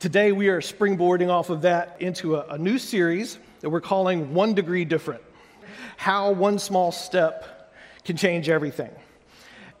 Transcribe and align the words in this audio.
Today, 0.00 0.32
we 0.32 0.48
are 0.48 0.62
springboarding 0.62 1.28
off 1.28 1.50
of 1.50 1.60
that 1.60 1.98
into 2.00 2.36
a, 2.36 2.54
a, 2.54 2.56
new 2.56 2.78
series 2.78 3.38
that 3.60 3.68
we're 3.68 3.82
calling 3.82 4.32
One 4.32 4.54
Degree 4.54 4.86
Different 4.86 5.22
How 5.98 6.32
One 6.32 6.58
Small 6.58 6.90
Step 6.90 7.74
Can 8.06 8.16
Change 8.16 8.48
Everything. 8.48 8.88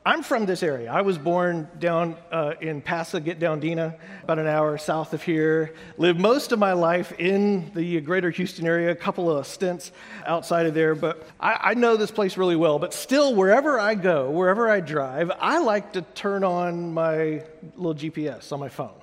I'm 0.04 0.22
from 0.22 0.44
this 0.44 0.62
area. 0.62 0.92
I 0.92 1.00
was 1.00 1.16
born 1.16 1.70
down 1.78 2.18
uh, 2.30 2.52
in 2.60 2.82
Dina 2.82 3.96
about 4.22 4.38
an 4.38 4.46
hour 4.46 4.76
south 4.76 5.14
of 5.14 5.22
here. 5.22 5.74
Lived 5.96 6.20
most 6.20 6.52
of 6.52 6.58
my 6.58 6.74
life 6.74 7.12
in 7.18 7.72
the 7.72 8.02
greater 8.02 8.28
Houston 8.28 8.66
area, 8.66 8.90
a 8.90 8.94
couple 8.94 9.34
of 9.34 9.46
stints 9.46 9.90
outside 10.26 10.66
of 10.66 10.74
there. 10.74 10.94
But 10.94 11.26
I, 11.40 11.70
I 11.70 11.74
know 11.74 11.96
this 11.96 12.10
place 12.10 12.36
really 12.36 12.56
well. 12.56 12.78
But 12.78 12.92
still, 12.92 13.34
wherever 13.34 13.80
I 13.80 13.94
go, 13.94 14.28
wherever 14.28 14.68
I 14.68 14.80
drive, 14.80 15.30
I 15.40 15.60
like 15.60 15.94
to 15.94 16.02
turn 16.02 16.44
on 16.44 16.92
my 16.92 17.42
little 17.74 17.94
GPS 17.94 18.52
on 18.52 18.60
my 18.60 18.68
phone. 18.68 18.99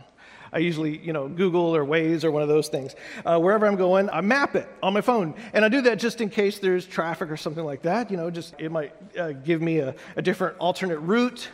I 0.51 0.59
usually, 0.59 0.97
you 0.97 1.13
know, 1.13 1.27
Google 1.27 1.75
or 1.75 1.85
Waze 1.85 2.23
or 2.23 2.31
one 2.31 2.41
of 2.41 2.47
those 2.47 2.67
things. 2.67 2.95
Uh, 3.25 3.39
wherever 3.39 3.65
I'm 3.65 3.75
going, 3.75 4.09
I 4.09 4.21
map 4.21 4.55
it 4.55 4.67
on 4.81 4.93
my 4.93 5.01
phone. 5.01 5.35
And 5.53 5.65
I 5.65 5.69
do 5.69 5.81
that 5.81 5.99
just 5.99 6.21
in 6.21 6.29
case 6.29 6.59
there's 6.59 6.85
traffic 6.85 7.29
or 7.29 7.37
something 7.37 7.63
like 7.65 7.81
that. 7.83 8.11
You 8.11 8.17
know, 8.17 8.29
just 8.29 8.55
it 8.59 8.71
might 8.71 8.93
uh, 9.17 9.31
give 9.31 9.61
me 9.61 9.79
a, 9.79 9.95
a 10.15 10.21
different 10.21 10.57
alternate 10.57 10.99
route. 10.99 11.49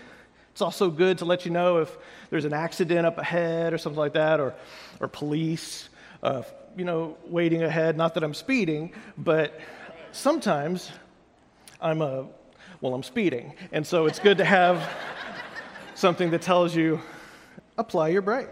It's 0.51 0.61
also 0.61 0.91
good 0.91 1.17
to 1.17 1.25
let 1.25 1.45
you 1.45 1.51
know 1.51 1.79
if 1.79 1.97
there's 2.29 2.45
an 2.45 2.53
accident 2.53 3.07
up 3.07 3.17
ahead 3.17 3.73
or 3.73 3.77
something 3.79 3.99
like 3.99 4.13
that, 4.13 4.39
or, 4.39 4.53
or 4.99 5.07
police, 5.07 5.89
uh, 6.21 6.43
you 6.77 6.85
know, 6.85 7.17
waiting 7.25 7.63
ahead. 7.63 7.97
Not 7.97 8.13
that 8.13 8.23
I'm 8.23 8.35
speeding, 8.35 8.93
but 9.17 9.59
sometimes 10.11 10.91
I'm 11.81 12.01
a, 12.01 12.05
uh, 12.21 12.25
well, 12.81 12.93
I'm 12.93 13.03
speeding. 13.03 13.55
And 13.71 13.87
so 13.87 14.05
it's 14.05 14.19
good 14.19 14.37
to 14.37 14.45
have 14.45 14.87
something 15.95 16.31
that 16.31 16.41
tells 16.41 16.75
you 16.75 16.99
apply 17.77 18.09
your 18.09 18.21
brake. 18.21 18.49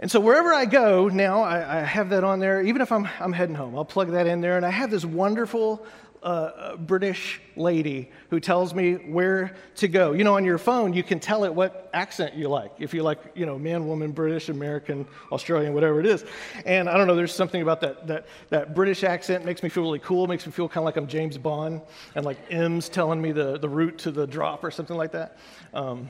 And 0.00 0.10
so 0.10 0.18
wherever 0.18 0.52
I 0.54 0.64
go 0.64 1.08
now, 1.08 1.42
I, 1.42 1.80
I, 1.80 1.82
have 1.82 2.08
that 2.08 2.24
on 2.24 2.40
there. 2.40 2.62
Even 2.62 2.80
if 2.80 2.90
I'm, 2.90 3.06
I'm 3.20 3.34
heading 3.34 3.54
home, 3.54 3.76
I'll 3.76 3.84
plug 3.84 4.10
that 4.12 4.26
in 4.26 4.40
there. 4.40 4.56
And 4.56 4.64
I 4.64 4.70
have 4.70 4.90
this 4.90 5.04
wonderful 5.04 5.84
uh, 6.22 6.26
uh, 6.26 6.76
British 6.76 7.38
lady 7.54 8.10
who 8.30 8.40
tells 8.40 8.74
me 8.74 8.94
where 8.94 9.54
to 9.76 9.88
go. 9.88 10.12
You 10.12 10.24
know, 10.24 10.36
on 10.36 10.44
your 10.46 10.56
phone, 10.56 10.94
you 10.94 11.02
can 11.02 11.20
tell 11.20 11.44
it 11.44 11.52
what 11.52 11.90
accent 11.92 12.34
you 12.34 12.48
like. 12.48 12.72
If 12.78 12.94
you 12.94 13.02
like, 13.02 13.18
you 13.34 13.44
know, 13.44 13.58
man, 13.58 13.86
woman, 13.86 14.12
British, 14.12 14.48
American, 14.48 15.06
Australian, 15.32 15.74
whatever 15.74 16.00
it 16.00 16.06
is. 16.06 16.24
And 16.64 16.88
I 16.88 16.96
don't 16.96 17.06
know, 17.06 17.14
there's 17.14 17.34
something 17.34 17.60
about 17.60 17.82
that, 17.82 18.06
that, 18.06 18.26
that 18.48 18.74
British 18.74 19.04
accent 19.04 19.44
makes 19.44 19.62
me 19.62 19.68
feel 19.68 19.82
really 19.82 19.98
cool, 19.98 20.26
makes 20.26 20.46
me 20.46 20.52
feel 20.52 20.66
kind 20.66 20.78
of 20.78 20.84
like 20.84 20.96
I'm 20.96 21.08
James 21.08 21.36
Bond, 21.36 21.82
and 22.14 22.24
like 22.24 22.38
M's 22.50 22.88
telling 22.88 23.20
me 23.20 23.32
the, 23.32 23.58
the 23.58 23.68
route 23.68 23.98
to 23.98 24.10
the 24.10 24.26
drop 24.26 24.64
or 24.64 24.70
something 24.70 24.96
like 24.96 25.12
that. 25.12 25.36
Um, 25.74 26.08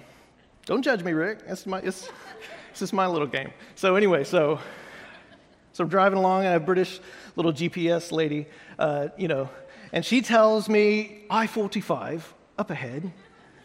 don't 0.64 0.82
judge 0.82 1.02
me, 1.02 1.12
Rick. 1.12 1.40
It's 1.48 1.66
my, 1.66 1.80
it's, 1.80 2.08
this 2.80 2.88
is 2.88 2.92
my 2.94 3.06
little 3.06 3.26
game. 3.26 3.50
So 3.74 3.96
anyway, 3.96 4.24
so 4.24 4.58
so 5.74 5.84
I'm 5.84 5.90
driving 5.90 6.18
along, 6.18 6.40
and 6.40 6.48
I 6.48 6.52
have 6.52 6.62
a 6.62 6.64
British 6.64 6.98
little 7.36 7.52
GPS 7.52 8.10
lady, 8.10 8.46
uh, 8.78 9.08
you 9.18 9.28
know, 9.28 9.50
and 9.92 10.02
she 10.02 10.22
tells 10.22 10.66
me 10.66 11.24
I-45 11.28 12.22
up 12.58 12.70
ahead, 12.70 13.12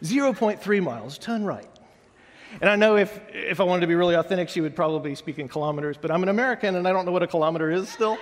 0.3 0.02 0.82
miles, 0.82 1.16
turn 1.16 1.44
right. 1.44 1.66
And 2.60 2.68
I 2.68 2.76
know 2.76 2.96
if, 2.96 3.18
if 3.30 3.58
I 3.58 3.64
wanted 3.64 3.80
to 3.80 3.86
be 3.86 3.94
really 3.94 4.14
authentic, 4.14 4.50
she 4.50 4.60
would 4.60 4.76
probably 4.76 5.14
speak 5.14 5.38
in 5.38 5.48
kilometers, 5.48 5.96
but 5.98 6.10
I'm 6.10 6.22
an 6.22 6.28
American 6.28 6.76
and 6.76 6.86
I 6.86 6.92
don't 6.92 7.06
know 7.06 7.12
what 7.12 7.22
a 7.22 7.26
kilometer 7.26 7.70
is 7.70 7.88
still. 7.88 8.18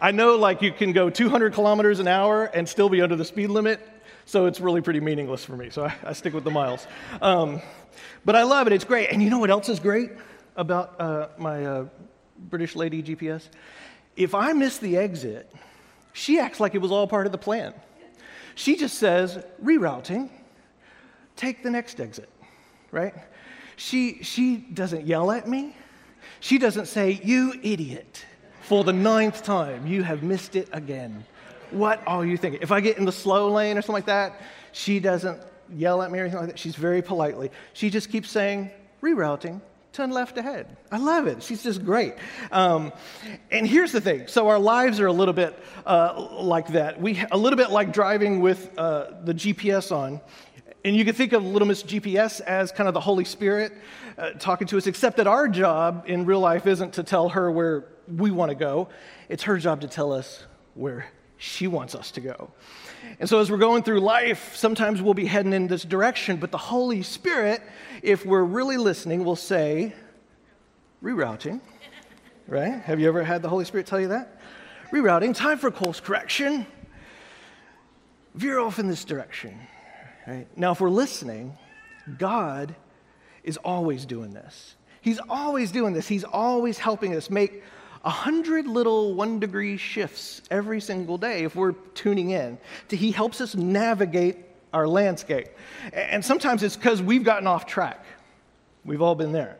I 0.00 0.10
know 0.10 0.36
like 0.36 0.62
you 0.62 0.72
can 0.72 0.92
go 0.92 1.10
200 1.10 1.52
kilometers 1.52 2.00
an 2.00 2.08
hour 2.08 2.46
and 2.46 2.66
still 2.66 2.88
be 2.88 3.02
under 3.02 3.16
the 3.16 3.24
speed 3.24 3.48
limit, 3.50 3.86
so 4.32 4.46
it's 4.46 4.60
really 4.60 4.80
pretty 4.80 5.00
meaningless 5.00 5.44
for 5.44 5.58
me. 5.58 5.68
So 5.68 5.84
I, 5.84 5.94
I 6.04 6.12
stick 6.14 6.32
with 6.32 6.44
the 6.44 6.50
miles. 6.50 6.86
Um, 7.20 7.60
but 8.24 8.34
I 8.34 8.44
love 8.44 8.66
it. 8.66 8.72
It's 8.72 8.86
great. 8.86 9.10
And 9.10 9.22
you 9.22 9.28
know 9.28 9.38
what 9.38 9.50
else 9.50 9.68
is 9.68 9.78
great 9.78 10.10
about 10.56 10.98
uh, 10.98 11.28
my 11.36 11.66
uh, 11.66 11.84
British 12.48 12.74
lady 12.74 13.02
GPS? 13.02 13.50
If 14.16 14.34
I 14.34 14.54
miss 14.54 14.78
the 14.78 14.96
exit, 14.96 15.54
she 16.14 16.38
acts 16.38 16.60
like 16.60 16.74
it 16.74 16.78
was 16.78 16.90
all 16.90 17.06
part 17.06 17.26
of 17.26 17.32
the 17.32 17.36
plan. 17.36 17.74
She 18.54 18.74
just 18.76 18.96
says, 18.96 19.44
rerouting, 19.62 20.30
take 21.36 21.62
the 21.62 21.70
next 21.70 22.00
exit, 22.00 22.30
right? 22.90 23.12
She, 23.76 24.22
she 24.22 24.56
doesn't 24.56 25.06
yell 25.06 25.30
at 25.30 25.46
me. 25.46 25.76
She 26.40 26.56
doesn't 26.56 26.86
say, 26.86 27.20
you 27.22 27.52
idiot, 27.62 28.24
for 28.62 28.82
the 28.82 28.94
ninth 28.94 29.42
time, 29.42 29.86
you 29.86 30.02
have 30.04 30.22
missed 30.22 30.56
it 30.56 30.70
again. 30.72 31.26
What 31.72 32.02
are 32.06 32.24
you 32.24 32.36
thinking? 32.36 32.60
If 32.62 32.72
I 32.72 32.80
get 32.80 32.98
in 32.98 33.04
the 33.04 33.12
slow 33.12 33.50
lane 33.50 33.78
or 33.78 33.82
something 33.82 33.94
like 33.94 34.06
that, 34.06 34.40
she 34.72 35.00
doesn't 35.00 35.40
yell 35.74 36.02
at 36.02 36.10
me 36.10 36.18
or 36.18 36.22
anything 36.22 36.40
like 36.40 36.48
that. 36.48 36.58
She's 36.58 36.76
very 36.76 37.02
politely. 37.02 37.50
She 37.72 37.90
just 37.90 38.10
keeps 38.10 38.30
saying, 38.30 38.70
rerouting, 39.02 39.60
turn 39.92 40.10
left 40.10 40.38
ahead. 40.38 40.76
I 40.90 40.98
love 40.98 41.26
it. 41.26 41.42
She's 41.42 41.62
just 41.62 41.84
great. 41.84 42.14
Um, 42.50 42.92
and 43.50 43.66
here's 43.66 43.92
the 43.92 44.00
thing 44.00 44.26
so 44.26 44.48
our 44.48 44.58
lives 44.58 45.00
are 45.00 45.06
a 45.06 45.12
little 45.12 45.34
bit 45.34 45.58
uh, 45.86 46.28
like 46.40 46.68
that. 46.68 47.00
We 47.00 47.22
a 47.30 47.38
little 47.38 47.56
bit 47.56 47.70
like 47.70 47.92
driving 47.92 48.40
with 48.40 48.70
uh, 48.78 49.12
the 49.24 49.34
GPS 49.34 49.92
on. 49.92 50.20
And 50.84 50.96
you 50.96 51.04
can 51.04 51.14
think 51.14 51.32
of 51.32 51.44
Little 51.44 51.68
Miss 51.68 51.84
GPS 51.84 52.40
as 52.40 52.72
kind 52.72 52.88
of 52.88 52.94
the 52.94 53.00
Holy 53.00 53.24
Spirit 53.24 53.72
uh, 54.18 54.30
talking 54.30 54.66
to 54.66 54.76
us, 54.76 54.88
except 54.88 55.18
that 55.18 55.28
our 55.28 55.46
job 55.46 56.04
in 56.08 56.26
real 56.26 56.40
life 56.40 56.66
isn't 56.66 56.94
to 56.94 57.04
tell 57.04 57.28
her 57.28 57.52
where 57.52 57.84
we 58.08 58.32
want 58.32 58.48
to 58.48 58.56
go. 58.56 58.88
It's 59.28 59.44
her 59.44 59.58
job 59.58 59.82
to 59.82 59.86
tell 59.86 60.12
us 60.12 60.44
where 60.74 61.06
she 61.42 61.66
wants 61.66 61.96
us 61.96 62.12
to 62.12 62.20
go. 62.20 62.52
And 63.18 63.28
so, 63.28 63.40
as 63.40 63.50
we're 63.50 63.58
going 63.58 63.82
through 63.82 63.98
life, 63.98 64.54
sometimes 64.54 65.02
we'll 65.02 65.12
be 65.12 65.26
heading 65.26 65.52
in 65.52 65.66
this 65.66 65.82
direction, 65.82 66.36
but 66.36 66.52
the 66.52 66.58
Holy 66.58 67.02
Spirit, 67.02 67.60
if 68.00 68.24
we're 68.24 68.44
really 68.44 68.76
listening, 68.76 69.24
will 69.24 69.34
say, 69.34 69.92
rerouting, 71.02 71.60
right? 72.46 72.80
Have 72.82 73.00
you 73.00 73.08
ever 73.08 73.24
had 73.24 73.42
the 73.42 73.48
Holy 73.48 73.64
Spirit 73.64 73.88
tell 73.88 74.00
you 74.00 74.08
that? 74.08 74.40
Rerouting, 74.92 75.34
time 75.34 75.58
for 75.58 75.72
course 75.72 75.98
correction. 75.98 76.64
Veer 78.36 78.60
off 78.60 78.78
in 78.78 78.86
this 78.86 79.04
direction, 79.04 79.58
right? 80.28 80.46
Now, 80.56 80.70
if 80.70 80.80
we're 80.80 80.90
listening, 80.90 81.58
God 82.18 82.72
is 83.42 83.56
always 83.56 84.06
doing 84.06 84.32
this. 84.32 84.76
He's 85.00 85.18
always 85.28 85.72
doing 85.72 85.92
this. 85.92 86.06
He's 86.06 86.22
always 86.22 86.78
helping 86.78 87.16
us 87.16 87.30
make 87.30 87.64
a 88.04 88.10
hundred 88.10 88.66
little 88.66 89.14
one 89.14 89.38
degree 89.38 89.76
shifts 89.76 90.42
every 90.50 90.80
single 90.80 91.18
day 91.18 91.44
if 91.44 91.54
we're 91.54 91.72
tuning 91.94 92.30
in. 92.30 92.58
To, 92.88 92.96
he 92.96 93.12
helps 93.12 93.40
us 93.40 93.54
navigate 93.54 94.38
our 94.72 94.88
landscape. 94.88 95.48
And 95.92 96.24
sometimes 96.24 96.62
it's 96.62 96.76
because 96.76 97.02
we've 97.02 97.24
gotten 97.24 97.46
off 97.46 97.66
track. 97.66 98.04
We've 98.84 99.02
all 99.02 99.14
been 99.14 99.32
there. 99.32 99.58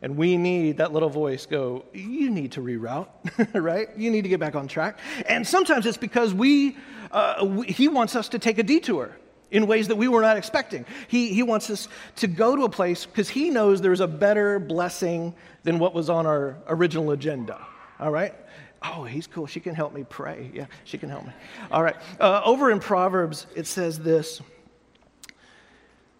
And 0.00 0.16
we 0.16 0.36
need 0.36 0.78
that 0.78 0.92
little 0.92 1.08
voice 1.08 1.46
go, 1.46 1.84
you 1.92 2.30
need 2.30 2.52
to 2.52 2.60
reroute, 2.60 3.08
right? 3.54 3.88
You 3.96 4.10
need 4.10 4.22
to 4.22 4.28
get 4.28 4.40
back 4.40 4.54
on 4.54 4.68
track. 4.68 4.98
And 5.26 5.46
sometimes 5.46 5.86
it's 5.86 5.96
because 5.96 6.34
we, 6.34 6.76
uh, 7.10 7.46
we, 7.48 7.66
he 7.68 7.88
wants 7.88 8.14
us 8.14 8.28
to 8.30 8.38
take 8.38 8.58
a 8.58 8.62
detour 8.62 9.16
in 9.50 9.66
ways 9.66 9.88
that 9.88 9.96
we 9.96 10.08
were 10.08 10.20
not 10.20 10.36
expecting. 10.36 10.84
He, 11.08 11.32
he 11.32 11.42
wants 11.42 11.70
us 11.70 11.88
to 12.16 12.26
go 12.26 12.56
to 12.56 12.64
a 12.64 12.68
place 12.68 13.06
because 13.06 13.28
he 13.28 13.50
knows 13.50 13.80
there's 13.80 14.00
a 14.00 14.08
better 14.08 14.58
blessing 14.58 15.34
than 15.62 15.78
what 15.78 15.94
was 15.94 16.10
on 16.10 16.26
our 16.26 16.56
original 16.68 17.12
agenda. 17.12 17.64
All 18.00 18.10
right? 18.10 18.34
Oh, 18.82 19.04
he's 19.04 19.26
cool. 19.26 19.46
She 19.46 19.60
can 19.60 19.74
help 19.74 19.94
me 19.94 20.04
pray. 20.08 20.50
Yeah, 20.52 20.66
she 20.84 20.98
can 20.98 21.08
help 21.08 21.24
me. 21.24 21.32
All 21.70 21.82
right. 21.82 21.96
Uh, 22.20 22.42
over 22.44 22.70
in 22.70 22.80
Proverbs, 22.80 23.46
it 23.54 23.66
says 23.66 23.98
this 23.98 24.42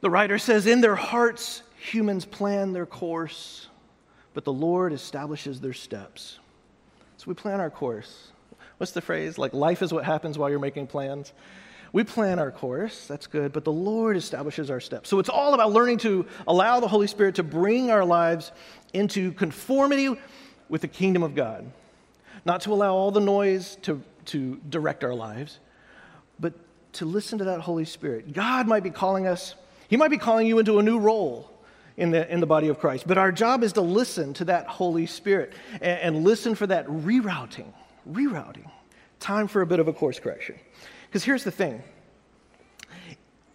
The 0.00 0.10
writer 0.10 0.38
says, 0.38 0.66
In 0.66 0.80
their 0.80 0.96
hearts, 0.96 1.62
humans 1.76 2.24
plan 2.24 2.72
their 2.72 2.86
course, 2.86 3.68
but 4.32 4.44
the 4.44 4.52
Lord 4.52 4.92
establishes 4.92 5.60
their 5.60 5.74
steps. 5.74 6.38
So 7.18 7.26
we 7.28 7.34
plan 7.34 7.60
our 7.60 7.70
course. 7.70 8.28
What's 8.78 8.92
the 8.92 9.02
phrase? 9.02 9.38
Like, 9.38 9.52
life 9.52 9.82
is 9.82 9.92
what 9.92 10.04
happens 10.04 10.38
while 10.38 10.50
you're 10.50 10.58
making 10.58 10.88
plans. 10.88 11.32
We 11.92 12.02
plan 12.02 12.40
our 12.40 12.50
course, 12.50 13.06
that's 13.06 13.28
good, 13.28 13.52
but 13.52 13.62
the 13.62 13.72
Lord 13.72 14.16
establishes 14.16 14.68
our 14.68 14.80
steps. 14.80 15.08
So 15.08 15.20
it's 15.20 15.28
all 15.28 15.54
about 15.54 15.70
learning 15.70 15.98
to 15.98 16.26
allow 16.48 16.80
the 16.80 16.88
Holy 16.88 17.06
Spirit 17.06 17.36
to 17.36 17.44
bring 17.44 17.88
our 17.92 18.04
lives 18.04 18.50
into 18.92 19.30
conformity 19.32 20.16
with 20.68 20.80
the 20.80 20.88
kingdom 20.88 21.22
of 21.22 21.34
God. 21.34 21.70
Not 22.44 22.62
to 22.62 22.72
allow 22.72 22.94
all 22.94 23.10
the 23.10 23.20
noise 23.20 23.76
to, 23.82 24.02
to 24.26 24.60
direct 24.68 25.04
our 25.04 25.14
lives, 25.14 25.60
but 26.38 26.54
to 26.94 27.04
listen 27.04 27.38
to 27.38 27.44
that 27.44 27.60
Holy 27.60 27.84
Spirit. 27.84 28.32
God 28.32 28.66
might 28.66 28.82
be 28.82 28.90
calling 28.90 29.26
us, 29.26 29.54
He 29.88 29.96
might 29.96 30.10
be 30.10 30.18
calling 30.18 30.46
you 30.46 30.58
into 30.58 30.78
a 30.78 30.82
new 30.82 30.98
role 30.98 31.50
in 31.96 32.10
the, 32.10 32.30
in 32.32 32.40
the 32.40 32.46
body 32.46 32.68
of 32.68 32.78
Christ, 32.78 33.06
but 33.06 33.18
our 33.18 33.30
job 33.30 33.62
is 33.62 33.72
to 33.74 33.80
listen 33.80 34.34
to 34.34 34.44
that 34.46 34.66
Holy 34.66 35.06
Spirit 35.06 35.52
and, 35.74 36.16
and 36.16 36.24
listen 36.24 36.54
for 36.54 36.66
that 36.66 36.86
rerouting. 36.86 37.72
Rerouting. 38.10 38.70
Time 39.20 39.46
for 39.46 39.62
a 39.62 39.66
bit 39.66 39.78
of 39.78 39.88
a 39.88 39.92
course 39.92 40.18
correction. 40.18 40.56
Because 41.06 41.24
here's 41.24 41.44
the 41.44 41.50
thing 41.50 41.82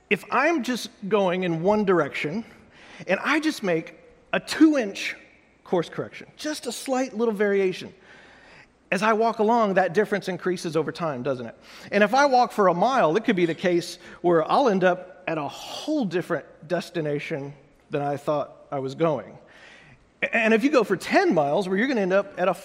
if 0.10 0.24
I'm 0.32 0.64
just 0.64 0.90
going 1.08 1.44
in 1.44 1.62
one 1.62 1.86
direction 1.86 2.44
and 3.08 3.20
I 3.24 3.40
just 3.40 3.62
make 3.62 3.96
a 4.34 4.40
two 4.40 4.78
inch 4.78 5.16
course 5.70 5.88
correction, 5.88 6.28
just 6.36 6.66
a 6.66 6.72
slight 6.72 7.16
little 7.16 7.34
variation. 7.34 7.94
As 8.92 9.04
I 9.04 9.14
walk 9.14 9.38
along, 9.38 9.76
that 9.76 9.94
difference 9.94 10.28
increases 10.28 10.76
over 10.76 10.92
time, 10.92 11.22
doesn't 11.22 11.46
it? 11.46 11.56
And 11.92 12.04
if 12.04 12.16
I 12.16 12.26
walk 12.26 12.52
for 12.52 12.70
a 12.70 12.74
mile, 12.74 13.16
it 13.16 13.24
could 13.24 13.36
be 13.36 13.46
the 13.46 13.54
case 13.54 14.00
where 14.22 14.50
I'll 14.52 14.68
end 14.68 14.84
up 14.84 15.24
at 15.28 15.38
a 15.38 15.48
whole 15.48 16.06
different 16.06 16.46
destination 16.68 17.54
than 17.92 18.02
I 18.02 18.18
thought 18.18 18.66
I 18.72 18.80
was 18.80 18.96
going. 18.96 19.38
And 20.34 20.56
if 20.56 20.64
you 20.64 20.72
go 20.72 20.84
for 20.84 20.98
10 20.98 21.36
miles, 21.36 21.70
where 21.70 21.78
you're 21.78 21.88
going 21.88 21.98
to 21.98 22.02
end 22.02 22.14
up 22.14 22.34
at 22.40 22.48
a 22.48 22.58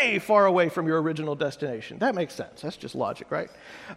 way 0.00 0.18
far 0.18 0.46
away 0.46 0.68
from 0.68 0.86
your 0.86 1.00
original 1.00 1.34
destination. 1.34 1.98
That 1.98 2.14
makes 2.14 2.34
sense. 2.34 2.60
That's 2.60 2.76
just 2.76 2.94
logic, 2.94 3.30
right? 3.30 3.50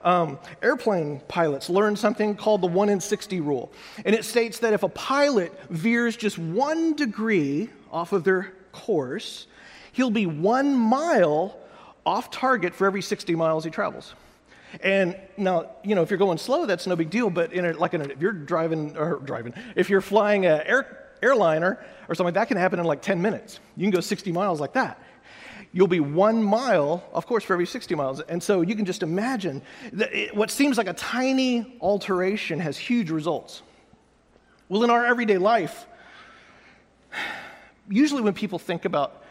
Um, 0.04 0.40
airplane 0.62 1.22
pilots 1.28 1.70
learned 1.70 1.98
something 2.00 2.36
called 2.36 2.62
the 2.62 2.68
1 2.68 2.90
in 2.90 3.00
60 3.00 3.40
rule. 3.42 3.72
And 4.06 4.16
it 4.16 4.26
states 4.26 4.60
that 4.60 4.74
if 4.74 4.84
a 4.84 4.90
pilot 4.90 5.54
veers 5.70 6.16
just 6.16 6.38
one 6.38 6.94
degree 6.94 7.70
off 7.92 8.14
of 8.14 8.24
their 8.24 8.54
course, 8.72 9.48
he'll 9.92 10.12
be 10.12 10.26
one 10.26 10.76
mile 10.76 11.58
off 12.06 12.32
target 12.32 12.74
for 12.74 12.88
every 12.88 13.02
60 13.02 13.36
miles 13.36 13.64
he 13.64 13.70
travels. 13.70 14.14
And 14.82 15.20
now, 15.36 15.70
you 15.84 15.96
know, 15.96 16.02
if 16.02 16.10
you're 16.10 16.18
going 16.20 16.38
slow, 16.38 16.66
that's 16.66 16.88
no 16.88 16.96
big 16.96 17.10
deal. 17.10 17.30
But 17.30 17.52
in 17.52 17.66
a, 17.66 17.74
like 17.74 17.94
in 17.94 18.02
a, 18.02 18.06
if 18.06 18.22
you're 18.22 18.32
driving 18.32 18.96
or 18.98 19.20
driving, 19.20 19.54
if 19.76 19.90
you're 19.90 20.02
flying 20.02 20.46
an 20.46 20.62
air, 20.66 21.10
airliner 21.22 21.78
or 22.08 22.16
something, 22.16 22.34
that 22.34 22.48
can 22.48 22.58
happen 22.58 22.80
in 22.80 22.86
like 22.86 23.02
10 23.02 23.22
minutes. 23.22 23.60
You 23.76 23.84
can 23.84 23.92
go 23.92 24.00
60 24.00 24.32
miles 24.32 24.62
like 24.62 24.74
that. 24.74 25.00
You'll 25.74 25.88
be 25.88 26.02
one 26.02 26.44
mile, 26.44 27.04
of 27.14 27.26
course, 27.26 27.44
for 27.44 27.54
every 27.54 27.66
60 27.66 27.96
miles. 27.96 28.20
And 28.20 28.44
so 28.44 28.62
you 28.62 28.76
can 28.76 28.86
just 28.86 29.04
imagine 29.04 29.62
that 29.94 30.14
it, 30.14 30.36
what 30.36 30.52
seems 30.52 30.78
like 30.78 30.88
a 30.88 30.94
tiny 30.94 31.78
alteration 31.80 32.60
has 32.60 32.78
huge 32.78 33.10
results. 33.10 33.62
Well, 34.68 34.84
in 34.84 34.90
our 34.90 35.06
everyday 35.06 35.38
life, 35.38 35.86
usually 37.90 38.22
when 38.22 38.34
people 38.34 38.60
think 38.60 38.86
about 38.86 39.24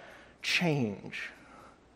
change, 0.42 1.30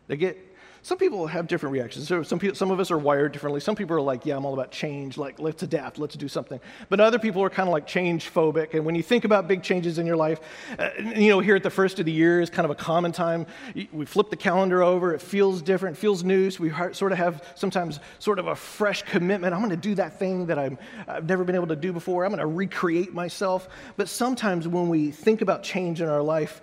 they 0.07 0.17
get 0.17 0.54
some 0.85 0.99
people 0.99 1.25
have 1.25 1.47
different 1.47 1.73
reactions. 1.73 2.07
So 2.07 2.21
some, 2.21 2.37
people, 2.37 2.55
some 2.55 2.69
of 2.69 2.79
us 2.79 2.91
are 2.91 2.97
wired 2.99 3.31
differently. 3.31 3.59
Some 3.59 3.75
people 3.75 3.95
are 3.95 4.01
like, 4.01 4.23
yeah, 4.23 4.37
I'm 4.37 4.45
all 4.45 4.53
about 4.53 4.69
change, 4.69 5.17
like, 5.17 5.39
let's 5.39 5.63
adapt, 5.63 5.97
let's 5.97 6.15
do 6.15 6.27
something. 6.27 6.59
But 6.89 6.99
other 6.99 7.17
people 7.17 7.41
are 7.41 7.49
kind 7.49 7.67
of 7.67 7.73
like 7.73 7.87
change 7.87 8.31
phobic. 8.31 8.75
And 8.75 8.85
when 8.85 8.93
you 8.93 9.01
think 9.01 9.25
about 9.25 9.47
big 9.47 9.63
changes 9.63 9.97
in 9.97 10.05
your 10.05 10.15
life, 10.15 10.41
uh, 10.77 10.91
you 10.99 11.29
know, 11.29 11.39
here 11.39 11.55
at 11.55 11.63
the 11.63 11.71
first 11.71 11.97
of 11.97 12.05
the 12.05 12.11
year 12.11 12.39
is 12.39 12.51
kind 12.51 12.65
of 12.65 12.69
a 12.69 12.75
common 12.75 13.11
time. 13.11 13.47
We 13.91 14.05
flip 14.05 14.29
the 14.29 14.35
calendar 14.35 14.83
over, 14.83 15.11
it 15.11 15.23
feels 15.23 15.63
different, 15.63 15.97
feels 15.97 16.23
new. 16.23 16.51
So 16.51 16.61
we 16.61 16.71
sort 16.93 17.11
of 17.11 17.17
have 17.17 17.43
sometimes 17.55 17.99
sort 18.19 18.37
of 18.37 18.45
a 18.45 18.55
fresh 18.55 19.01
commitment. 19.01 19.55
I'm 19.55 19.61
going 19.61 19.71
to 19.71 19.75
do 19.77 19.95
that 19.95 20.19
thing 20.19 20.45
that 20.45 20.59
i 20.59 20.69
have 21.07 21.27
never 21.27 21.43
been 21.43 21.55
able 21.55 21.65
to 21.65 21.75
do 21.75 21.93
before. 21.93 22.25
I'm 22.25 22.29
going 22.29 22.41
to 22.41 22.45
recreate 22.45 23.11
myself. 23.11 23.69
But 23.97 24.07
sometimes 24.07 24.67
when 24.67 24.87
we 24.87 25.09
think 25.09 25.41
about 25.41 25.63
change 25.63 25.99
in 25.99 26.07
our 26.07 26.21
life, 26.21 26.61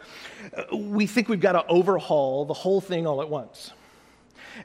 uh, 0.57 0.77
we 0.77 1.09
think 1.09 1.29
we've 1.29 1.41
got 1.41 1.55
to 1.55 1.67
overhaul 1.67 2.45
the 2.45 2.55
whole 2.55 2.81
thing 2.81 3.05
all 3.05 3.21
at 3.21 3.29
once. 3.29 3.73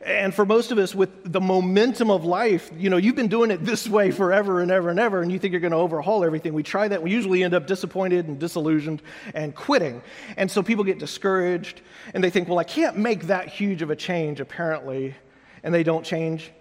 And 0.02 0.34
for 0.34 0.46
most 0.46 0.72
of 0.72 0.78
us, 0.78 0.94
with 0.94 1.32
the 1.32 1.42
momentum 1.42 2.12
of 2.12 2.26
life, 2.26 2.70
you 2.78 2.90
know, 2.90 2.98
you've 2.98 3.16
been 3.16 3.28
doing 3.28 3.52
it 3.52 3.64
this 3.64 3.88
way 3.88 4.12
forever 4.12 4.62
and 4.62 4.72
ever 4.72 4.90
and 4.90 5.00
ever, 5.00 5.22
and 5.22 5.32
you 5.32 5.40
think 5.40 5.52
you're 5.52 5.62
going 5.62 5.72
to 5.72 5.78
overhaul 5.78 6.24
everything. 6.24 6.54
We 6.54 6.64
try 6.64 6.88
that. 6.88 7.02
We 7.02 7.12
usually 7.12 7.44
end 7.44 7.54
up 7.54 7.68
disappointed 7.68 8.28
and 8.28 8.40
disillusioned 8.40 9.02
and 9.34 9.56
quitting. 9.56 10.02
And 10.36 10.50
so 10.50 10.62
people 10.62 10.84
get 10.84 11.00
discouraged 11.00 11.82
and 12.14 12.24
they 12.24 12.30
think, 12.30 12.48
well, 12.48 12.60
I 12.60 12.64
can't 12.64 12.98
make 12.98 13.28
that 13.28 13.48
huge 13.48 13.82
of 13.82 13.90
a 13.90 13.96
change, 13.96 14.40
apparently. 14.40 15.16
And 15.64 15.74
they 15.74 15.84
don't 15.84 16.06
change 16.06 16.52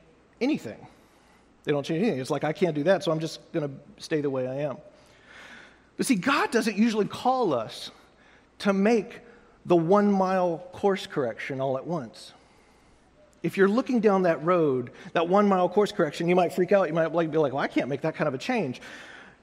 anything. 0.40 0.86
They 1.64 1.72
don't 1.72 1.84
change 1.84 2.02
anything. 2.02 2.20
It's 2.20 2.30
like, 2.30 2.44
I 2.44 2.52
can't 2.52 2.74
do 2.74 2.84
that, 2.84 3.02
so 3.02 3.10
I'm 3.10 3.20
just 3.20 3.40
going 3.52 3.68
to 3.68 4.02
stay 4.02 4.20
the 4.20 4.30
way 4.30 4.46
I 4.46 4.60
am. 4.60 4.76
But 5.96 6.06
see, 6.06 6.14
God 6.14 6.50
doesn't 6.50 6.76
usually 6.76 7.06
call 7.06 7.52
us 7.52 7.90
to 8.60 8.72
make 8.72 9.20
the 9.64 9.76
one 9.76 10.10
mile 10.12 10.58
course 10.72 11.06
correction 11.06 11.60
all 11.60 11.76
at 11.76 11.86
once 11.86 12.32
if 13.46 13.56
you're 13.56 13.68
looking 13.68 14.00
down 14.00 14.22
that 14.22 14.44
road, 14.44 14.90
that 15.12 15.28
one 15.28 15.48
mile 15.48 15.68
course 15.68 15.92
correction, 15.92 16.28
you 16.28 16.34
might 16.34 16.52
freak 16.52 16.72
out. 16.72 16.88
You 16.88 16.94
might 16.94 17.08
be 17.30 17.38
like, 17.38 17.52
well, 17.52 17.62
I 17.62 17.68
can't 17.68 17.88
make 17.88 18.00
that 18.00 18.16
kind 18.16 18.26
of 18.26 18.34
a 18.34 18.38
change. 18.38 18.80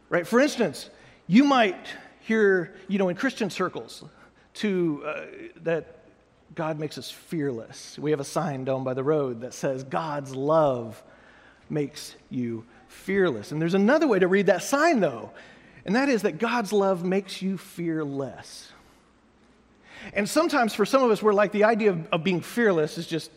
Right? 0.10 0.28
For 0.28 0.42
instance, 0.42 0.90
you 1.26 1.46
might 1.46 1.88
hear, 2.20 2.76
you 2.90 3.00
know, 3.00 3.08
in 3.08 3.16
Christian 3.16 3.50
circles, 3.50 4.04
to 4.56 5.04
uh, 5.06 5.22
that 5.64 6.00
God 6.54 6.80
makes 6.80 6.98
us 6.98 7.10
fearless. 7.10 7.98
We 7.98 8.12
have 8.12 8.20
a 8.20 8.26
sign 8.26 8.66
down 8.66 8.84
by 8.84 8.94
the 8.94 9.04
road 9.04 9.42
that 9.42 9.54
says, 9.54 9.86
God's 9.86 10.36
love 10.36 11.02
makes 11.70 12.16
you 12.30 12.66
fearless. 12.90 13.54
And 13.54 13.62
there's 13.62 13.74
another 13.74 14.08
way 14.08 14.20
to 14.20 14.28
read 14.28 14.48
that 14.48 14.64
sign, 14.64 15.00
though, 15.00 15.32
and 15.86 15.96
that 15.96 16.10
is 16.10 16.24
that 16.24 16.40
God's 16.40 16.74
love 16.74 17.06
makes 17.06 17.42
you 17.42 17.58
fearless. 17.58 18.70
And 20.12 20.28
sometimes 20.28 20.74
for 20.74 20.86
some 20.86 21.04
of 21.04 21.10
us, 21.10 21.24
we're 21.24 21.34
like, 21.34 21.54
the 21.54 21.64
idea 21.64 21.92
of, 21.92 22.08
of 22.12 22.24
being 22.26 22.42
fearless 22.42 22.98
is 22.98 23.08
just 23.08 23.32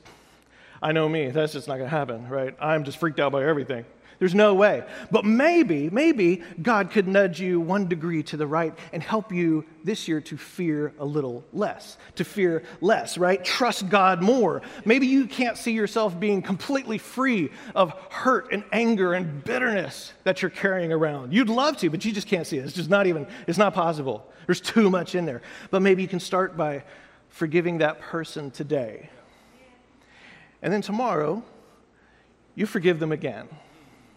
I 0.82 0.92
know 0.92 1.08
me, 1.08 1.30
that's 1.30 1.52
just 1.52 1.68
not 1.68 1.78
going 1.78 1.90
to 1.90 1.96
happen, 1.96 2.28
right? 2.28 2.54
I'm 2.60 2.84
just 2.84 2.98
freaked 2.98 3.20
out 3.20 3.32
by 3.32 3.44
everything. 3.44 3.84
There's 4.18 4.34
no 4.34 4.54
way. 4.54 4.82
But 5.10 5.24
maybe, 5.24 5.90
maybe 5.90 6.42
God 6.62 6.90
could 6.90 7.06
nudge 7.06 7.40
you 7.40 7.60
one 7.60 7.86
degree 7.86 8.22
to 8.24 8.36
the 8.36 8.46
right 8.46 8.74
and 8.92 9.02
help 9.02 9.32
you 9.32 9.64
this 9.84 10.08
year 10.08 10.20
to 10.22 10.36
fear 10.36 10.92
a 10.98 11.04
little 11.04 11.44
less, 11.52 11.98
to 12.16 12.24
fear 12.24 12.62
less, 12.80 13.18
right? 13.18 13.44
Trust 13.44 13.88
God 13.88 14.22
more. 14.22 14.62
Maybe 14.84 15.06
you 15.06 15.26
can't 15.26 15.58
see 15.58 15.72
yourself 15.72 16.18
being 16.18 16.40
completely 16.40 16.98
free 16.98 17.50
of 17.74 17.92
hurt 18.10 18.52
and 18.52 18.64
anger 18.72 19.12
and 19.12 19.44
bitterness 19.44 20.12
that 20.24 20.40
you're 20.40 20.50
carrying 20.50 20.92
around. 20.92 21.32
You'd 21.32 21.50
love 21.50 21.76
to, 21.78 21.90
but 21.90 22.04
you 22.04 22.12
just 22.12 22.26
can't 22.26 22.46
see 22.46 22.58
it. 22.58 22.64
It's 22.64 22.74
just 22.74 22.90
not 22.90 23.06
even, 23.06 23.26
it's 23.46 23.58
not 23.58 23.74
possible. 23.74 24.30
There's 24.46 24.60
too 24.60 24.88
much 24.88 25.14
in 25.14 25.26
there. 25.26 25.42
But 25.70 25.82
maybe 25.82 26.02
you 26.02 26.08
can 26.08 26.20
start 26.20 26.56
by 26.56 26.84
forgiving 27.28 27.78
that 27.78 28.00
person 28.00 28.50
today 28.50 29.10
and 30.62 30.72
then 30.72 30.82
tomorrow, 30.82 31.42
you 32.54 32.66
forgive 32.66 32.98
them 32.98 33.12
again, 33.12 33.48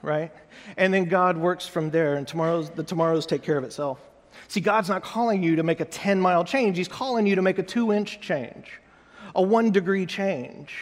right? 0.02 0.32
And 0.78 0.94
then 0.94 1.06
God 1.06 1.38
works 1.38 1.68
from 1.68 1.92
there, 1.92 2.16
and 2.16 2.28
tomorrow's, 2.28 2.70
the 2.70 2.84
tomorrows 2.84 3.26
take 3.26 3.44
care 3.44 3.58
of 3.58 3.64
itself. 3.64 4.00
See, 4.48 4.62
God's 4.62 4.90
not 4.90 5.04
calling 5.04 5.44
you 5.44 5.58
to 5.58 5.64
make 5.64 5.80
a 5.80 5.86
10 5.86 6.20
mile 6.20 6.44
change, 6.44 6.78
He's 6.78 6.88
calling 6.88 7.28
you 7.28 7.36
to 7.36 7.42
make 7.42 7.60
a 7.60 7.64
two 7.64 7.92
inch 7.92 8.22
change, 8.22 8.80
a 9.36 9.42
one 9.42 9.72
degree 9.72 10.06
change. 10.06 10.76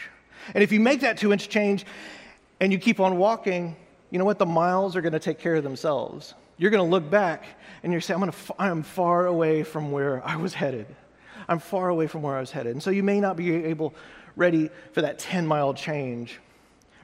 And 0.54 0.64
if 0.64 0.72
you 0.72 0.80
make 0.80 1.02
that 1.02 1.18
two 1.18 1.34
inch 1.34 1.50
change 1.50 1.86
and 2.60 2.72
you 2.72 2.78
keep 2.78 3.00
on 3.00 3.18
walking, 3.18 3.76
you 4.12 4.20
know 4.20 4.26
what? 4.26 4.40
The 4.40 4.46
miles 4.46 4.96
are 4.96 5.02
going 5.02 5.14
to 5.14 5.20
take 5.20 5.40
care 5.40 5.56
of 5.56 5.64
themselves. 5.64 6.34
You're 6.58 6.72
going 6.72 6.84
to 6.84 6.90
look 6.90 7.10
back 7.10 7.46
and 7.84 7.92
you're 7.92 8.02
saying, 8.02 8.22
I'm, 8.22 8.30
gonna, 8.30 8.38
I'm 8.58 8.84
far 8.84 9.26
away 9.26 9.64
from 9.64 9.92
where 9.92 10.26
I 10.26 10.38
was 10.38 10.54
headed. 10.54 10.88
I'm 11.48 11.60
far 11.60 11.90
away 11.90 12.08
from 12.08 12.22
where 12.22 12.36
I 12.36 12.40
was 12.40 12.52
headed. 12.52 12.74
And 12.74 12.84
so 12.84 12.90
you 12.90 13.04
may 13.04 13.20
not 13.20 13.36
be 13.38 13.54
able 13.66 13.94
ready 14.38 14.70
for 14.94 15.02
that 15.02 15.20
10 15.20 15.46
mile 15.46 15.74
change 15.74 16.40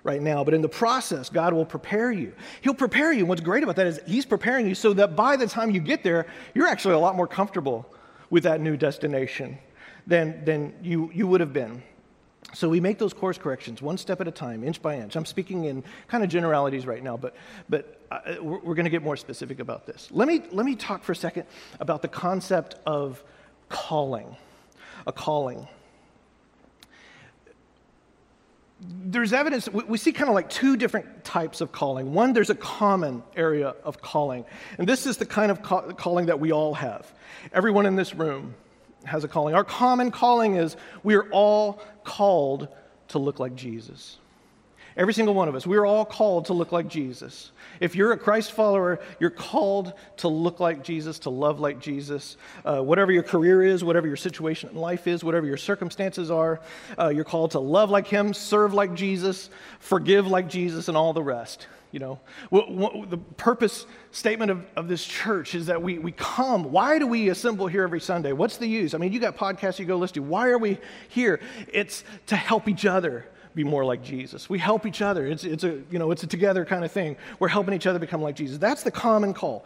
right 0.03 0.21
now. 0.21 0.43
But 0.43 0.53
in 0.53 0.61
the 0.61 0.69
process, 0.69 1.29
God 1.29 1.53
will 1.53 1.65
prepare 1.65 2.11
you. 2.11 2.33
He'll 2.61 2.73
prepare 2.73 3.11
you. 3.11 3.19
And 3.19 3.29
what's 3.29 3.41
great 3.41 3.63
about 3.63 3.75
that 3.77 3.87
is 3.87 3.99
He's 4.05 4.25
preparing 4.25 4.67
you 4.67 4.75
so 4.75 4.93
that 4.93 5.15
by 5.15 5.35
the 5.35 5.47
time 5.47 5.71
you 5.71 5.81
get 5.81 6.03
there, 6.03 6.27
you're 6.53 6.67
actually 6.67 6.93
a 6.93 6.99
lot 6.99 7.15
more 7.15 7.27
comfortable 7.27 7.85
with 8.29 8.43
that 8.43 8.61
new 8.61 8.77
destination 8.77 9.57
than, 10.07 10.43
than 10.45 10.73
you, 10.81 11.09
you 11.13 11.27
would 11.27 11.41
have 11.41 11.53
been. 11.53 11.81
So 12.53 12.69
we 12.69 12.79
make 12.79 12.99
those 12.99 13.13
course 13.13 13.37
corrections 13.37 13.81
one 13.81 13.97
step 13.97 14.21
at 14.21 14.27
a 14.27 14.31
time, 14.31 14.63
inch 14.63 14.81
by 14.81 14.97
inch. 14.97 15.15
I'm 15.15 15.25
speaking 15.25 15.65
in 15.65 15.83
kind 16.07 16.23
of 16.23 16.29
generalities 16.29 16.85
right 16.85 17.03
now, 17.03 17.17
but, 17.17 17.35
but 17.67 17.99
uh, 18.11 18.35
we're, 18.41 18.59
we're 18.59 18.75
going 18.75 18.83
to 18.83 18.91
get 18.91 19.01
more 19.01 19.17
specific 19.17 19.59
about 19.59 19.87
this. 19.87 20.09
Let 20.11 20.27
me, 20.27 20.43
let 20.51 20.65
me 20.65 20.75
talk 20.75 21.03
for 21.03 21.13
a 21.13 21.15
second 21.15 21.45
about 21.79 22.01
the 22.03 22.07
concept 22.07 22.75
of 22.85 23.23
calling. 23.69 24.35
A 25.07 25.11
calling 25.11 25.67
there's 28.85 29.33
evidence, 29.33 29.69
we 29.69 29.97
see 29.97 30.11
kind 30.11 30.29
of 30.29 30.35
like 30.35 30.49
two 30.49 30.75
different 30.75 31.23
types 31.23 31.61
of 31.61 31.71
calling. 31.71 32.13
One, 32.13 32.33
there's 32.33 32.49
a 32.49 32.55
common 32.55 33.23
area 33.35 33.75
of 33.83 34.01
calling, 34.01 34.45
and 34.77 34.87
this 34.87 35.05
is 35.05 35.17
the 35.17 35.25
kind 35.25 35.51
of 35.51 35.61
calling 35.61 36.27
that 36.27 36.39
we 36.39 36.51
all 36.51 36.73
have. 36.73 37.11
Everyone 37.53 37.85
in 37.85 37.95
this 37.95 38.13
room 38.13 38.55
has 39.05 39.23
a 39.23 39.27
calling. 39.27 39.55
Our 39.55 39.63
common 39.63 40.11
calling 40.11 40.55
is 40.55 40.75
we 41.03 41.15
are 41.15 41.29
all 41.31 41.81
called 42.03 42.67
to 43.09 43.19
look 43.19 43.39
like 43.39 43.55
Jesus. 43.55 44.17
Every 44.95 45.13
single 45.13 45.33
one 45.33 45.47
of 45.47 45.55
us. 45.55 45.65
We're 45.65 45.85
all 45.85 46.05
called 46.05 46.45
to 46.45 46.53
look 46.53 46.71
like 46.71 46.87
Jesus. 46.87 47.51
If 47.79 47.95
you're 47.95 48.11
a 48.11 48.17
Christ 48.17 48.51
follower, 48.51 48.99
you're 49.19 49.31
called 49.31 49.93
to 50.17 50.27
look 50.27 50.59
like 50.59 50.83
Jesus, 50.83 51.19
to 51.19 51.31
love 51.31 51.59
like 51.59 51.79
Jesus. 51.79 52.37
Uh, 52.63 52.81
whatever 52.81 53.11
your 53.11 53.23
career 53.23 53.63
is, 53.63 53.83
whatever 53.83 54.05
your 54.05 54.15
situation 54.15 54.69
in 54.69 54.75
life 54.75 55.07
is, 55.07 55.23
whatever 55.23 55.47
your 55.47 55.57
circumstances 55.57 56.29
are, 56.29 56.61
uh, 56.99 57.09
you're 57.09 57.23
called 57.23 57.51
to 57.51 57.59
love 57.59 57.89
like 57.89 58.07
Him, 58.07 58.33
serve 58.33 58.73
like 58.73 58.93
Jesus, 58.93 59.49
forgive 59.79 60.27
like 60.27 60.47
Jesus, 60.47 60.87
and 60.87 60.95
all 60.95 61.13
the 61.13 61.23
rest. 61.23 61.67
You 61.91 61.99
know, 61.99 62.19
what, 62.49 62.71
what, 62.71 63.09
the 63.11 63.17
purpose 63.17 63.85
statement 64.11 64.49
of, 64.49 64.65
of 64.75 64.87
this 64.87 65.05
church 65.05 65.53
is 65.53 65.67
that 65.67 65.81
we, 65.81 65.99
we 65.99 66.11
come. 66.11 66.71
Why 66.71 66.97
do 66.97 67.05
we 67.05 67.29
assemble 67.29 67.67
here 67.67 67.83
every 67.83 68.01
Sunday? 68.01 68.31
What's 68.33 68.57
the 68.57 68.65
use? 68.67 68.95
I 68.95 68.97
mean, 68.97 69.13
you 69.13 69.19
got 69.19 69.37
podcasts 69.37 69.77
you 69.77 69.85
go 69.85 69.97
listen 69.97 70.15
to. 70.15 70.23
Why 70.23 70.49
are 70.49 70.57
we 70.57 70.79
here? 71.09 71.39
It's 71.71 72.03
to 72.27 72.35
help 72.35 72.67
each 72.67 72.85
other 72.87 73.27
be 73.55 73.63
more 73.63 73.85
like 73.85 74.03
Jesus. 74.03 74.49
We 74.49 74.59
help 74.59 74.85
each 74.85 75.01
other. 75.01 75.25
It's, 75.25 75.43
it's, 75.43 75.63
a, 75.63 75.81
you 75.91 75.99
know, 75.99 76.11
it's 76.11 76.23
a 76.23 76.27
together 76.27 76.65
kind 76.65 76.83
of 76.83 76.91
thing. 76.91 77.15
We're 77.39 77.49
helping 77.49 77.73
each 77.73 77.87
other 77.87 77.99
become 77.99 78.21
like 78.21 78.35
Jesus. 78.35 78.57
That's 78.57 78.83
the 78.83 78.91
common 78.91 79.33
call. 79.33 79.65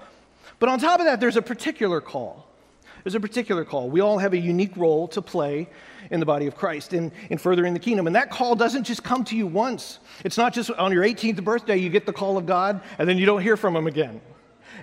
But 0.59 0.69
on 0.69 0.79
top 0.79 0.99
of 0.99 1.05
that, 1.05 1.19
there's 1.19 1.37
a 1.37 1.41
particular 1.41 2.01
call. 2.01 2.47
There's 3.03 3.15
a 3.15 3.19
particular 3.19 3.63
call. 3.63 3.89
We 3.89 4.01
all 4.01 4.17
have 4.17 4.33
a 4.33 4.37
unique 4.37 4.75
role 4.75 5.07
to 5.09 5.21
play 5.21 5.69
in 6.11 6.19
the 6.19 6.25
body 6.25 6.47
of 6.47 6.55
Christ 6.55 6.93
in, 6.93 7.11
in 7.29 7.37
furthering 7.37 7.73
the 7.73 7.79
kingdom. 7.79 8.07
And 8.07 8.15
that 8.15 8.29
call 8.29 8.55
doesn't 8.55 8.83
just 8.83 9.03
come 9.03 9.23
to 9.25 9.37
you 9.37 9.47
once. 9.47 9.99
It's 10.25 10.37
not 10.37 10.53
just 10.53 10.71
on 10.71 10.91
your 10.91 11.03
18th 11.03 11.43
birthday 11.43 11.77
you 11.77 11.89
get 11.89 12.05
the 12.05 12.13
call 12.13 12.37
of 12.37 12.45
God 12.45 12.81
and 12.97 13.07
then 13.07 13.17
you 13.17 13.25
don't 13.25 13.41
hear 13.41 13.55
from 13.55 13.75
him 13.75 13.87
again. 13.87 14.19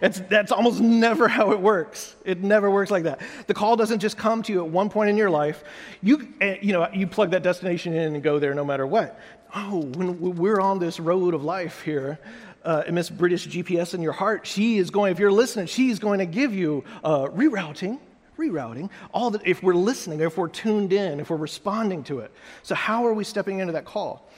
It's, 0.05 0.21
that's 0.21 0.53
almost 0.53 0.83
never 0.83 1.29
how 1.29 1.53
it 1.53 1.61
works. 1.61 2.15
It 2.27 2.43
never 2.43 2.71
works 2.71 2.91
like 2.91 3.05
that. 3.05 3.23
The 3.47 3.55
call 3.55 3.75
doesn't 3.75 4.01
just 4.01 4.19
come 4.19 4.43
to 4.43 4.53
you 4.53 4.63
at 4.63 4.71
one 4.71 4.91
point 4.91 5.09
in 5.09 5.17
your 5.17 5.31
life. 5.31 5.65
You, 6.03 6.29
eh, 6.43 6.59
you 6.61 6.75
know, 6.75 6.87
you 6.93 7.07
plug 7.07 7.31
that 7.31 7.43
destination 7.43 7.95
in 7.95 8.15
and 8.15 8.23
go 8.23 8.39
there 8.39 8.53
no 8.53 8.67
matter 8.67 8.87
what. 8.87 9.19
Oh, 9.55 9.81
when 9.95 10.37
we're 10.37 10.61
on 10.61 10.79
this 10.79 11.01
road 11.01 11.33
of 11.33 11.43
life 11.43 11.81
here, 11.81 12.19
uh, 12.67 12.83
Miss 12.93 13.09
British 13.09 13.49
GPS 13.49 13.95
in 13.95 14.03
your 14.03 14.13
heart, 14.13 14.47
she 14.47 14.77
is 14.77 14.91
going, 14.91 15.11
if 15.11 15.19
you're 15.19 15.33
listening, 15.33 15.67
she's 15.69 15.99
going 15.99 16.19
to 16.19 16.27
give 16.27 16.55
you 16.55 16.85
uh, 17.03 17.29
rerouting, 17.29 17.99
rerouting, 18.37 18.91
all 19.15 19.31
that, 19.31 19.47
if 19.47 19.63
we're 19.63 19.75
listening, 19.75 20.21
if 20.21 20.37
we're 20.37 20.49
tuned 20.49 20.93
in, 20.93 21.19
if 21.19 21.31
we're 21.31 21.37
responding 21.37 22.05
to 22.05 22.19
it. 22.19 22.31
So, 22.63 22.75
how 22.75 23.07
are 23.07 23.15
we 23.15 23.25
stepping 23.25 23.61
into 23.61 23.73
that 23.73 23.87
call? 23.87 24.29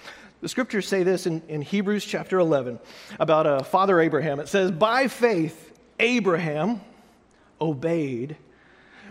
The 0.47 0.51
scriptures 0.51 0.87
say 0.87 1.03
this 1.03 1.27
in, 1.27 1.43
in 1.49 1.61
Hebrews 1.61 2.05
chapter 2.05 2.39
11 2.39 2.79
about 3.19 3.49
uh, 3.49 3.63
Father 3.65 4.01
Abraham. 4.01 4.39
It 4.39 4.47
says, 4.47 4.71
By 4.71 5.09
faith, 5.09 5.77
Abraham 5.99 6.83
obeyed 7.61 8.37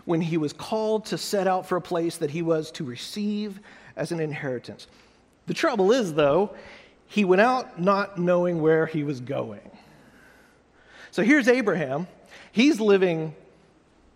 when 0.06 0.22
he 0.22 0.38
was 0.38 0.54
called 0.54 1.08
to 1.08 1.18
set 1.18 1.46
out 1.46 1.66
for 1.66 1.76
a 1.76 1.82
place 1.82 2.16
that 2.20 2.32
he 2.32 2.42
was 2.42 2.72
to 2.72 2.86
receive 2.86 3.60
as 3.98 4.14
an 4.14 4.22
inheritance. 4.22 4.88
The 5.48 5.54
trouble 5.54 5.92
is, 5.92 6.14
though, 6.14 6.56
he 7.06 7.26
went 7.26 7.42
out 7.42 7.82
not 7.82 8.18
knowing 8.18 8.62
where 8.62 8.86
he 8.86 9.04
was 9.04 9.20
going. 9.20 9.70
So 11.12 11.22
here's 11.22 11.50
Abraham. 11.50 12.08
He's 12.54 12.80
living 12.80 13.36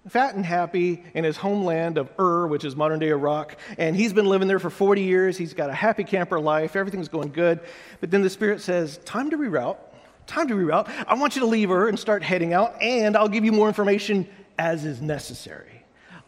fat 0.07 0.35
and 0.35 0.45
happy 0.45 1.03
in 1.13 1.23
his 1.23 1.37
homeland 1.37 1.97
of 1.97 2.09
Ur, 2.19 2.47
which 2.47 2.63
is 2.63 2.75
modern 2.75 2.99
day 2.99 3.09
Iraq. 3.09 3.57
And 3.77 3.95
he's 3.95 4.13
been 4.13 4.25
living 4.25 4.47
there 4.47 4.59
for 4.59 4.69
40 4.69 5.01
years. 5.01 5.37
He's 5.37 5.53
got 5.53 5.69
a 5.69 5.73
happy 5.73 6.03
camper 6.03 6.39
life. 6.39 6.75
Everything's 6.75 7.09
going 7.09 7.31
good. 7.31 7.59
But 7.99 8.11
then 8.11 8.21
the 8.21 8.29
Spirit 8.29 8.61
says, 8.61 8.97
Time 9.05 9.29
to 9.29 9.37
reroute. 9.37 9.77
Time 10.25 10.47
to 10.47 10.53
reroute. 10.53 10.87
I 11.07 11.15
want 11.15 11.35
you 11.35 11.41
to 11.41 11.47
leave 11.47 11.71
Ur 11.71 11.89
and 11.89 11.99
start 11.99 12.23
heading 12.23 12.53
out, 12.53 12.81
and 12.81 13.17
I'll 13.17 13.29
give 13.29 13.43
you 13.43 13.51
more 13.51 13.67
information 13.67 14.27
as 14.57 14.85
is 14.85 15.01
necessary. 15.01 15.83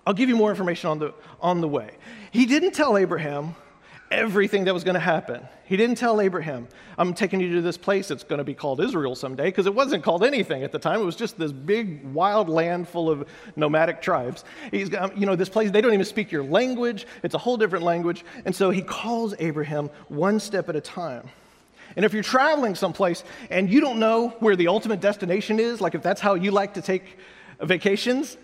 I'll 0.05 0.13
give 0.13 0.29
you 0.29 0.35
more 0.35 0.49
information 0.49 0.89
on 0.89 0.99
the, 0.99 1.13
on 1.39 1.61
the 1.61 1.67
way. 1.67 1.91
He 2.31 2.45
didn't 2.45 2.71
tell 2.71 2.97
Abraham 2.97 3.55
everything 4.11 4.65
that 4.65 4.73
was 4.73 4.83
going 4.83 4.95
to 4.95 4.99
happen. 4.99 5.47
He 5.63 5.77
didn't 5.77 5.95
tell 5.95 6.19
Abraham, 6.19 6.67
I'm 6.97 7.13
taking 7.13 7.39
you 7.39 7.55
to 7.55 7.61
this 7.61 7.77
place 7.77 8.09
that's 8.09 8.23
going 8.23 8.39
to 8.39 8.43
be 8.43 8.53
called 8.53 8.81
Israel 8.81 9.15
someday, 9.15 9.45
because 9.45 9.65
it 9.65 9.73
wasn't 9.73 10.03
called 10.03 10.23
anything 10.23 10.63
at 10.63 10.73
the 10.73 10.79
time. 10.79 11.01
It 11.01 11.05
was 11.05 11.15
just 11.15 11.37
this 11.39 11.53
big, 11.53 12.03
wild 12.13 12.49
land 12.49 12.89
full 12.89 13.09
of 13.09 13.27
nomadic 13.55 14.01
tribes. 14.01 14.43
He's 14.69 14.89
you 15.15 15.25
know, 15.25 15.35
this 15.35 15.49
place, 15.49 15.71
they 15.71 15.79
don't 15.81 15.93
even 15.93 16.05
speak 16.05 16.31
your 16.31 16.43
language. 16.43 17.07
It's 17.23 17.33
a 17.33 17.37
whole 17.37 17.55
different 17.55 17.85
language. 17.85 18.25
And 18.45 18.55
so 18.55 18.69
he 18.69 18.81
calls 18.81 19.33
Abraham 19.39 19.89
one 20.09 20.39
step 20.39 20.67
at 20.67 20.75
a 20.75 20.81
time. 20.81 21.29
And 21.95 22.05
if 22.05 22.13
you're 22.13 22.23
traveling 22.23 22.75
someplace 22.75 23.23
and 23.49 23.69
you 23.69 23.81
don't 23.81 23.99
know 23.99 24.29
where 24.39 24.55
the 24.55 24.67
ultimate 24.67 24.99
destination 24.99 25.59
is, 25.59 25.81
like 25.81 25.95
if 25.95 26.03
that's 26.03 26.21
how 26.21 26.35
you 26.35 26.51
like 26.51 26.73
to 26.75 26.81
take 26.81 27.17
vacations, 27.61 28.37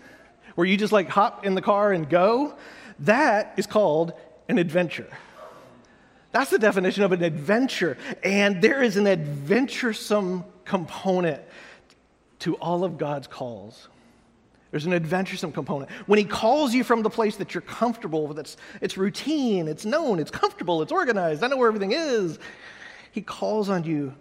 where 0.54 0.66
you 0.66 0.76
just 0.76 0.92
like 0.92 1.08
hop 1.08 1.46
in 1.46 1.54
the 1.54 1.62
car 1.62 1.92
and 1.92 2.08
go, 2.08 2.54
that 3.00 3.54
is 3.56 3.66
called 3.66 4.12
an 4.48 4.58
adventure. 4.58 5.08
That's 6.30 6.50
the 6.50 6.58
definition 6.58 7.02
of 7.02 7.12
an 7.12 7.22
adventure. 7.22 7.96
And 8.22 8.60
there 8.60 8.82
is 8.82 8.96
an 8.96 9.06
adventuresome 9.06 10.44
component 10.64 11.42
to 12.40 12.54
all 12.56 12.84
of 12.84 12.98
God's 12.98 13.26
calls. 13.26 13.88
There's 14.70 14.84
an 14.84 14.92
adventuresome 14.92 15.52
component. 15.52 15.90
When 16.06 16.18
He 16.18 16.24
calls 16.24 16.74
you 16.74 16.84
from 16.84 17.02
the 17.02 17.10
place 17.10 17.36
that 17.36 17.54
you're 17.54 17.62
comfortable 17.62 18.26
with, 18.26 18.38
it's, 18.38 18.56
it's 18.80 18.98
routine, 18.98 19.66
it's 19.66 19.86
known, 19.86 20.18
it's 20.18 20.30
comfortable, 20.30 20.82
it's 20.82 20.92
organized, 20.92 21.42
I 21.42 21.48
know 21.48 21.56
where 21.56 21.68
everything 21.68 21.92
is. 21.92 22.38
He 23.10 23.22
calls 23.22 23.70
on 23.70 23.84
you 23.84 24.14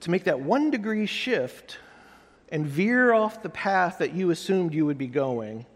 to 0.00 0.10
make 0.10 0.24
that 0.24 0.40
one 0.40 0.70
degree 0.70 1.04
shift 1.04 1.78
and 2.48 2.66
veer 2.66 3.12
off 3.12 3.42
the 3.42 3.50
path 3.50 3.98
that 3.98 4.14
you 4.14 4.30
assumed 4.30 4.72
you 4.72 4.86
would 4.86 4.98
be 4.98 5.08
going 5.08 5.66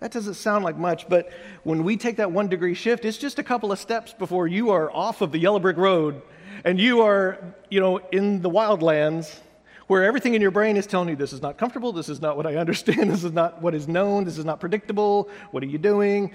that 0.00 0.12
doesn't 0.12 0.34
sound 0.34 0.64
like 0.64 0.76
much, 0.76 1.08
but 1.08 1.30
when 1.64 1.82
we 1.82 1.96
take 1.96 2.16
that 2.16 2.30
one 2.30 2.48
degree 2.48 2.74
shift, 2.74 3.04
it's 3.04 3.16
just 3.16 3.38
a 3.38 3.42
couple 3.42 3.72
of 3.72 3.78
steps 3.78 4.12
before 4.12 4.46
you 4.46 4.70
are 4.70 4.90
off 4.90 5.22
of 5.22 5.32
the 5.32 5.38
yellow 5.38 5.58
brick 5.58 5.78
road 5.78 6.20
and 6.64 6.78
you 6.78 7.00
are, 7.00 7.38
you 7.70 7.80
know, 7.80 7.98
in 8.12 8.42
the 8.42 8.50
wildlands 8.50 9.40
where 9.86 10.04
everything 10.04 10.34
in 10.34 10.42
your 10.42 10.50
brain 10.50 10.76
is 10.76 10.86
telling 10.86 11.08
you 11.08 11.16
this 11.16 11.32
is 11.32 11.40
not 11.40 11.56
comfortable, 11.56 11.92
this 11.92 12.08
is 12.08 12.20
not 12.20 12.36
what 12.36 12.46
I 12.46 12.56
understand, 12.56 13.10
this 13.10 13.24
is 13.24 13.32
not 13.32 13.62
what 13.62 13.74
is 13.74 13.88
known, 13.88 14.24
this 14.24 14.36
is 14.36 14.44
not 14.44 14.60
predictable, 14.60 15.30
what 15.50 15.62
are 15.62 15.66
you 15.66 15.78
doing? 15.78 16.32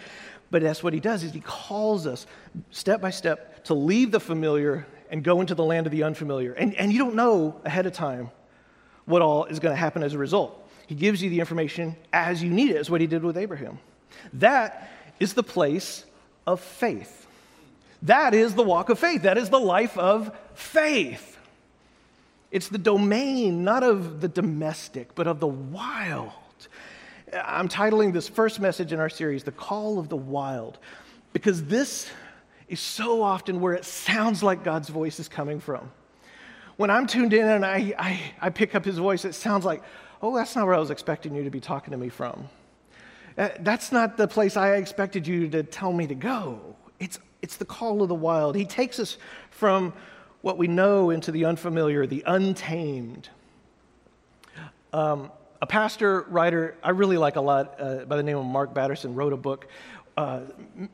But 0.50 0.64
that's 0.64 0.84
what 0.84 0.94
he 0.94 1.00
does 1.00 1.24
is 1.24 1.32
he 1.32 1.40
calls 1.42 2.08
us 2.08 2.26
step 2.72 3.00
by 3.00 3.12
step 3.12 3.64
to 3.66 3.74
leave 3.74 4.12
the 4.12 4.20
familiar 4.20 4.88
and 5.10 5.24
go 5.24 5.40
into 5.40 5.54
the 5.54 5.64
land 5.64 5.86
of 5.86 5.92
the 5.92 6.04
unfamiliar. 6.04 6.54
And, 6.54 6.74
and 6.76 6.92
you 6.92 7.00
don't 7.00 7.16
know 7.16 7.60
ahead 7.64 7.86
of 7.86 7.94
time 7.94 8.32
what 9.06 9.22
all 9.22 9.46
is 9.46 9.60
going 9.60 9.74
to 9.74 9.80
happen 9.80 10.04
as 10.04 10.14
a 10.14 10.18
result. 10.18 10.61
He 10.92 10.96
gives 10.96 11.24
you 11.24 11.30
the 11.30 11.40
information 11.40 11.96
as 12.12 12.44
you 12.44 12.50
need 12.50 12.72
it, 12.72 12.76
is 12.76 12.90
what 12.90 13.00
he 13.00 13.08
did 13.08 13.24
with 13.24 13.38
Abraham. 13.38 13.80
That 14.34 14.92
is 15.22 15.34
the 15.34 15.42
place 15.42 16.04
of 16.46 16.60
faith. 16.60 17.28
That 18.02 18.34
is 18.34 18.56
the 18.56 18.62
walk 18.62 18.90
of 18.90 19.00
faith. 19.00 19.22
That 19.22 19.38
is 19.38 19.50
the 19.50 19.58
life 19.58 19.98
of 19.98 20.38
faith. 20.54 21.38
It's 22.52 22.68
the 22.68 22.78
domain, 22.78 23.64
not 23.64 23.84
of 23.84 24.20
the 24.20 24.28
domestic, 24.28 25.16
but 25.16 25.28
of 25.28 25.40
the 25.40 25.48
wild. 25.48 26.34
I'm 27.42 27.70
titling 27.70 28.12
this 28.12 28.28
first 28.28 28.60
message 28.60 28.92
in 28.92 29.00
our 29.00 29.08
series, 29.10 29.46
The 29.46 29.54
Call 29.54 29.98
of 29.98 30.10
the 30.10 30.18
Wild, 30.18 30.78
because 31.32 31.64
this 31.64 32.10
is 32.68 32.82
so 32.82 33.24
often 33.24 33.62
where 33.62 33.76
it 33.76 33.86
sounds 33.86 34.44
like 34.44 34.66
God's 34.66 34.90
voice 34.90 35.22
is 35.22 35.30
coming 35.30 35.62
from. 35.62 35.90
When 36.76 36.90
I'm 36.90 37.08
tuned 37.08 37.34
in 37.34 37.48
and 37.48 37.66
I, 37.66 37.94
I, 37.98 38.20
I 38.42 38.50
pick 38.50 38.76
up 38.76 38.84
his 38.84 38.98
voice, 38.98 39.24
it 39.24 39.36
sounds 39.36 39.64
like, 39.64 39.84
oh, 40.22 40.36
that's 40.36 40.56
not 40.56 40.66
where 40.66 40.76
I 40.76 40.80
was 40.80 40.92
expecting 40.92 41.36
you 41.36 41.44
to 41.44 41.50
be 41.50 41.60
talking 41.60 41.92
to 41.92 41.98
me 41.98 42.10
from. 42.10 42.48
Uh, 43.38 43.50
that's 43.60 43.92
not 43.92 44.18
the 44.18 44.28
place 44.28 44.58
I 44.58 44.76
expected 44.76 45.26
you 45.26 45.48
to 45.50 45.64
tell 45.64 45.94
me 45.94 46.08
to 46.08 46.16
go. 46.16 46.76
It's, 47.00 47.20
it's 47.42 47.58
the 47.58 47.66
call 47.66 48.02
of 48.02 48.10
the 48.10 48.16
wild. 48.16 48.56
He 48.56 48.66
takes 48.66 49.00
us 49.00 49.18
from 49.50 49.94
what 50.42 50.58
we 50.58 50.68
know 50.68 51.10
into 51.10 51.32
the 51.32 51.46
unfamiliar, 51.46 52.06
the 52.06 52.24
untamed. 52.26 53.30
Um, 54.94 55.32
a 55.62 55.68
pastor 55.68 56.22
writer 56.30 56.76
I 56.84 56.90
really 56.90 57.18
like 57.18 57.36
a 57.36 57.42
lot 57.42 57.76
uh, 57.80 58.06
by 58.06 58.18
the 58.18 58.24
name 58.24 58.38
of 58.38 58.46
Mark 58.46 58.74
Batterson 58.74 59.16
wrote 59.16 59.32
a 59.32 59.38
book 59.38 59.68
uh, 60.18 60.42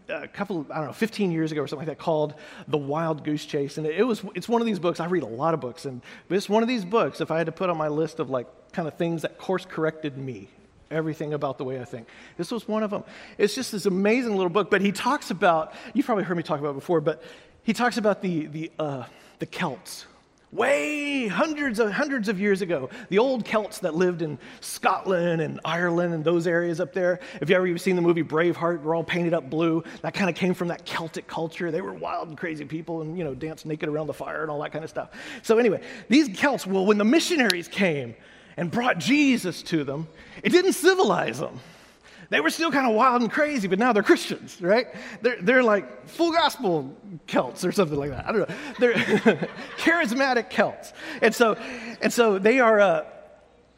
a 0.10 0.28
couple, 0.28 0.66
I 0.72 0.78
don't 0.78 0.88
know, 0.88 0.94
15 0.94 1.32
years 1.32 1.52
ago 1.52 1.62
or 1.62 1.68
something 1.68 1.88
like 1.88 1.98
that 1.98 2.04
called 2.04 2.36
The 2.68 2.78
Wild 2.78 3.24
Goose 3.24 3.46
Chase. 3.46 3.78
And 3.78 3.88
it 3.88 4.06
was, 4.06 4.24
it's 4.36 4.48
one 4.48 4.62
of 4.62 4.68
these 4.68 4.80
books, 4.80 5.00
I 5.00 5.06
read 5.06 5.24
a 5.24 5.28
lot 5.28 5.54
of 5.54 5.60
books, 5.60 5.86
and 5.86 6.02
it's 6.30 6.50
one 6.50 6.64
of 6.64 6.70
these 6.70 6.86
books, 6.86 7.22
if 7.22 7.32
I 7.32 7.38
had 7.38 7.48
to 7.48 7.52
put 7.52 7.70
on 7.70 7.78
my 7.78 7.88
list 7.88 8.20
of 8.20 8.30
like 8.30 8.48
kind 8.74 8.88
of 8.88 8.96
things 8.96 9.24
that 9.24 9.38
course 9.38 9.66
corrected 9.66 10.18
me, 10.18 10.50
everything 10.92 11.34
about 11.34 11.58
the 11.58 11.64
way 11.64 11.82
I 11.82 11.86
think. 11.86 12.08
This 12.38 12.52
was 12.52 12.68
one 12.68 12.84
of 12.84 12.92
them. 12.92 13.04
It's 13.38 13.56
just 13.56 13.72
this 13.72 13.86
amazing 13.86 14.36
little 14.36 14.50
book, 14.50 14.70
but 14.70 14.82
he 14.82 14.92
talks 14.92 15.32
about, 15.32 15.74
you've 15.94 16.06
probably 16.06 16.24
heard 16.24 16.38
me 16.38 16.44
talk 16.44 16.60
about 16.60 16.76
before, 16.76 17.02
but 17.02 17.24
he 17.64 17.74
talks 17.74 17.98
about 17.98 18.22
the, 18.22 18.46
the, 18.48 18.72
uh, 18.80 19.04
the 19.40 19.46
Celts 19.46 20.06
way 20.52 21.28
hundreds 21.28 21.80
of 21.80 21.92
hundreds 21.92 22.30
of 22.30 22.40
years 22.40 22.62
ago. 22.62 22.90
The 23.10 23.18
old 23.18 23.46
celts 23.46 23.80
that 23.80 23.96
lived 23.96 24.22
in 24.22 24.40
scotland 24.62 25.42
and 25.42 25.60
ireland 25.66 26.14
and 26.14 26.24
those 26.24 26.48
areas 26.48 26.80
up 26.80 26.94
there 26.94 27.20
if 27.42 27.50
you 27.50 27.56
ever 27.56 27.78
seen 27.78 27.96
the 27.96 28.02
movie 28.02 28.24
braveheart 28.24 28.82
we're 28.82 28.96
all 28.96 29.04
painted 29.04 29.34
up 29.34 29.50
blue. 29.50 29.84
That 30.02 30.14
kind 30.14 30.30
of 30.30 30.36
came 30.36 30.54
from 30.54 30.70
that 30.70 30.86
celtic 30.86 31.28
culture. 31.28 31.70
They 31.70 31.82
were 31.82 31.94
wild 31.94 32.30
and 32.30 32.38
crazy 32.38 32.66
people 32.66 33.02
and 33.02 33.18
you 33.18 33.24
know 33.24 33.36
danced 33.36 33.66
naked 33.66 33.90
around 33.90 34.08
the 34.08 34.14
fire 34.14 34.42
and 34.42 34.50
all 34.50 34.62
that 34.62 34.72
kind 34.72 34.84
of 34.84 34.90
stuff. 34.90 35.10
So 35.42 35.58
anyway 35.58 35.82
these 36.10 36.38
celts 36.38 36.66
well 36.66 36.86
when 36.86 36.98
the 36.98 37.06
missionaries 37.06 37.68
came 37.68 38.16
and 38.56 38.72
brought 38.72 38.98
jesus 38.98 39.62
to 39.62 39.84
them 39.84 40.08
it 40.44 40.50
didn't 40.50 40.74
civilize 40.74 41.40
them 41.40 41.60
they 42.30 42.42
were 42.42 42.50
still 42.50 42.72
kind 42.72 42.88
of 42.88 42.96
wild 42.96 43.22
and 43.22 43.32
crazy, 43.32 43.68
but 43.68 43.80
now 43.80 43.94
they're 43.94 44.04
Christians, 44.04 44.62
right? 44.62 44.88
They're, 45.22 45.42
they're 45.42 45.64
like 45.64 46.08
full 46.08 46.32
gospel 46.32 46.96
Celts 47.28 47.64
or 47.64 47.72
something 47.72 47.98
like 47.98 48.10
that. 48.10 48.28
I 48.28 48.32
don't 48.32 48.50
know. 48.50 48.56
They're 48.80 48.94
charismatic 49.78 50.50
Celts. 50.50 50.94
And 51.22 51.34
so, 51.34 51.54
and 52.02 52.12
so 52.12 52.38
they 52.38 52.60
are, 52.60 52.80
uh, 52.80 53.06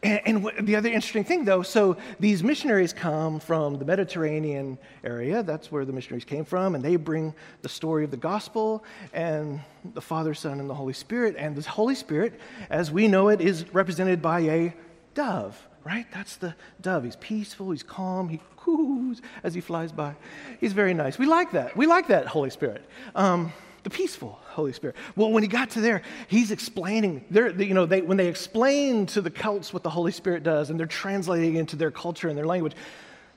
and, 0.01 0.47
and, 0.47 0.67
the 0.67 0.75
other 0.77 0.89
interesting 0.89 1.25
thing, 1.25 1.43
though, 1.43 1.61
so 1.61 1.97
these 2.19 2.41
missionaries 2.41 2.93
come 2.93 3.39
from 3.39 3.77
the 3.77 3.85
Mediterranean 3.85 4.77
area. 5.03 5.43
That's 5.43 5.71
where 5.71 5.83
the 5.83 5.91
missionaries 5.91 6.25
came 6.25 6.45
from, 6.45 6.73
and 6.73 6.83
they 6.83 6.95
bring 6.95 7.33
the 7.61 7.69
story 7.69 8.05
of 8.05 8.11
the 8.11 8.17
gospel 8.17 8.83
and 9.13 9.59
the 9.93 10.01
Father, 10.01 10.33
Son, 10.33 10.59
and 10.59 10.69
the 10.69 10.73
Holy 10.73 10.93
Spirit. 10.93 11.35
And 11.37 11.55
the 11.55 11.69
Holy 11.69 11.95
Spirit, 11.95 12.39
as 12.69 12.91
we 12.91 13.07
know 13.07 13.27
it, 13.27 13.41
is 13.41 13.71
represented 13.73 14.21
by 14.21 14.39
a 14.39 14.73
dove 15.13 15.68
right? 15.83 16.05
That's 16.13 16.35
the 16.37 16.55
dove. 16.81 17.03
He's 17.03 17.15
peaceful, 17.15 17.71
he's 17.71 17.83
calm, 17.83 18.29
he 18.29 18.39
coos 18.57 19.21
as 19.43 19.53
he 19.53 19.61
flies 19.61 19.91
by. 19.91 20.15
He's 20.59 20.73
very 20.73 20.93
nice. 20.93 21.17
We 21.17 21.25
like 21.25 21.51
that. 21.51 21.75
We 21.75 21.87
like 21.87 22.07
that 22.07 22.27
Holy 22.27 22.49
Spirit. 22.49 22.85
Um, 23.15 23.53
the 23.83 23.89
peaceful 23.89 24.39
Holy 24.49 24.73
Spirit. 24.73 24.95
Well, 25.15 25.31
when 25.31 25.43
he 25.43 25.47
got 25.47 25.71
to 25.71 25.81
there, 25.81 26.01
he's 26.27 26.51
explaining. 26.51 27.23
They're, 27.29 27.49
you 27.49 27.73
know, 27.73 27.85
they, 27.85 28.01
when 28.01 28.17
they 28.17 28.27
explain 28.27 29.05
to 29.07 29.21
the 29.21 29.29
Celts 29.29 29.73
what 29.73 29.83
the 29.83 29.89
Holy 29.89 30.11
Spirit 30.11 30.43
does, 30.43 30.69
and 30.69 30.79
they're 30.79 30.87
translating 30.87 31.55
into 31.55 31.75
their 31.75 31.91
culture 31.91 32.27
and 32.27 32.37
their 32.37 32.45
language, 32.45 32.73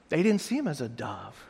they 0.09 0.23
didn't 0.23 0.41
see 0.41 0.57
him 0.57 0.69
as 0.69 0.81
a 0.81 0.89
dove. 0.89 1.43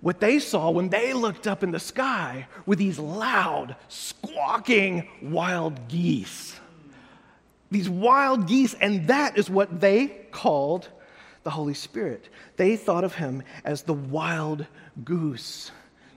What 0.00 0.20
they 0.20 0.38
saw 0.38 0.70
when 0.70 0.90
they 0.90 1.12
looked 1.12 1.46
up 1.48 1.64
in 1.64 1.72
the 1.72 1.80
sky 1.80 2.46
were 2.66 2.76
these 2.76 2.98
loud, 2.98 3.74
squawking 3.88 5.08
wild 5.22 5.88
geese 5.88 6.54
these 7.70 7.88
wild 7.88 8.46
geese, 8.46 8.74
and 8.74 9.08
that 9.08 9.36
is 9.36 9.50
what 9.50 9.80
they 9.80 10.08
called 10.30 10.88
the 11.42 11.50
Holy 11.50 11.74
Spirit. 11.74 12.28
They 12.56 12.76
thought 12.76 13.04
of 13.04 13.14
him 13.14 13.42
as 13.64 13.82
the 13.82 13.94
wild 13.94 14.66
goose. 15.04 15.70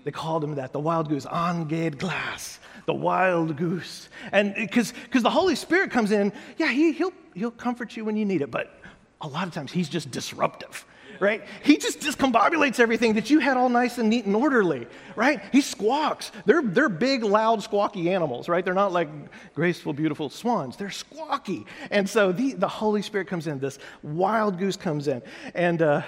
They 0.04 0.12
called 0.12 0.44
him 0.44 0.56
that, 0.56 0.74
the 0.74 0.80
wild 0.80 1.10
goose, 1.10 1.26
An 1.30 1.68
Geadh-Glas, 1.68 2.60
the 2.86 2.94
wild 2.94 3.56
goose. 3.56 4.10
And 4.32 4.56
because 4.56 4.94
the 5.14 5.30
Holy 5.30 5.56
Spirit 5.56 5.92
comes 5.92 6.12
in, 6.12 6.34
yeah, 6.58 6.72
he, 6.72 6.92
he'll, 6.92 7.14
he'll 7.36 7.52
comfort 7.52 7.96
you 7.96 8.06
when 8.06 8.18
you 8.18 8.26
need 8.26 8.42
it, 8.42 8.50
but 8.50 8.82
a 9.22 9.28
lot 9.28 9.48
of 9.48 9.54
times 9.54 9.72
he's 9.72 9.90
just 9.90 10.10
disruptive 10.10 10.86
right? 11.22 11.44
He 11.64 11.78
just 11.78 12.00
discombobulates 12.00 12.80
everything 12.80 13.14
that 13.14 13.30
you 13.30 13.38
had 13.40 13.56
all 13.56 13.70
nice 13.70 14.00
and 14.00 14.10
neat 14.10 14.26
and 14.26 14.36
orderly, 14.36 14.88
right? 15.16 15.40
He 15.52 15.62
squawks. 15.62 16.32
They're, 16.46 16.64
they're 16.64 16.90
big, 16.90 17.24
loud, 17.24 17.60
squawky 17.60 18.08
animals, 18.08 18.50
right? 18.50 18.66
They're 18.66 18.74
not 18.74 18.92
like 18.92 19.08
graceful, 19.54 19.94
beautiful 19.94 20.30
swans. 20.30 20.78
They're 20.78 20.90
squawky. 20.90 21.66
And 21.92 22.10
so 22.10 22.32
the, 22.32 22.54
the 22.54 22.68
Holy 22.68 23.04
Spirit 23.04 23.28
comes 23.28 23.46
in, 23.46 23.60
this 23.60 23.78
wild 24.02 24.58
goose 24.58 24.76
comes 24.76 25.08
in. 25.08 25.22
And, 25.54 25.84
uh, 25.84 26.02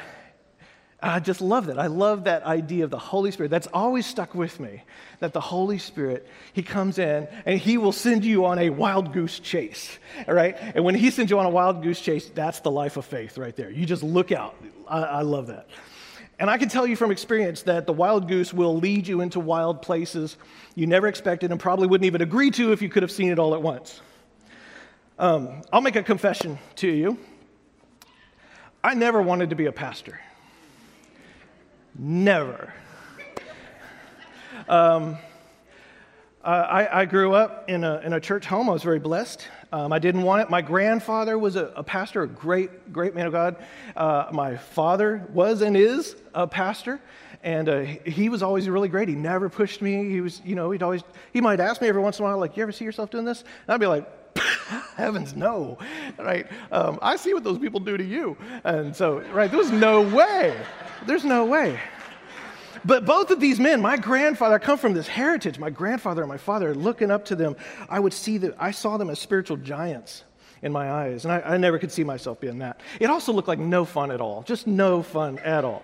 I 1.03 1.19
just 1.19 1.41
love 1.41 1.65
that. 1.65 1.77
I 1.77 1.87
love 1.87 2.23
that 2.23 2.43
idea 2.43 2.85
of 2.85 2.89
the 2.89 2.97
Holy 2.97 3.31
Spirit. 3.31 3.49
That's 3.49 3.67
always 3.73 4.05
stuck 4.05 4.33
with 4.33 4.57
me. 4.61 4.83
That 5.19 5.33
the 5.33 5.41
Holy 5.41 5.77
Spirit, 5.77 6.25
He 6.53 6.63
comes 6.63 6.97
in 6.97 7.27
and 7.45 7.59
He 7.59 7.77
will 7.77 7.91
send 7.91 8.23
you 8.23 8.45
on 8.45 8.57
a 8.57 8.69
wild 8.69 9.11
goose 9.11 9.39
chase, 9.39 9.99
all 10.29 10.33
right? 10.33 10.55
And 10.59 10.85
when 10.85 10.95
He 10.95 11.11
sends 11.11 11.29
you 11.29 11.37
on 11.39 11.45
a 11.45 11.49
wild 11.49 11.83
goose 11.83 11.99
chase, 11.99 12.29
that's 12.33 12.61
the 12.61 12.71
life 12.71 12.95
of 12.95 13.03
faith 13.03 13.37
right 13.37 13.53
there. 13.53 13.69
You 13.69 13.85
just 13.85 14.01
look 14.01 14.31
out. 14.31 14.55
I, 14.87 15.01
I 15.01 15.21
love 15.23 15.47
that. 15.47 15.67
And 16.39 16.49
I 16.49 16.57
can 16.57 16.69
tell 16.69 16.87
you 16.87 16.95
from 16.95 17.11
experience 17.11 17.63
that 17.63 17.85
the 17.85 17.93
wild 17.93 18.29
goose 18.29 18.53
will 18.53 18.77
lead 18.77 19.05
you 19.05 19.19
into 19.19 19.41
wild 19.41 19.81
places 19.81 20.37
you 20.73 20.87
never 20.87 21.07
expected 21.07 21.51
and 21.51 21.59
probably 21.59 21.87
wouldn't 21.87 22.05
even 22.05 22.21
agree 22.21 22.49
to 22.51 22.71
if 22.71 22.81
you 22.81 22.87
could 22.87 23.03
have 23.03 23.11
seen 23.11 23.29
it 23.29 23.39
all 23.39 23.53
at 23.53 23.61
once. 23.61 24.01
Um, 25.19 25.63
I'll 25.71 25.81
make 25.81 25.97
a 25.97 26.03
confession 26.03 26.59
to 26.77 26.87
you. 26.87 27.17
I 28.81 28.93
never 28.93 29.21
wanted 29.21 29.49
to 29.49 29.55
be 29.55 29.65
a 29.65 29.71
pastor. 29.71 30.19
Never. 31.95 32.73
Um, 34.67 35.17
I, 36.43 37.01
I, 37.01 37.05
grew 37.05 37.33
up 37.33 37.69
in 37.69 37.83
a, 37.83 37.99
in 37.99 38.13
a 38.13 38.19
church 38.19 38.45
home. 38.45 38.69
I 38.69 38.73
was 38.73 38.83
very 38.83 38.99
blessed. 38.99 39.47
Um, 39.71 39.93
I 39.93 39.99
didn't 39.99 40.23
want 40.23 40.41
it. 40.41 40.49
My 40.49 40.61
grandfather 40.61 41.37
was 41.37 41.55
a, 41.55 41.67
a 41.75 41.83
pastor, 41.83 42.23
a 42.23 42.27
great, 42.27 42.91
great 42.91 43.15
man 43.15 43.27
of 43.27 43.31
God. 43.33 43.55
Uh, 43.95 44.27
my 44.31 44.57
father 44.57 45.25
was 45.31 45.61
and 45.61 45.77
is 45.77 46.15
a 46.33 46.45
pastor, 46.45 46.99
and 47.43 47.69
uh, 47.69 47.81
he 47.81 48.27
was 48.29 48.43
always 48.43 48.67
really 48.67 48.89
great. 48.89 49.07
He 49.07 49.15
never 49.15 49.47
pushed 49.47 49.81
me. 49.81 50.09
He 50.09 50.19
was, 50.19 50.41
you 50.43 50.55
know, 50.55 50.71
he'd 50.71 50.83
always, 50.83 51.01
he 51.31 51.41
might 51.41 51.59
ask 51.59 51.81
me 51.81 51.87
every 51.87 52.01
once 52.01 52.19
in 52.19 52.25
a 52.25 52.27
while, 52.27 52.37
like, 52.39 52.57
you 52.57 52.63
ever 52.63 52.71
see 52.71 52.85
yourself 52.85 53.09
doing 53.09 53.25
this? 53.25 53.41
And 53.41 53.73
I'd 53.73 53.79
be 53.79 53.87
like, 53.87 54.05
heavens 54.95 55.35
no, 55.35 55.77
right? 56.17 56.47
Um, 56.71 56.99
I 57.01 57.15
see 57.15 57.33
what 57.33 57.43
those 57.43 57.59
people 57.59 57.79
do 57.79 57.95
to 57.97 58.03
you. 58.03 58.35
And 58.63 58.95
so, 58.95 59.19
right, 59.31 59.49
there 59.49 59.59
was 59.59 59.71
no 59.71 60.01
way. 60.01 60.55
There's 61.05 61.25
no 61.25 61.45
way. 61.45 61.79
But 62.85 63.05
both 63.05 63.31
of 63.31 63.39
these 63.39 63.59
men, 63.59 63.81
my 63.81 63.97
grandfather, 63.97 64.55
I 64.55 64.59
come 64.59 64.77
from 64.77 64.93
this 64.93 65.07
heritage. 65.07 65.57
My 65.57 65.69
grandfather 65.69 66.21
and 66.21 66.29
my 66.29 66.37
father, 66.37 66.75
looking 66.75 67.11
up 67.11 67.25
to 67.25 67.35
them, 67.35 67.55
I 67.89 67.99
would 67.99 68.13
see 68.13 68.37
that 68.39 68.55
I 68.59 68.71
saw 68.71 68.97
them 68.97 69.09
as 69.09 69.19
spiritual 69.19 69.57
giants 69.57 70.23
in 70.63 70.71
my 70.71 70.89
eyes. 70.89 71.25
And 71.25 71.33
I, 71.33 71.41
I, 71.41 71.57
never 71.57 71.77
could 71.77 71.91
see 71.91 72.03
myself 72.03 72.39
being 72.39 72.59
that. 72.59 72.79
It 72.99 73.09
also 73.09 73.33
looked 73.33 73.49
like 73.49 73.59
no 73.59 73.83
fun 73.83 74.11
at 74.11 74.21
all, 74.21 74.43
just 74.43 74.65
no 74.65 75.03
fun 75.03 75.37
at 75.39 75.65
all. 75.65 75.83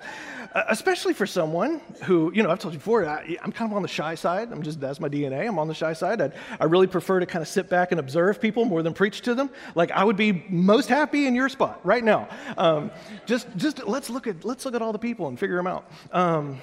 Uh, 0.55 0.63
especially 0.69 1.13
for 1.13 1.27
someone 1.27 1.81
who, 2.05 2.31
you 2.33 2.41
know, 2.41 2.50
I've 2.50 2.59
told 2.59 2.74
you 2.74 2.79
before, 2.79 3.05
I, 3.05 3.38
am 3.43 3.51
kind 3.51 3.69
of 3.69 3.75
on 3.75 3.83
the 3.83 3.89
shy 3.89 4.15
side. 4.15 4.51
I'm 4.51 4.63
just, 4.63 4.79
that's 4.79 5.00
my 5.00 5.09
DNA. 5.09 5.48
I'm 5.48 5.59
on 5.59 5.67
the 5.67 5.74
shy 5.74 5.93
side. 5.93 6.21
I, 6.21 6.31
I 6.59 6.63
really 6.63 6.88
prefer 6.88 7.19
to 7.19 7.25
kind 7.25 7.41
of 7.41 7.48
sit 7.48 7.69
back 7.69 7.91
and 7.91 8.00
observe 8.00 8.41
people 8.41 8.65
more 8.65 8.81
than 8.81 8.93
preach 8.93 9.21
to 9.21 9.36
them. 9.36 9.50
Like 9.75 9.91
I 9.91 10.03
would 10.03 10.17
be 10.17 10.45
most 10.50 10.88
happy 10.88 11.27
in 11.27 11.36
your 11.36 11.50
spot 11.50 11.81
right 11.83 12.03
now. 12.03 12.29
Um, 12.57 12.89
just, 13.25 13.48
just 13.57 13.86
let's 13.86 14.09
look 14.09 14.27
at, 14.27 14.45
let's 14.45 14.65
look 14.65 14.75
at 14.75 14.81
all 14.81 14.93
the 14.93 14.98
people 14.98 15.27
and 15.27 15.38
figure 15.38 15.57
them 15.57 15.67
out. 15.67 15.91
Um, 16.13 16.59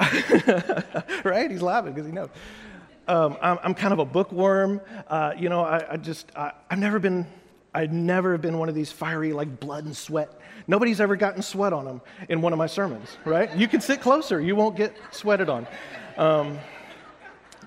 right? 1.24 1.50
He's 1.50 1.62
laughing 1.62 1.92
because 1.92 2.06
he 2.06 2.12
knows. 2.12 2.28
Um, 3.06 3.36
I'm, 3.42 3.58
I'm, 3.62 3.74
kind 3.74 3.92
of 3.92 3.98
a 3.98 4.04
bookworm. 4.04 4.80
Uh, 5.08 5.34
you 5.36 5.48
know, 5.48 5.60
I, 5.60 5.92
I 5.92 5.96
just, 5.96 6.30
I, 6.34 6.52
I've 6.70 6.78
never 6.78 6.98
been, 6.98 7.26
I've 7.74 7.92
never 7.92 8.32
have 8.32 8.40
been 8.40 8.58
one 8.58 8.68
of 8.68 8.74
these 8.74 8.90
fiery, 8.90 9.32
like 9.32 9.60
blood 9.60 9.84
and 9.84 9.96
sweat 9.96 10.40
Nobody's 10.66 11.00
ever 11.00 11.16
gotten 11.16 11.42
sweat 11.42 11.72
on 11.72 11.84
them 11.84 12.00
in 12.28 12.40
one 12.40 12.52
of 12.52 12.58
my 12.58 12.66
sermons, 12.66 13.18
right? 13.24 13.54
You 13.54 13.68
can 13.68 13.80
sit 13.80 14.00
closer, 14.00 14.40
you 14.40 14.56
won't 14.56 14.76
get 14.76 14.96
sweated 15.10 15.48
on. 15.48 15.66
Um, 16.16 16.58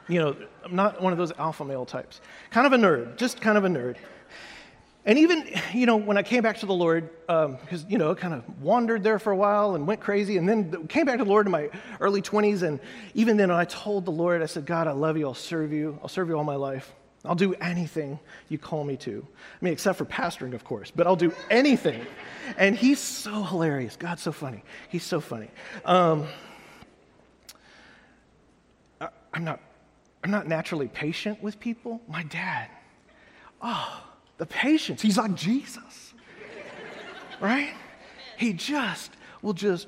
you 0.07 0.19
know, 0.19 0.35
I'm 0.63 0.75
not 0.75 1.01
one 1.01 1.11
of 1.11 1.19
those 1.19 1.31
alpha 1.37 1.63
male 1.63 1.85
types. 1.85 2.21
Kind 2.49 2.65
of 2.65 2.73
a 2.73 2.77
nerd, 2.77 3.17
just 3.17 3.39
kind 3.39 3.57
of 3.57 3.65
a 3.65 3.67
nerd. 3.67 3.97
And 5.07 5.17
even, 5.19 5.49
you 5.73 5.85
know, 5.85 5.95
when 5.95 6.17
I 6.17 6.21
came 6.21 6.43
back 6.43 6.57
to 6.57 6.65
the 6.65 6.73
Lord, 6.73 7.09
because, 7.27 7.83
um, 7.83 7.89
you 7.89 7.97
know, 7.97 8.13
kind 8.13 8.33
of 8.33 8.43
wandered 8.61 9.03
there 9.03 9.19
for 9.19 9.31
a 9.31 9.37
while 9.37 9.73
and 9.73 9.87
went 9.87 10.01
crazy, 10.01 10.35
and 10.35 10.47
then 10.47 10.85
came 10.87 11.05
back 11.05 11.17
to 11.17 11.23
the 11.23 11.29
Lord 11.29 11.45
in 11.45 11.51
my 11.51 11.69
early 12.01 12.21
20s. 12.21 12.61
And 12.61 12.81
even 13.13 13.37
then, 13.37 13.49
I 13.49 13.63
told 13.63 14.03
the 14.03 14.11
Lord, 14.11 14.41
I 14.41 14.47
said, 14.47 14.65
God, 14.65 14.85
I 14.85 14.91
love 14.91 15.17
you. 15.17 15.25
I'll 15.25 15.33
serve 15.33 15.71
you. 15.71 15.97
I'll 16.01 16.09
serve 16.09 16.27
you 16.27 16.37
all 16.37 16.43
my 16.43 16.57
life. 16.57 16.93
I'll 17.23 17.35
do 17.35 17.53
anything 17.55 18.19
you 18.49 18.57
call 18.57 18.83
me 18.83 18.97
to. 18.97 19.25
I 19.29 19.65
mean, 19.65 19.71
except 19.71 19.97
for 19.97 20.03
pastoring, 20.03 20.53
of 20.53 20.65
course, 20.65 20.91
but 20.93 21.07
I'll 21.07 21.15
do 21.15 21.33
anything. 21.49 22.05
And 22.57 22.75
he's 22.75 22.99
so 22.99 23.43
hilarious. 23.43 23.95
God's 23.95 24.21
so 24.21 24.33
funny. 24.33 24.61
He's 24.89 25.03
so 25.03 25.21
funny. 25.21 25.49
Um, 25.85 26.27
I, 28.99 29.07
I'm, 29.33 29.45
not, 29.45 29.61
I'm 30.21 30.31
not 30.31 30.47
naturally 30.49 30.89
patient 30.89 31.41
with 31.41 31.61
people. 31.61 32.01
My 32.09 32.23
dad, 32.23 32.69
oh, 33.61 34.03
the 34.37 34.45
patience. 34.45 35.01
He's 35.01 35.17
like 35.17 35.35
Jesus, 35.35 36.13
right? 37.39 37.73
He 38.37 38.53
just 38.53 39.11
will 39.41 39.53
just 39.53 39.87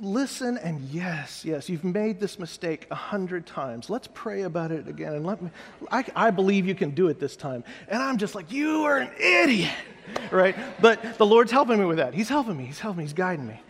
listen 0.00 0.58
and 0.58 0.80
yes, 0.90 1.44
yes, 1.44 1.68
you've 1.68 1.84
made 1.84 2.20
this 2.20 2.38
mistake 2.38 2.86
a 2.90 2.94
hundred 2.94 3.46
times. 3.46 3.90
Let's 3.90 4.08
pray 4.14 4.42
about 4.42 4.70
it 4.70 4.86
again 4.86 5.14
and 5.14 5.26
let 5.26 5.42
me, 5.42 5.50
I, 5.90 6.04
I, 6.14 6.30
believe 6.30 6.66
you 6.66 6.74
can 6.74 6.90
do 6.90 7.08
it 7.08 7.18
this 7.18 7.36
time. 7.36 7.64
And 7.88 8.00
I'm 8.00 8.16
just 8.16 8.34
like, 8.34 8.52
you 8.52 8.84
are 8.84 8.98
an 8.98 9.10
idiot, 9.18 9.72
right? 10.30 10.54
But 10.80 11.18
the 11.18 11.26
Lord's 11.26 11.50
helping 11.50 11.78
me 11.78 11.84
with 11.84 11.96
that. 11.96 12.14
He's 12.14 12.28
helping 12.28 12.56
me, 12.56 12.66
He's 12.66 12.78
helping 12.78 12.98
me, 12.98 13.04
He's 13.04 13.12
guiding 13.12 13.46
me. 13.46 13.60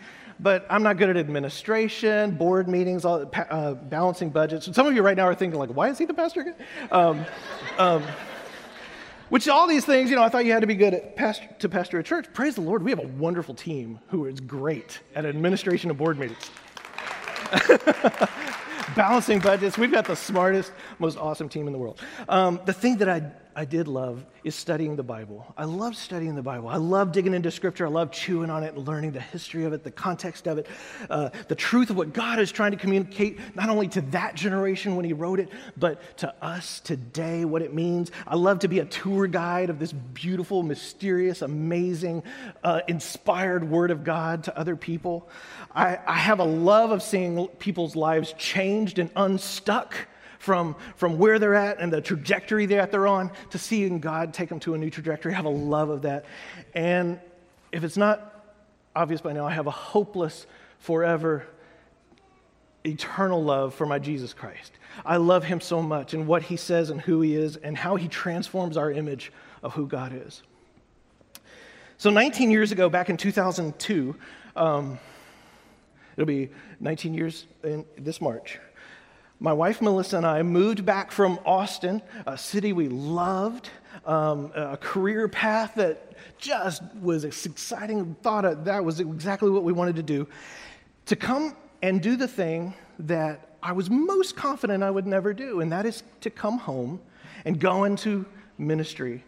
But 0.40 0.66
I'm 0.70 0.82
not 0.82 0.98
good 0.98 1.08
at 1.08 1.16
administration, 1.16 2.32
board 2.32 2.68
meetings, 2.68 3.04
all, 3.04 3.28
uh, 3.34 3.74
balancing 3.74 4.30
budgets. 4.30 4.72
Some 4.72 4.86
of 4.86 4.94
you 4.94 5.02
right 5.02 5.16
now 5.16 5.24
are 5.24 5.34
thinking 5.34 5.58
like, 5.58 5.70
why 5.70 5.88
is 5.88 5.98
he 5.98 6.04
the 6.04 6.14
pastor 6.14 6.42
again? 6.42 6.54
Um, 6.92 7.26
um, 7.76 8.04
which 9.28 9.48
all 9.48 9.66
these 9.66 9.84
things, 9.84 10.10
you 10.10 10.16
know, 10.16 10.22
I 10.22 10.28
thought 10.28 10.44
you 10.44 10.52
had 10.52 10.60
to 10.60 10.66
be 10.66 10.74
good 10.74 10.94
at 10.94 11.16
pastor, 11.16 11.48
to 11.58 11.68
pastor 11.68 11.98
a 11.98 12.02
church. 12.02 12.26
Praise 12.32 12.54
the 12.54 12.60
Lord, 12.60 12.82
we 12.82 12.90
have 12.90 13.00
a 13.00 13.06
wonderful 13.06 13.54
team 13.54 13.98
who 14.08 14.26
is 14.26 14.40
great 14.40 15.00
at 15.14 15.26
administration 15.26 15.90
of 15.90 15.98
board 15.98 16.18
meetings. 16.18 16.50
Balancing 18.96 19.38
budgets. 19.38 19.76
We've 19.78 19.92
got 19.92 20.06
the 20.06 20.16
smartest, 20.16 20.72
most 20.98 21.18
awesome 21.18 21.48
team 21.48 21.66
in 21.66 21.72
the 21.72 21.78
world. 21.78 22.00
Um, 22.28 22.60
the 22.64 22.72
thing 22.72 22.96
that 22.98 23.08
I 23.08 23.30
I 23.58 23.64
did 23.64 23.88
love 23.88 24.24
is 24.44 24.54
studying 24.54 24.94
the 24.94 25.02
Bible. 25.02 25.52
I 25.56 25.64
love 25.64 25.96
studying 25.96 26.36
the 26.36 26.44
Bible. 26.44 26.68
I 26.68 26.76
love 26.76 27.10
digging 27.10 27.34
into 27.34 27.50
Scripture. 27.50 27.86
I 27.86 27.90
love 27.90 28.12
chewing 28.12 28.50
on 28.50 28.62
it 28.62 28.72
and 28.72 28.86
learning 28.86 29.10
the 29.10 29.20
history 29.20 29.64
of 29.64 29.72
it, 29.72 29.82
the 29.82 29.90
context 29.90 30.46
of 30.46 30.58
it, 30.58 30.68
uh, 31.10 31.30
the 31.48 31.56
truth 31.56 31.90
of 31.90 31.96
what 31.96 32.12
God 32.12 32.38
is 32.38 32.52
trying 32.52 32.70
to 32.70 32.76
communicate, 32.76 33.40
not 33.56 33.68
only 33.68 33.88
to 33.88 34.00
that 34.12 34.36
generation 34.36 34.94
when 34.94 35.04
He 35.04 35.12
wrote 35.12 35.40
it, 35.40 35.48
but 35.76 36.16
to 36.18 36.32
us 36.40 36.78
today, 36.78 37.44
what 37.44 37.60
it 37.60 37.74
means. 37.74 38.12
I 38.28 38.36
love 38.36 38.60
to 38.60 38.68
be 38.68 38.78
a 38.78 38.84
tour 38.84 39.26
guide 39.26 39.70
of 39.70 39.80
this 39.80 39.90
beautiful, 39.90 40.62
mysterious, 40.62 41.42
amazing, 41.42 42.22
uh, 42.62 42.82
inspired 42.86 43.68
Word 43.68 43.90
of 43.90 44.04
God 44.04 44.44
to 44.44 44.56
other 44.56 44.76
people. 44.76 45.28
I, 45.74 45.98
I 46.06 46.14
have 46.14 46.38
a 46.38 46.44
love 46.44 46.92
of 46.92 47.02
seeing 47.02 47.48
people's 47.58 47.96
lives 47.96 48.34
changed 48.38 49.00
and 49.00 49.10
unstuck 49.16 49.96
from, 50.38 50.77
from 50.96 51.18
where 51.18 51.38
they're 51.38 51.55
at 51.55 51.81
and 51.81 51.92
the 51.92 52.01
trajectory 52.01 52.66
that 52.66 52.90
they're 52.90 53.07
on 53.07 53.31
to 53.51 53.59
seeing 53.59 54.01
God 54.01 54.33
take 54.33 54.48
them 54.48 54.61
to 54.61 54.74
a 54.74 54.79
new 54.79 54.90
trajectory. 54.90 55.33
I 55.33 55.37
have 55.37 55.44
a 55.44 55.51
love 55.51 55.90
of 55.90 56.03
that. 56.03 56.24
And 56.74 57.20
if 57.72 57.85
it's 57.85 57.96
not 57.96 58.44
obvious 58.94 59.20
by 59.20 59.33
now, 59.33 59.46
I 59.46 59.53
have 59.53 59.66
a 59.66 59.72
hopeless, 59.72 60.46
forever, 60.79 61.46
eternal 62.87 63.42
love 63.42 63.74
for 63.74 63.87
my 63.87 63.98
Jesus 63.98 64.33
Christ. 64.33 64.72
I 65.05 65.16
love 65.16 65.44
him 65.44 65.61
so 65.61 65.83
much 65.83 66.14
and 66.14 66.27
what 66.27 66.42
he 66.42 66.57
says 66.57 66.90
and 66.90 67.01
who 67.01 67.20
he 67.20 67.35
is 67.35 67.57
and 67.57 67.77
how 67.77 67.96
he 67.96 68.09
transforms 68.09 68.77
our 68.77 68.90
image 68.90 69.33
of 69.62 69.74
who 69.74 69.87
God 69.87 70.12
is. 70.14 70.42
So, 71.98 72.11
19 72.11 72.51
years 72.53 72.70
ago, 72.70 72.88
back 72.88 73.11
in 73.11 73.16
2002, 73.16 74.14
um, 74.55 74.98
it'll 76.16 76.27
be 76.27 76.48
19 76.79 77.12
years 77.12 77.46
in 77.64 77.85
this 77.96 78.20
March 78.20 78.61
my 79.40 79.53
wife 79.53 79.81
Melissa 79.81 80.16
and 80.16 80.27
I 80.27 80.42
moved 80.42 80.85
back 80.85 81.12
from 81.12 81.38
Austin, 81.44 82.03
a 82.27 82.37
city 82.37 82.72
we 82.72 82.88
loved, 82.88 83.70
um, 84.05 84.51
a 84.55 84.77
career 84.77 85.29
path 85.29 85.74
that 85.77 86.16
just 86.38 86.83
was 87.01 87.24
exciting. 87.24 88.16
Thought 88.22 88.64
that 88.64 88.85
was 88.85 89.01
exactly 89.01 89.51
what 89.51 89.62
we 89.62 89.72
wanted 89.72 89.96
to 89.96 90.03
do, 90.03 90.29
to 91.07 91.16
come 91.16 91.57
and 91.83 92.03
do 92.03 92.16
the 92.16 92.29
thing 92.29 92.74
that 93.01 93.57
I 93.62 93.72
was 93.72 93.90
most 93.90 94.37
confident 94.37 94.83
I 94.83 94.90
would 94.90 95.07
never 95.07 95.33
do, 95.33 95.61
and 95.61 95.70
that 95.72 95.87
is 95.87 96.03
to 96.20 96.31
come 96.31 96.59
home 96.59 97.01
and 97.44 97.59
go 97.59 97.85
into 97.85 98.27
ministry 98.57 99.24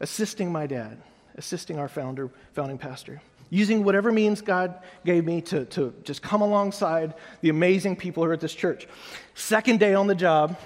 assisting 0.00 0.52
my 0.52 0.66
dad, 0.66 1.00
assisting 1.36 1.78
our 1.78 1.88
founder, 1.88 2.30
founding 2.52 2.78
pastor, 2.78 3.20
using 3.50 3.84
whatever 3.84 4.12
means 4.12 4.40
God 4.42 4.80
gave 5.04 5.24
me 5.24 5.40
to, 5.42 5.64
to 5.66 5.94
just 6.04 6.22
come 6.22 6.42
alongside 6.42 7.14
the 7.40 7.48
amazing 7.48 7.96
people 7.96 8.22
who 8.22 8.30
are 8.30 8.34
at 8.34 8.40
this 8.40 8.54
church. 8.54 8.86
Second 9.34 9.80
day 9.80 9.94
on 9.94 10.06
the 10.06 10.14
job, 10.14 10.58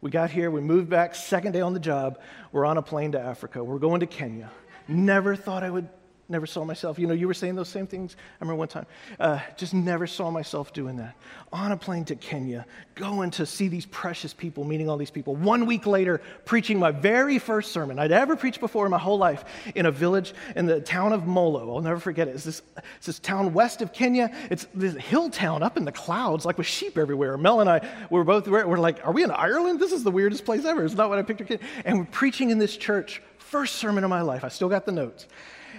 we 0.00 0.10
got 0.10 0.30
here, 0.30 0.50
we 0.50 0.60
moved 0.60 0.90
back, 0.90 1.14
second 1.14 1.52
day 1.52 1.60
on 1.60 1.72
the 1.72 1.80
job, 1.80 2.20
we're 2.52 2.66
on 2.66 2.76
a 2.76 2.82
plane 2.82 3.12
to 3.12 3.20
Africa. 3.20 3.64
We're 3.64 3.78
going 3.78 4.00
to 4.00 4.06
Kenya. 4.06 4.50
Never 4.86 5.34
thought 5.34 5.62
I 5.62 5.70
would 5.70 5.88
never 6.28 6.46
saw 6.46 6.64
myself. 6.64 6.98
You 6.98 7.06
know, 7.06 7.14
you 7.14 7.26
were 7.26 7.34
saying 7.34 7.54
those 7.54 7.68
same 7.68 7.86
things. 7.86 8.16
I 8.18 8.44
remember 8.44 8.58
one 8.58 8.68
time, 8.68 8.86
uh, 9.20 9.40
just 9.56 9.74
never 9.74 10.06
saw 10.06 10.30
myself 10.30 10.72
doing 10.72 10.96
that. 10.96 11.16
On 11.52 11.72
a 11.72 11.76
plane 11.76 12.04
to 12.06 12.16
Kenya, 12.16 12.66
going 12.94 13.30
to 13.32 13.46
see 13.46 13.68
these 13.68 13.86
precious 13.86 14.32
people, 14.32 14.64
meeting 14.64 14.88
all 14.88 14.96
these 14.96 15.10
people. 15.10 15.36
One 15.36 15.66
week 15.66 15.86
later, 15.86 16.20
preaching 16.44 16.78
my 16.78 16.90
very 16.90 17.38
first 17.38 17.72
sermon 17.72 17.98
I'd 17.98 18.12
ever 18.12 18.36
preached 18.36 18.60
before 18.60 18.86
in 18.86 18.90
my 18.90 18.98
whole 18.98 19.18
life 19.18 19.44
in 19.74 19.86
a 19.86 19.90
village 19.90 20.34
in 20.56 20.66
the 20.66 20.80
town 20.80 21.12
of 21.12 21.26
Molo. 21.26 21.74
I'll 21.74 21.82
never 21.82 22.00
forget 22.00 22.28
it. 22.28 22.34
It's 22.34 22.44
this, 22.44 22.62
it's 22.96 23.06
this 23.06 23.18
town 23.18 23.52
west 23.52 23.82
of 23.82 23.92
Kenya. 23.92 24.34
It's 24.50 24.66
this 24.74 24.94
hill 24.96 25.30
town 25.30 25.62
up 25.62 25.76
in 25.76 25.84
the 25.84 25.92
clouds, 25.92 26.44
like 26.44 26.58
with 26.58 26.66
sheep 26.66 26.96
everywhere. 26.96 27.36
Mel 27.36 27.60
and 27.60 27.68
I 27.68 27.86
were 28.10 28.24
both, 28.24 28.48
we're 28.48 28.78
like, 28.78 29.06
are 29.06 29.12
we 29.12 29.24
in 29.24 29.30
Ireland? 29.30 29.78
This 29.78 29.92
is 29.92 30.04
the 30.04 30.10
weirdest 30.10 30.44
place 30.44 30.64
ever. 30.64 30.84
It's 30.84 30.94
not 30.94 31.10
what 31.10 31.18
I 31.18 31.22
pictured. 31.22 31.60
And 31.84 31.98
we're 31.98 32.04
preaching 32.06 32.50
in 32.50 32.58
this 32.58 32.76
church. 32.76 33.22
First 33.38 33.76
sermon 33.76 34.02
of 34.02 34.10
my 34.10 34.22
life. 34.22 34.42
I 34.42 34.48
still 34.48 34.68
got 34.68 34.86
the 34.86 34.92
notes 34.92 35.26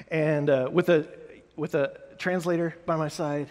and 0.10 0.50
uh, 0.50 0.70
with, 0.72 0.90
a, 0.90 1.08
with 1.56 1.76
a 1.76 2.00
translator 2.18 2.76
by 2.86 2.96
my 2.96 3.08
side. 3.08 3.48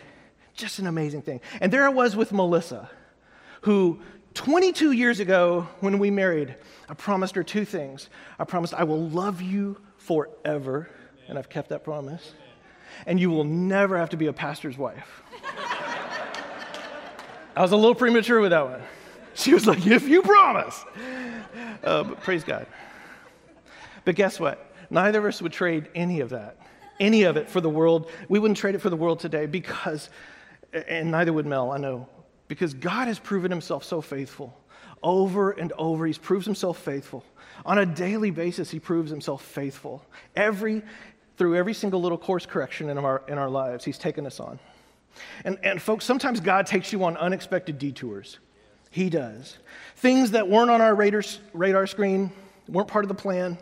Just 0.54 0.78
an 0.78 0.86
amazing 0.86 1.22
thing. 1.22 1.40
And 1.60 1.72
there 1.72 1.84
I 1.84 1.88
was 1.88 2.14
with 2.14 2.32
Melissa, 2.32 2.88
who 3.62 4.00
22 4.34 4.92
years 4.92 5.20
ago, 5.20 5.68
when 5.80 5.98
we 5.98 6.10
married, 6.10 6.56
I 6.88 6.94
promised 6.94 7.36
her 7.36 7.44
two 7.44 7.64
things. 7.64 8.08
I 8.38 8.44
promised 8.44 8.74
I 8.74 8.84
will 8.84 9.08
love 9.08 9.40
you 9.40 9.78
forever, 9.96 10.90
and 11.28 11.38
I've 11.38 11.48
kept 11.48 11.70
that 11.70 11.84
promise. 11.84 12.34
And 13.06 13.18
you 13.18 13.30
will 13.30 13.44
never 13.44 13.96
have 13.96 14.10
to 14.10 14.16
be 14.16 14.26
a 14.26 14.32
pastor's 14.32 14.76
wife. 14.76 15.22
I 17.56 17.62
was 17.62 17.72
a 17.72 17.76
little 17.76 17.94
premature 17.94 18.40
with 18.40 18.50
that 18.50 18.64
one. 18.64 18.82
She 19.34 19.54
was 19.54 19.66
like, 19.66 19.86
if 19.86 20.08
you 20.08 20.22
promise. 20.22 20.84
Uh, 21.82 22.02
but 22.04 22.20
praise 22.20 22.44
God. 22.44 22.66
But 24.04 24.16
guess 24.16 24.38
what? 24.38 24.73
Neither 24.94 25.18
of 25.18 25.24
us 25.24 25.42
would 25.42 25.52
trade 25.52 25.88
any 25.96 26.20
of 26.20 26.30
that, 26.30 26.56
any 27.00 27.24
of 27.24 27.36
it 27.36 27.50
for 27.50 27.60
the 27.60 27.68
world. 27.68 28.08
We 28.28 28.38
wouldn't 28.38 28.56
trade 28.56 28.76
it 28.76 28.78
for 28.78 28.90
the 28.90 28.96
world 28.96 29.18
today 29.18 29.46
because, 29.46 30.08
and 30.72 31.10
neither 31.10 31.32
would 31.32 31.46
Mel, 31.46 31.72
I 31.72 31.78
know, 31.78 32.08
because 32.46 32.74
God 32.74 33.08
has 33.08 33.18
proven 33.18 33.50
himself 33.50 33.82
so 33.82 34.00
faithful. 34.00 34.56
Over 35.02 35.50
and 35.50 35.72
over, 35.78 36.06
he's 36.06 36.16
proves 36.16 36.46
himself 36.46 36.78
faithful. 36.78 37.24
On 37.66 37.78
a 37.78 37.84
daily 37.84 38.30
basis, 38.30 38.70
he 38.70 38.78
proves 38.78 39.10
himself 39.10 39.44
faithful. 39.44 40.06
Every, 40.36 40.80
through 41.38 41.56
every 41.56 41.74
single 41.74 42.00
little 42.00 42.16
course 42.16 42.46
correction 42.46 42.88
in 42.88 42.96
our, 42.96 43.24
in 43.26 43.36
our 43.36 43.50
lives, 43.50 43.84
he's 43.84 43.98
taken 43.98 44.26
us 44.26 44.38
on. 44.38 44.60
And, 45.44 45.58
and 45.64 45.82
folks, 45.82 46.04
sometimes 46.04 46.38
God 46.38 46.66
takes 46.66 46.92
you 46.92 47.02
on 47.02 47.16
unexpected 47.16 47.80
detours. 47.80 48.38
He 48.90 49.10
does. 49.10 49.58
Things 49.96 50.30
that 50.30 50.48
weren't 50.48 50.70
on 50.70 50.80
our 50.80 50.94
radar, 50.94 51.22
radar 51.52 51.88
screen, 51.88 52.30
weren't 52.68 52.86
part 52.86 53.04
of 53.04 53.08
the 53.08 53.16
plan. 53.16 53.58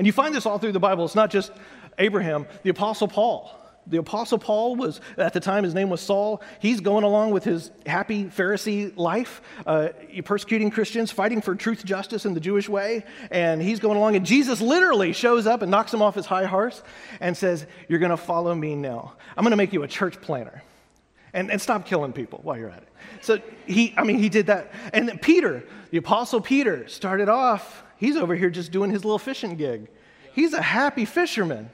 And 0.00 0.06
you 0.06 0.14
find 0.14 0.34
this 0.34 0.46
all 0.46 0.56
through 0.56 0.72
the 0.72 0.80
Bible. 0.80 1.04
It's 1.04 1.14
not 1.14 1.30
just 1.30 1.52
Abraham, 1.98 2.46
the 2.62 2.70
Apostle 2.70 3.06
Paul. 3.06 3.54
The 3.86 3.98
Apostle 3.98 4.38
Paul 4.38 4.76
was, 4.76 4.98
at 5.18 5.34
the 5.34 5.40
time, 5.40 5.62
his 5.62 5.74
name 5.74 5.90
was 5.90 6.00
Saul. 6.00 6.40
He's 6.58 6.80
going 6.80 7.04
along 7.04 7.32
with 7.32 7.44
his 7.44 7.70
happy 7.84 8.24
Pharisee 8.24 8.96
life, 8.96 9.42
uh, 9.66 9.88
persecuting 10.24 10.70
Christians, 10.70 11.10
fighting 11.10 11.42
for 11.42 11.54
truth, 11.54 11.84
justice, 11.84 12.24
and 12.24 12.34
the 12.34 12.40
Jewish 12.40 12.66
way. 12.66 13.04
And 13.30 13.60
he's 13.60 13.78
going 13.78 13.98
along, 13.98 14.16
and 14.16 14.24
Jesus 14.24 14.62
literally 14.62 15.12
shows 15.12 15.46
up 15.46 15.60
and 15.60 15.70
knocks 15.70 15.92
him 15.92 16.00
off 16.00 16.14
his 16.14 16.24
high 16.24 16.46
horse 16.46 16.82
and 17.20 17.36
says, 17.36 17.66
You're 17.86 17.98
going 17.98 18.08
to 18.08 18.16
follow 18.16 18.54
me 18.54 18.76
now. 18.76 19.12
I'm 19.36 19.44
going 19.44 19.50
to 19.50 19.58
make 19.58 19.74
you 19.74 19.82
a 19.82 19.88
church 19.88 20.18
planner. 20.22 20.62
And, 21.34 21.50
and 21.50 21.60
stop 21.60 21.84
killing 21.84 22.14
people 22.14 22.40
while 22.42 22.56
you're 22.56 22.70
at 22.70 22.78
it. 22.78 22.88
So 23.20 23.38
he, 23.66 23.92
I 23.98 24.04
mean, 24.04 24.18
he 24.18 24.30
did 24.30 24.46
that. 24.46 24.72
And 24.94 25.06
then 25.06 25.18
Peter, 25.18 25.62
the 25.90 25.98
Apostle 25.98 26.40
Peter, 26.40 26.88
started 26.88 27.28
off 27.28 27.84
He's 28.00 28.16
over 28.16 28.34
here 28.34 28.48
just 28.48 28.72
doing 28.72 28.90
his 28.90 29.04
little 29.04 29.18
fishing 29.18 29.56
gig. 29.56 29.88
He's 30.32 30.54
a 30.54 30.62
happy 30.62 31.04
fisherman, 31.04 31.68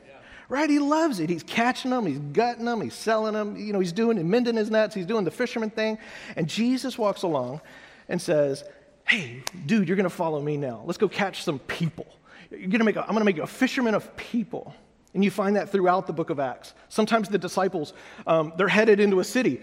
right? 0.48 0.68
He 0.68 0.80
loves 0.80 1.20
it. 1.20 1.30
He's 1.30 1.44
catching 1.44 1.92
them, 1.92 2.04
he's 2.04 2.18
gutting 2.18 2.64
them, 2.64 2.80
he's 2.80 2.94
selling 2.94 3.34
them. 3.34 3.56
You 3.56 3.72
know, 3.72 3.78
he's 3.78 3.92
doing, 3.92 4.18
and 4.18 4.28
mending 4.28 4.56
his 4.56 4.68
nets, 4.68 4.92
he's 4.92 5.06
doing 5.06 5.24
the 5.24 5.30
fisherman 5.30 5.70
thing. 5.70 5.98
And 6.34 6.48
Jesus 6.48 6.98
walks 6.98 7.22
along 7.22 7.60
and 8.08 8.20
says, 8.20 8.64
Hey, 9.06 9.44
dude, 9.66 9.86
you're 9.86 9.96
going 9.96 10.02
to 10.02 10.10
follow 10.10 10.42
me 10.42 10.56
now. 10.56 10.82
Let's 10.84 10.98
go 10.98 11.08
catch 11.08 11.44
some 11.44 11.60
people. 11.60 12.08
You're 12.50 12.70
gonna 12.70 12.82
make 12.82 12.96
a, 12.96 13.02
I'm 13.02 13.10
going 13.10 13.20
to 13.20 13.24
make 13.24 13.36
you 13.36 13.44
a 13.44 13.46
fisherman 13.46 13.94
of 13.94 14.16
people. 14.16 14.74
And 15.14 15.24
you 15.24 15.30
find 15.30 15.54
that 15.54 15.70
throughout 15.70 16.08
the 16.08 16.12
book 16.12 16.30
of 16.30 16.40
Acts. 16.40 16.74
Sometimes 16.88 17.28
the 17.28 17.38
disciples, 17.38 17.92
um, 18.26 18.52
they're 18.56 18.66
headed 18.66 18.98
into 18.98 19.20
a 19.20 19.24
city, 19.24 19.60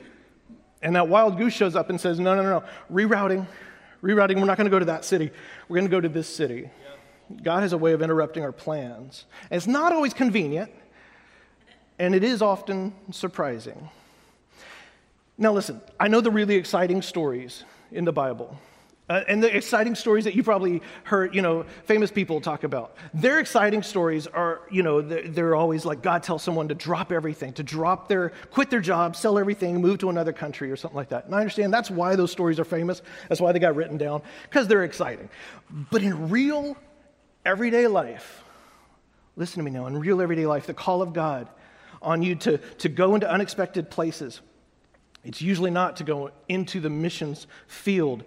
and 0.81 0.95
that 0.95 1.09
wild 1.09 1.37
goose 1.37 1.53
shows 1.53 1.75
up 1.75 1.89
and 1.89 1.99
says, 1.99 2.19
No, 2.19 2.35
no, 2.35 2.41
no, 2.41 2.59
no, 2.59 2.65
rerouting, 2.91 3.47
rerouting, 4.03 4.35
we're 4.35 4.45
not 4.45 4.57
going 4.57 4.65
to 4.65 4.71
go 4.71 4.79
to 4.79 4.85
that 4.85 5.05
city. 5.05 5.31
We're 5.67 5.77
going 5.77 5.89
to 5.89 5.91
go 5.91 6.01
to 6.01 6.09
this 6.09 6.27
city. 6.27 6.69
God 7.41 7.61
has 7.61 7.73
a 7.73 7.77
way 7.77 7.93
of 7.93 8.01
interrupting 8.01 8.43
our 8.43 8.51
plans. 8.51 9.25
And 9.49 9.57
it's 9.57 9.65
not 9.65 9.93
always 9.93 10.13
convenient, 10.13 10.69
and 11.97 12.13
it 12.13 12.23
is 12.23 12.41
often 12.41 12.93
surprising. 13.11 13.89
Now, 15.37 15.53
listen, 15.53 15.81
I 15.99 16.09
know 16.09 16.21
the 16.21 16.29
really 16.29 16.55
exciting 16.55 17.01
stories 17.01 17.63
in 17.91 18.05
the 18.05 18.13
Bible. 18.13 18.59
Uh, 19.09 19.21
and 19.27 19.43
the 19.43 19.55
exciting 19.55 19.95
stories 19.95 20.23
that 20.23 20.33
you 20.33 20.41
probably 20.43 20.81
heard, 21.03 21.35
you 21.35 21.41
know, 21.41 21.65
famous 21.83 22.09
people 22.09 22.39
talk 22.39 22.63
about. 22.63 22.95
Their 23.13 23.39
exciting 23.39 23.83
stories 23.83 24.27
are, 24.27 24.61
you 24.71 24.81
know, 24.81 25.01
they're, 25.01 25.27
they're, 25.27 25.55
always 25.55 25.83
like 25.83 26.01
God 26.01 26.23
tells 26.23 26.41
someone 26.41 26.69
to 26.69 26.73
drop 26.73 27.11
everything, 27.11 27.51
to 27.53 27.63
drop 27.63 28.07
their, 28.07 28.31
quit 28.49 28.69
their 28.69 28.79
job, 28.79 29.17
sell 29.17 29.37
everything, 29.37 29.81
move 29.81 29.99
to 29.99 30.09
another 30.09 30.31
country 30.31 30.71
or 30.71 30.77
something 30.77 30.95
like 30.95 31.09
that. 31.09 31.25
And 31.25 31.35
I 31.35 31.39
understand 31.39 31.73
that's 31.73 31.91
why 31.91 32.15
those 32.15 32.31
stories 32.31 32.61
are 32.61 32.65
famous. 32.65 33.01
That's 33.27 33.41
why 33.41 33.51
they 33.51 33.59
got 33.59 33.75
written 33.75 33.97
down, 33.97 34.21
because 34.43 34.69
they're 34.69 34.85
exciting. 34.85 35.29
But 35.69 36.01
in 36.01 36.29
real, 36.29 36.77
everyday 37.45 37.87
life, 37.87 38.41
listen 39.35 39.57
to 39.57 39.63
me 39.63 39.71
now, 39.71 39.85
in 39.87 39.99
real 39.99 40.21
everyday 40.21 40.45
life, 40.45 40.65
the 40.65 40.73
call 40.73 41.01
of 41.01 41.11
God 41.11 41.49
on 42.01 42.23
you 42.23 42.35
to, 42.35 42.57
to 42.57 42.87
go 42.87 43.15
into 43.15 43.29
unexpected 43.29 43.89
places, 43.89 44.39
it's 45.25 45.41
usually 45.41 45.71
not 45.71 45.97
to 45.97 46.03
go 46.05 46.31
into 46.47 46.79
the 46.79 46.89
missions 46.89 47.47
field. 47.67 48.23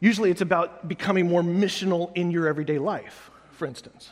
Usually 0.00 0.30
it's 0.30 0.40
about 0.40 0.88
becoming 0.88 1.28
more 1.28 1.42
missional 1.42 2.10
in 2.16 2.30
your 2.30 2.48
everyday 2.48 2.78
life, 2.78 3.30
for 3.52 3.66
instance. 3.66 4.10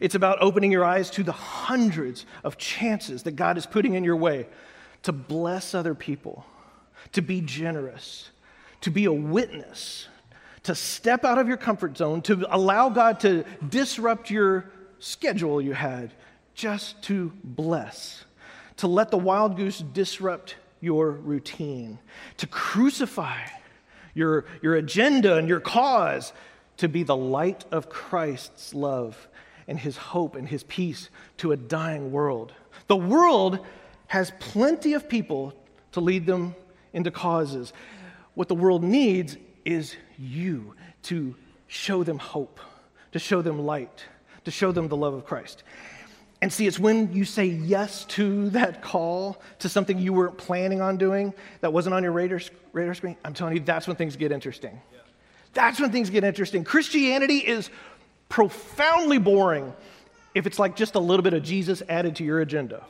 It's 0.00 0.14
about 0.14 0.38
opening 0.40 0.70
your 0.70 0.84
eyes 0.84 1.10
to 1.10 1.22
the 1.22 1.32
hundreds 1.32 2.24
of 2.44 2.56
chances 2.56 3.24
that 3.24 3.32
God 3.32 3.58
is 3.58 3.66
putting 3.66 3.94
in 3.94 4.04
your 4.04 4.16
way 4.16 4.46
to 5.02 5.12
bless 5.12 5.74
other 5.74 5.94
people, 5.94 6.46
to 7.12 7.20
be 7.20 7.40
generous, 7.40 8.30
to 8.82 8.90
be 8.90 9.04
a 9.04 9.12
witness, 9.12 10.06
to 10.62 10.74
step 10.74 11.24
out 11.24 11.38
of 11.38 11.48
your 11.48 11.56
comfort 11.56 11.96
zone, 11.96 12.22
to 12.22 12.46
allow 12.54 12.88
God 12.88 13.20
to 13.20 13.44
disrupt 13.68 14.30
your 14.30 14.70
schedule 15.00 15.60
you 15.60 15.72
had 15.72 16.12
just 16.54 17.02
to 17.02 17.32
bless, 17.42 18.24
to 18.76 18.86
let 18.86 19.10
the 19.10 19.18
wild 19.18 19.56
goose 19.56 19.80
disrupt 19.80 20.54
your 20.80 21.10
routine, 21.10 21.98
to 22.36 22.46
crucify 22.46 23.38
your, 24.14 24.44
your 24.60 24.74
agenda 24.74 25.36
and 25.36 25.48
your 25.48 25.60
cause 25.60 26.32
to 26.78 26.88
be 26.88 27.02
the 27.02 27.16
light 27.16 27.64
of 27.70 27.88
Christ's 27.88 28.74
love 28.74 29.28
and 29.68 29.78
his 29.78 29.96
hope 29.96 30.34
and 30.36 30.48
his 30.48 30.64
peace 30.64 31.10
to 31.38 31.52
a 31.52 31.56
dying 31.56 32.12
world. 32.12 32.52
The 32.88 32.96
world 32.96 33.64
has 34.08 34.32
plenty 34.40 34.94
of 34.94 35.08
people 35.08 35.54
to 35.92 36.00
lead 36.00 36.26
them 36.26 36.54
into 36.92 37.10
causes. 37.10 37.72
What 38.34 38.48
the 38.48 38.54
world 38.54 38.82
needs 38.82 39.36
is 39.64 39.96
you 40.18 40.74
to 41.04 41.34
show 41.66 42.02
them 42.04 42.18
hope, 42.18 42.60
to 43.12 43.18
show 43.18 43.42
them 43.42 43.64
light, 43.64 44.04
to 44.44 44.50
show 44.50 44.72
them 44.72 44.88
the 44.88 44.96
love 44.96 45.14
of 45.14 45.24
Christ. 45.24 45.62
And 46.42 46.52
see, 46.52 46.66
it's 46.66 46.78
when 46.78 47.12
you 47.12 47.24
say 47.24 47.44
yes 47.46 48.04
to 48.06 48.50
that 48.50 48.82
call 48.82 49.40
to 49.60 49.68
something 49.68 49.96
you 49.96 50.12
weren't 50.12 50.36
planning 50.36 50.80
on 50.80 50.96
doing 50.96 51.32
that 51.60 51.72
wasn't 51.72 51.94
on 51.94 52.02
your 52.02 52.10
radar, 52.10 52.40
radar 52.72 52.94
screen, 52.94 53.16
I'm 53.24 53.32
telling 53.32 53.54
you, 53.54 53.60
that's 53.60 53.86
when 53.86 53.94
things 53.94 54.16
get 54.16 54.32
interesting. 54.32 54.80
Yeah. 54.92 54.98
That's 55.52 55.78
when 55.78 55.92
things 55.92 56.10
get 56.10 56.24
interesting. 56.24 56.64
Christianity 56.64 57.38
is 57.38 57.70
profoundly 58.28 59.18
boring 59.18 59.72
if 60.34 60.48
it's 60.48 60.58
like 60.58 60.74
just 60.74 60.96
a 60.96 60.98
little 60.98 61.22
bit 61.22 61.32
of 61.32 61.44
Jesus 61.44 61.80
added 61.88 62.16
to 62.16 62.24
your 62.24 62.40
agenda. 62.40 62.84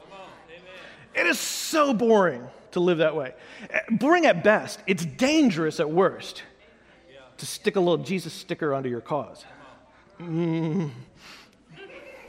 It 1.14 1.26
is 1.26 1.38
so 1.38 1.92
boring 1.92 2.48
to 2.70 2.80
live 2.80 2.98
that 2.98 3.14
way. 3.14 3.34
Boring 3.90 4.24
at 4.24 4.42
best, 4.42 4.80
it's 4.86 5.04
dangerous 5.04 5.78
at 5.78 5.90
worst 5.90 6.42
yeah. 7.12 7.18
to 7.36 7.44
stick 7.44 7.76
a 7.76 7.80
little 7.80 8.02
Jesus 8.02 8.32
sticker 8.32 8.72
onto 8.72 8.88
your 8.88 9.02
cause. 9.02 9.44
Mm. 10.18 10.90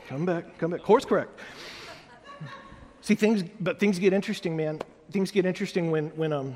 Come 0.07 0.25
back, 0.25 0.57
come 0.57 0.71
back. 0.71 0.81
Course 0.81 1.05
correct. 1.05 1.39
See, 3.01 3.15
things, 3.15 3.43
but 3.59 3.79
things 3.79 3.99
get 3.99 4.13
interesting, 4.13 4.55
man. 4.55 4.79
Things 5.11 5.31
get 5.31 5.45
interesting 5.45 5.91
when, 5.91 6.09
when 6.09 6.33
um, 6.33 6.55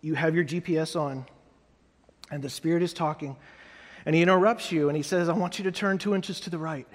you 0.00 0.14
have 0.14 0.34
your 0.34 0.44
GPS 0.44 0.98
on 0.98 1.26
and 2.30 2.42
the 2.42 2.50
Spirit 2.50 2.82
is 2.82 2.92
talking 2.92 3.36
and 4.06 4.14
He 4.14 4.22
interrupts 4.22 4.72
you 4.72 4.88
and 4.88 4.96
He 4.96 5.02
says, 5.02 5.28
I 5.28 5.32
want 5.32 5.58
you 5.58 5.64
to 5.64 5.72
turn 5.72 5.98
two 5.98 6.14
inches 6.14 6.40
to 6.40 6.50
the 6.50 6.58
right. 6.58 6.86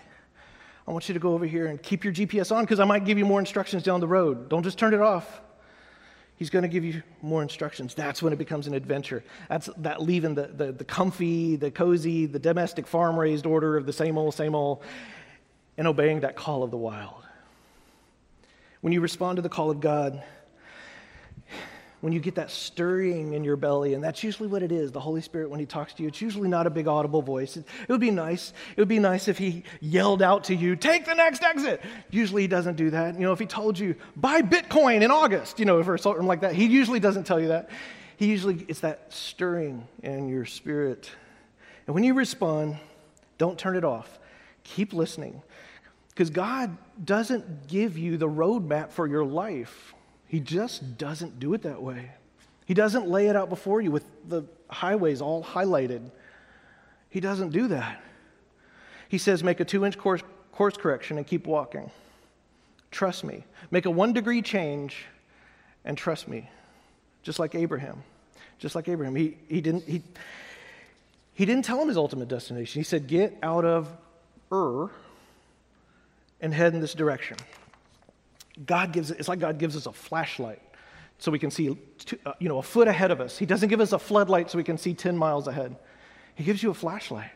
I 0.88 0.92
want 0.92 1.08
you 1.08 1.14
to 1.14 1.20
go 1.20 1.34
over 1.34 1.46
here 1.46 1.68
and 1.68 1.82
keep 1.82 2.04
your 2.04 2.14
GPS 2.14 2.54
on 2.54 2.64
because 2.64 2.80
I 2.80 2.86
might 2.86 3.06
give 3.06 3.18
you 3.18 3.26
more 3.26 3.40
instructions 3.40 3.84
down 3.84 4.02
the 4.02 4.08
road. 4.08 4.50
Don't 4.50 4.64
just 4.64 4.78
turn 4.78 4.94
it 4.94 5.02
off. 5.02 5.42
He's 6.36 6.50
going 6.50 6.64
to 6.64 6.68
give 6.68 6.84
you 6.84 7.04
more 7.22 7.42
instructions. 7.42 7.94
That's 7.94 8.22
when 8.22 8.34
it 8.34 8.36
becomes 8.38 8.68
an 8.68 8.74
adventure. 8.74 9.24
That's 9.48 9.70
that 9.78 10.02
leaving 10.02 10.36
the, 10.36 10.48
the, 10.48 10.72
the 10.74 10.84
comfy, 10.84 11.56
the 11.56 11.72
cozy, 11.72 12.26
the 12.26 12.40
domestic 12.40 12.88
farm 12.88 13.18
raised 13.18 13.46
order 13.46 13.78
of 13.78 13.86
the 13.86 13.94
same 13.94 14.18
old, 14.18 14.34
same 14.34 14.56
old, 14.56 14.82
and 15.78 15.88
obeying 15.88 16.22
that 16.22 16.36
call 16.36 16.64
of 16.64 16.72
the 16.72 16.78
wild. 16.78 17.24
When 18.82 18.94
you 18.94 19.02
respond 19.02 19.38
to 19.38 19.42
the 19.42 19.50
call 19.50 19.72
of 19.72 19.80
God, 19.80 20.22
when 22.02 22.12
you 22.12 22.20
get 22.20 22.36
that 22.36 22.52
stirring 22.52 23.32
in 23.32 23.46
your 23.46 23.56
belly, 23.56 23.94
and 23.94 24.04
that's 24.04 24.26
usually 24.26 24.50
what 24.50 24.62
it 24.62 24.74
is, 24.74 24.92
the 24.92 25.00
Holy 25.00 25.22
Spirit, 25.22 25.50
when 25.50 25.62
He 25.62 25.66
talks 25.66 25.94
to 25.94 26.04
you, 26.04 26.10
it's 26.10 26.22
usually 26.22 26.50
not 26.50 26.68
a 26.68 26.70
big 26.70 26.86
audible 26.86 27.22
voice. 27.22 27.56
It, 27.56 27.66
it, 27.84 27.90
would 27.90 28.02
be 28.02 28.12
nice. 28.12 28.52
It 28.76 28.82
would 28.82 28.90
be 28.90 29.00
nice 29.00 29.30
if 29.30 29.38
He 29.38 29.64
yelled 29.80 30.22
out 30.22 30.44
to 30.46 30.56
you, 30.56 30.76
take 30.76 31.06
the 31.06 31.14
next 31.14 31.44
exit. 31.44 31.82
Usually 32.12 32.42
He 32.42 32.50
doesn't 32.50 32.76
do 32.76 32.90
that. 32.90 33.16
You 33.16 33.22
know, 33.22 33.32
if 33.32 33.40
He 33.40 33.46
told 33.46 33.80
you, 33.80 33.96
buy 34.18 34.42
Bitcoin 34.42 35.02
in 35.02 35.12
August, 35.12 35.60
you 35.60 35.66
know, 35.66 35.78
or 35.78 35.98
something 35.98 36.28
like 36.28 36.42
that, 36.42 36.54
He 36.54 36.66
usually 36.66 37.00
doesn't 37.00 37.24
tell 37.24 37.40
you 37.40 37.48
that. 37.48 37.70
He 38.18 38.28
usually, 38.28 38.66
it's 38.68 38.82
that 38.82 39.14
stirring 39.14 39.88
in 40.02 40.28
your 40.28 40.46
spirit. 40.46 41.10
And 41.88 41.96
when 41.96 42.04
you 42.04 42.16
respond, 42.16 42.78
don't 43.38 43.58
turn 43.58 43.78
it 43.78 43.86
off. 43.86 44.20
Keep 44.64 44.94
listening. 44.94 45.42
Because 46.14 46.30
God 46.30 46.78
doesn't 47.04 47.68
give 47.68 47.98
you 47.98 48.18
the 48.18 48.28
roadmap 48.28 48.92
for 48.92 49.08
your 49.08 49.26
life. 49.26 49.94
He 50.28 50.40
just 50.40 50.98
doesn't 50.98 51.40
do 51.40 51.54
it 51.54 51.64
that 51.64 51.82
way. 51.82 52.12
He 52.66 52.74
doesn't 52.74 53.08
lay 53.08 53.28
it 53.28 53.36
out 53.36 53.50
before 53.50 53.82
you 53.82 53.92
with 53.92 54.06
the 54.28 54.44
highways 54.70 55.22
all 55.22 55.44
highlighted. 55.44 56.10
He 57.10 57.20
doesn't 57.20 57.50
do 57.50 57.68
that. 57.70 58.02
He 59.10 59.18
says, 59.18 59.44
make 59.44 59.60
a 59.60 59.66
two 59.66 59.86
inch 59.86 59.98
course, 59.98 60.22
course 60.52 60.78
correction 60.78 61.18
and 61.18 61.26
keep 61.26 61.46
walking. 61.48 61.92
Trust 62.92 63.24
me. 63.24 63.44
Make 63.72 63.86
a 63.86 63.92
one 63.92 64.14
degree 64.14 64.42
change 64.42 65.06
and 65.84 65.98
trust 65.98 66.28
me. 66.28 66.50
Just 67.24 67.40
like 67.40 67.56
Abraham. 67.56 68.04
Just 68.60 68.76
like 68.76 68.88
Abraham. 68.88 69.16
He, 69.16 69.38
he, 69.50 69.62
didn't, 69.62 69.84
he, 69.86 70.04
he 71.34 71.46
didn't 71.46 71.66
tell 71.66 71.82
him 71.82 71.88
his 71.88 71.98
ultimate 71.98 72.28
destination. 72.28 72.80
He 72.80 72.84
said, 72.84 73.08
get 73.08 73.38
out 73.42 73.66
of 73.66 73.92
Ur 74.52 74.90
and 76.44 76.54
head 76.54 76.76
in 76.76 76.82
this 76.82 76.94
direction. 76.94 77.38
God 78.64 78.92
gives 78.92 79.10
it's 79.10 79.28
like 79.28 79.40
God 79.40 79.58
gives 79.58 79.76
us 79.76 79.88
a 79.88 79.92
flashlight 79.92 80.62
so 81.18 81.32
we 81.32 81.40
can 81.40 81.50
see 81.50 81.76
uh, 82.26 82.34
you 82.38 82.50
know 82.50 82.60
a 82.60 82.64
foot 82.64 82.88
ahead 82.88 83.10
of 83.10 83.20
us. 83.20 83.38
He 83.38 83.48
doesn't 83.48 83.70
give 83.70 83.82
us 83.82 83.94
a 83.94 84.00
floodlight 84.00 84.52
so 84.52 84.58
we 84.60 84.64
can 84.64 84.78
see 84.78 84.94
10 84.94 85.18
miles 85.18 85.48
ahead. 85.48 85.76
He 86.36 86.44
gives 86.44 86.62
you 86.62 86.70
a 86.70 86.74
flashlight. 86.74 87.32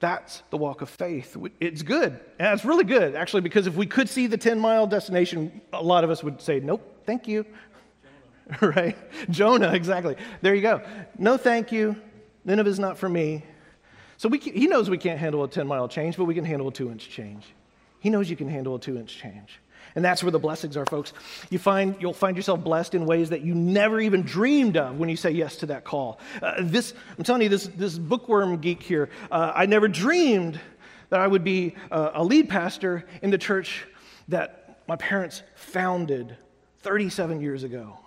That's 0.00 0.42
the 0.50 0.56
walk 0.56 0.80
of 0.80 0.88
faith. 0.88 1.36
It's 1.58 1.82
good. 1.82 2.20
And 2.38 2.54
it's 2.54 2.64
really 2.64 2.84
good, 2.84 3.16
actually, 3.16 3.40
because 3.40 3.66
if 3.66 3.74
we 3.74 3.86
could 3.86 4.08
see 4.08 4.28
the 4.28 4.36
10 4.36 4.60
mile 4.60 4.86
destination, 4.86 5.60
a 5.72 5.82
lot 5.82 6.04
of 6.04 6.10
us 6.10 6.22
would 6.22 6.40
say, 6.40 6.60
Nope, 6.60 7.02
thank 7.04 7.26
you. 7.26 7.44
Jonah. 8.60 8.72
right? 8.76 8.96
Jonah, 9.30 9.72
exactly. 9.72 10.16
There 10.40 10.54
you 10.54 10.62
go. 10.62 10.82
No, 11.18 11.36
thank 11.36 11.72
you. 11.72 11.96
Nineveh's 12.44 12.78
not 12.78 12.96
for 12.96 13.08
me. 13.08 13.42
So 14.18 14.28
we, 14.28 14.38
he 14.38 14.66
knows 14.66 14.88
we 14.88 14.98
can't 14.98 15.18
handle 15.18 15.42
a 15.44 15.48
10 15.48 15.66
mile 15.66 15.88
change, 15.88 16.16
but 16.16 16.24
we 16.24 16.34
can 16.34 16.44
handle 16.44 16.68
a 16.68 16.72
two 16.72 16.90
inch 16.90 17.08
change. 17.08 17.44
He 18.00 18.10
knows 18.10 18.30
you 18.30 18.36
can 18.36 18.48
handle 18.48 18.74
a 18.74 18.80
two 18.80 18.96
inch 18.96 19.16
change. 19.16 19.60
And 19.94 20.04
that's 20.04 20.22
where 20.22 20.30
the 20.30 20.38
blessings 20.38 20.76
are, 20.76 20.86
folks. 20.86 21.12
You 21.50 21.58
find, 21.58 21.96
you'll 21.98 22.12
find 22.12 22.36
yourself 22.36 22.62
blessed 22.62 22.94
in 22.94 23.06
ways 23.06 23.30
that 23.30 23.40
you 23.40 23.54
never 23.54 24.00
even 24.00 24.22
dreamed 24.22 24.76
of 24.76 24.98
when 24.98 25.08
you 25.08 25.16
say 25.16 25.30
yes 25.30 25.56
to 25.56 25.66
that 25.66 25.84
call. 25.84 26.20
Uh, 26.42 26.54
this, 26.60 26.94
I'm 27.16 27.24
telling 27.24 27.42
you, 27.42 27.48
this, 27.48 27.68
this 27.68 27.98
bookworm 27.98 28.58
geek 28.58 28.82
here, 28.82 29.08
uh, 29.30 29.52
I 29.54 29.66
never 29.66 29.88
dreamed 29.88 30.60
that 31.08 31.20
I 31.20 31.26
would 31.26 31.42
be 31.42 31.74
uh, 31.90 32.10
a 32.14 32.22
lead 32.22 32.48
pastor 32.48 33.06
in 33.22 33.30
the 33.30 33.38
church 33.38 33.86
that 34.28 34.80
my 34.86 34.96
parents 34.96 35.42
founded 35.54 36.36
37 36.80 37.40
years 37.40 37.64
ago. 37.64 37.98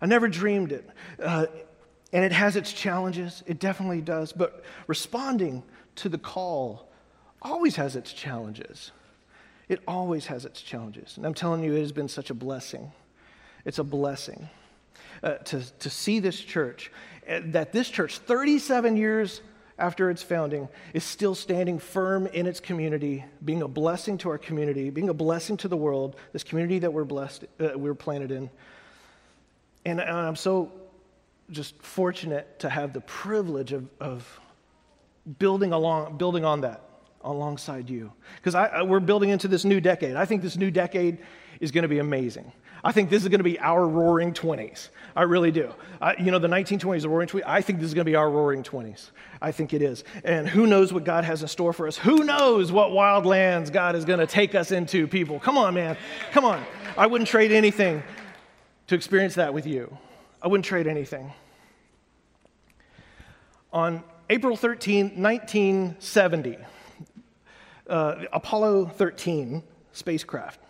I 0.00 0.06
never 0.06 0.28
dreamed 0.28 0.72
it. 0.72 0.88
Uh, 1.20 1.46
and 2.12 2.24
it 2.24 2.32
has 2.32 2.54
its 2.54 2.72
challenges, 2.72 3.42
it 3.46 3.58
definitely 3.58 4.00
does. 4.00 4.32
But 4.32 4.64
responding 4.86 5.64
to 5.96 6.08
the 6.08 6.18
call 6.18 6.88
always 7.42 7.76
has 7.76 7.96
its 7.96 8.12
challenges. 8.12 8.92
It 9.74 9.82
always 9.88 10.26
has 10.26 10.44
its 10.44 10.62
challenges. 10.62 11.16
And 11.16 11.26
I'm 11.26 11.34
telling 11.34 11.64
you, 11.64 11.74
it 11.74 11.80
has 11.80 11.90
been 11.90 12.06
such 12.06 12.30
a 12.30 12.34
blessing. 12.34 12.92
It's 13.64 13.80
a 13.80 13.84
blessing 13.84 14.48
uh, 15.20 15.38
to, 15.38 15.78
to 15.80 15.90
see 15.90 16.20
this 16.20 16.38
church, 16.38 16.92
uh, 17.28 17.40
that 17.46 17.72
this 17.72 17.90
church, 17.90 18.18
37 18.18 18.96
years 18.96 19.40
after 19.76 20.10
its 20.10 20.22
founding, 20.22 20.68
is 20.92 21.02
still 21.02 21.34
standing 21.34 21.80
firm 21.80 22.28
in 22.28 22.46
its 22.46 22.60
community, 22.60 23.24
being 23.44 23.62
a 23.62 23.66
blessing 23.68 24.16
to 24.18 24.28
our 24.28 24.38
community, 24.38 24.90
being 24.90 25.08
a 25.08 25.14
blessing 25.14 25.56
to 25.56 25.66
the 25.66 25.76
world, 25.76 26.14
this 26.32 26.44
community 26.44 26.78
that 26.78 26.92
we're 26.92 27.02
blessed, 27.02 27.46
uh, 27.58 27.70
we're 27.74 27.96
planted 27.96 28.30
in. 28.30 28.48
And, 29.84 30.00
and, 30.00 30.08
I'm 30.08 30.36
so 30.36 30.70
just 31.50 31.82
fortunate 31.82 32.60
to 32.60 32.70
have 32.70 32.92
the 32.92 33.00
privilege 33.00 33.72
of, 33.72 33.88
of 33.98 34.40
building 35.40 35.72
along, 35.72 36.16
building 36.16 36.44
on 36.44 36.60
that 36.60 36.83
alongside 37.24 37.90
you. 37.90 38.12
Because 38.42 38.54
we're 38.86 39.00
building 39.00 39.30
into 39.30 39.48
this 39.48 39.64
new 39.64 39.80
decade. 39.80 40.14
I 40.14 40.24
think 40.24 40.42
this 40.42 40.56
new 40.56 40.70
decade 40.70 41.18
is 41.60 41.70
going 41.70 41.82
to 41.82 41.88
be 41.88 41.98
amazing. 41.98 42.52
I 42.86 42.92
think 42.92 43.08
this 43.08 43.22
is 43.22 43.30
going 43.30 43.38
to 43.38 43.44
be 43.44 43.58
our 43.60 43.88
roaring 43.88 44.34
20s. 44.34 44.90
I 45.16 45.22
really 45.22 45.50
do. 45.50 45.72
I, 46.02 46.16
you 46.18 46.30
know, 46.30 46.38
the 46.38 46.48
1920s, 46.48 47.00
the 47.02 47.08
roaring 47.08 47.28
20s, 47.28 47.42
I 47.46 47.62
think 47.62 47.78
this 47.78 47.88
is 47.88 47.94
going 47.94 48.04
to 48.04 48.10
be 48.10 48.14
our 48.14 48.30
roaring 48.30 48.62
20s. 48.62 49.10
I 49.40 49.52
think 49.52 49.72
it 49.72 49.80
is. 49.80 50.04
And 50.22 50.46
who 50.46 50.66
knows 50.66 50.92
what 50.92 51.04
God 51.04 51.24
has 51.24 51.40
in 51.40 51.48
store 51.48 51.72
for 51.72 51.88
us? 51.88 51.96
Who 51.96 52.24
knows 52.24 52.70
what 52.70 52.92
wild 52.92 53.24
lands 53.24 53.70
God 53.70 53.96
is 53.96 54.04
going 54.04 54.18
to 54.18 54.26
take 54.26 54.54
us 54.54 54.70
into, 54.70 55.06
people? 55.06 55.40
Come 55.40 55.56
on, 55.56 55.72
man. 55.72 55.96
Come 56.32 56.44
on. 56.44 56.62
I 56.98 57.06
wouldn't 57.06 57.28
trade 57.28 57.52
anything 57.52 58.02
to 58.88 58.94
experience 58.94 59.36
that 59.36 59.54
with 59.54 59.66
you. 59.66 59.96
I 60.42 60.48
wouldn't 60.48 60.66
trade 60.66 60.86
anything. 60.86 61.32
On 63.72 64.04
April 64.28 64.56
13, 64.56 65.22
1970, 65.22 66.58
uh, 67.88 68.24
Apollo 68.32 68.86
13 68.86 69.62
spacecraft 69.92 70.60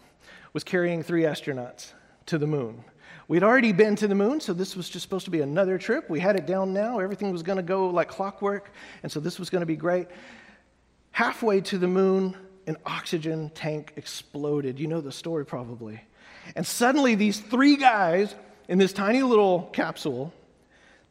was 0.52 0.64
carrying 0.64 1.02
three 1.02 1.22
astronauts 1.22 1.92
to 2.26 2.38
the 2.38 2.46
moon. 2.46 2.84
We'd 3.26 3.42
already 3.42 3.72
been 3.72 3.96
to 3.96 4.08
the 4.08 4.14
moon, 4.14 4.40
so 4.40 4.52
this 4.52 4.76
was 4.76 4.88
just 4.88 5.02
supposed 5.02 5.24
to 5.24 5.30
be 5.30 5.40
another 5.40 5.78
trip. 5.78 6.10
We 6.10 6.20
had 6.20 6.36
it 6.36 6.46
down 6.46 6.74
now. 6.74 6.98
Everything 6.98 7.32
was 7.32 7.42
going 7.42 7.56
to 7.56 7.62
go 7.62 7.88
like 7.88 8.08
clockwork, 8.08 8.70
and 9.02 9.10
so 9.10 9.18
this 9.18 9.38
was 9.38 9.48
going 9.48 9.62
to 9.62 9.66
be 9.66 9.76
great. 9.76 10.08
Halfway 11.10 11.62
to 11.62 11.78
the 11.78 11.88
moon, 11.88 12.36
an 12.66 12.76
oxygen 12.84 13.50
tank 13.54 13.94
exploded. 13.96 14.78
You 14.78 14.88
know 14.88 15.00
the 15.00 15.12
story 15.12 15.46
probably. 15.46 16.00
And 16.54 16.66
suddenly, 16.66 17.14
these 17.14 17.40
three 17.40 17.76
guys 17.76 18.34
in 18.68 18.78
this 18.78 18.92
tiny 18.92 19.22
little 19.22 19.70
capsule, 19.72 20.32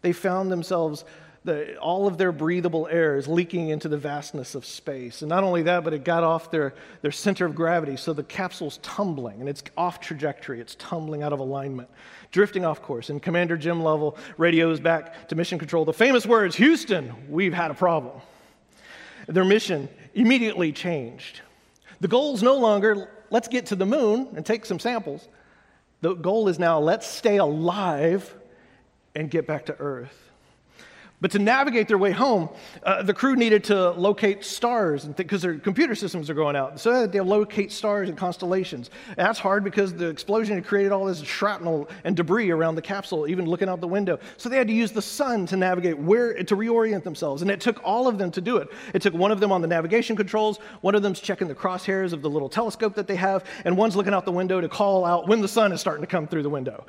they 0.01 0.11
found 0.11 0.51
themselves 0.51 1.05
the, 1.45 1.77
all 1.77 2.07
of 2.07 2.17
their 2.17 2.31
breathable 2.31 2.87
air 2.87 3.17
is 3.17 3.27
leaking 3.27 3.69
into 3.69 3.89
the 3.89 3.97
vastness 3.97 4.55
of 4.55 4.65
space. 4.65 5.21
And 5.21 5.29
not 5.29 5.43
only 5.43 5.63
that, 5.63 5.83
but 5.83 5.93
it 5.93 6.03
got 6.03 6.23
off 6.23 6.51
their, 6.51 6.73
their 7.01 7.11
center 7.11 7.45
of 7.45 7.53
gravity, 7.53 7.97
so 7.97 8.13
the 8.13 8.23
capsule's 8.23 8.77
tumbling 8.77 9.41
and 9.41 9.49
it's 9.49 9.63
off 9.77 9.99
trajectory. 9.99 10.61
It's 10.61 10.75
tumbling 10.75 11.21
out 11.21 11.33
of 11.33 11.39
alignment, 11.39 11.89
drifting 12.31 12.63
off 12.63 12.81
course. 12.81 13.09
And 13.09 13.21
Commander 13.21 13.57
Jim 13.57 13.83
Lovell 13.83 14.17
radios 14.37 14.79
back 14.79 15.27
to 15.27 15.35
Mission 15.35 15.59
Control 15.59 15.83
the 15.83 15.93
famous 15.93 16.25
words 16.25 16.55
Houston, 16.55 17.13
we've 17.29 17.53
had 17.53 17.71
a 17.71 17.75
problem. 17.75 18.21
Their 19.27 19.45
mission 19.45 19.89
immediately 20.13 20.71
changed. 20.71 21.41
The 21.99 22.07
goal 22.07 22.33
is 22.35 22.43
no 22.43 22.57
longer 22.57 23.09
let's 23.29 23.47
get 23.47 23.65
to 23.67 23.75
the 23.75 23.85
moon 23.85 24.29
and 24.35 24.45
take 24.45 24.65
some 24.65 24.79
samples. 24.79 25.27
The 26.01 26.13
goal 26.13 26.47
is 26.47 26.59
now 26.59 26.79
let's 26.79 27.07
stay 27.07 27.37
alive 27.37 28.33
and 29.15 29.29
get 29.29 29.47
back 29.47 29.65
to 29.67 29.75
Earth. 29.79 30.31
But 31.23 31.31
to 31.31 31.39
navigate 31.39 31.87
their 31.87 31.97
way 31.97 32.11
home, 32.11 32.49
uh, 32.83 33.01
the 33.01 33.13
crew 33.13 33.37
needed 33.37 33.63
to 33.65 33.91
locate 33.91 34.43
stars 34.43 35.05
because 35.05 35.39
th- 35.39 35.53
their 35.53 35.57
computer 35.57 35.95
systems 35.95 36.29
are 36.29 36.33
going 36.33 36.57
out. 36.57 36.81
So 36.81 37.07
they 37.07 37.21
locate 37.21 37.71
stars 37.71 38.09
and 38.09 38.17
constellations. 38.17 38.89
And 39.07 39.25
that's 39.25 39.39
hard 39.39 39.63
because 39.63 39.93
the 39.93 40.09
explosion 40.09 40.55
had 40.55 40.65
created 40.65 40.91
all 40.91 41.05
this 41.05 41.21
shrapnel 41.21 41.87
and 42.03 42.13
debris 42.13 42.51
around 42.51 42.75
the 42.75 42.81
capsule, 42.81 43.25
even 43.25 43.45
looking 43.45 43.69
out 43.69 43.79
the 43.79 43.87
window. 43.87 44.19
So 44.35 44.49
they 44.49 44.57
had 44.57 44.67
to 44.67 44.73
use 44.73 44.91
the 44.91 45.01
sun 45.01 45.45
to 45.45 45.55
navigate 45.55 45.97
where 45.97 46.43
to 46.43 46.55
reorient 46.57 47.05
themselves. 47.05 47.41
And 47.41 47.49
it 47.49 47.61
took 47.61 47.81
all 47.85 48.09
of 48.09 48.17
them 48.17 48.29
to 48.31 48.41
do 48.41 48.57
it. 48.57 48.67
It 48.93 49.01
took 49.01 49.13
one 49.13 49.31
of 49.31 49.39
them 49.39 49.53
on 49.53 49.61
the 49.61 49.67
navigation 49.69 50.17
controls, 50.17 50.57
one 50.81 50.93
of 50.93 51.03
them's 51.03 51.21
checking 51.21 51.47
the 51.47 51.55
crosshairs 51.55 52.11
of 52.11 52.21
the 52.21 52.29
little 52.29 52.49
telescope 52.49 52.95
that 52.95 53.07
they 53.07 53.15
have, 53.15 53.45
and 53.63 53.77
one's 53.77 53.95
looking 53.95 54.13
out 54.13 54.25
the 54.25 54.31
window 54.33 54.59
to 54.59 54.67
call 54.67 55.05
out 55.05 55.29
when 55.29 55.39
the 55.39 55.47
sun 55.47 55.71
is 55.71 55.79
starting 55.79 56.03
to 56.03 56.07
come 56.07 56.27
through 56.27 56.43
the 56.43 56.49
window. 56.49 56.85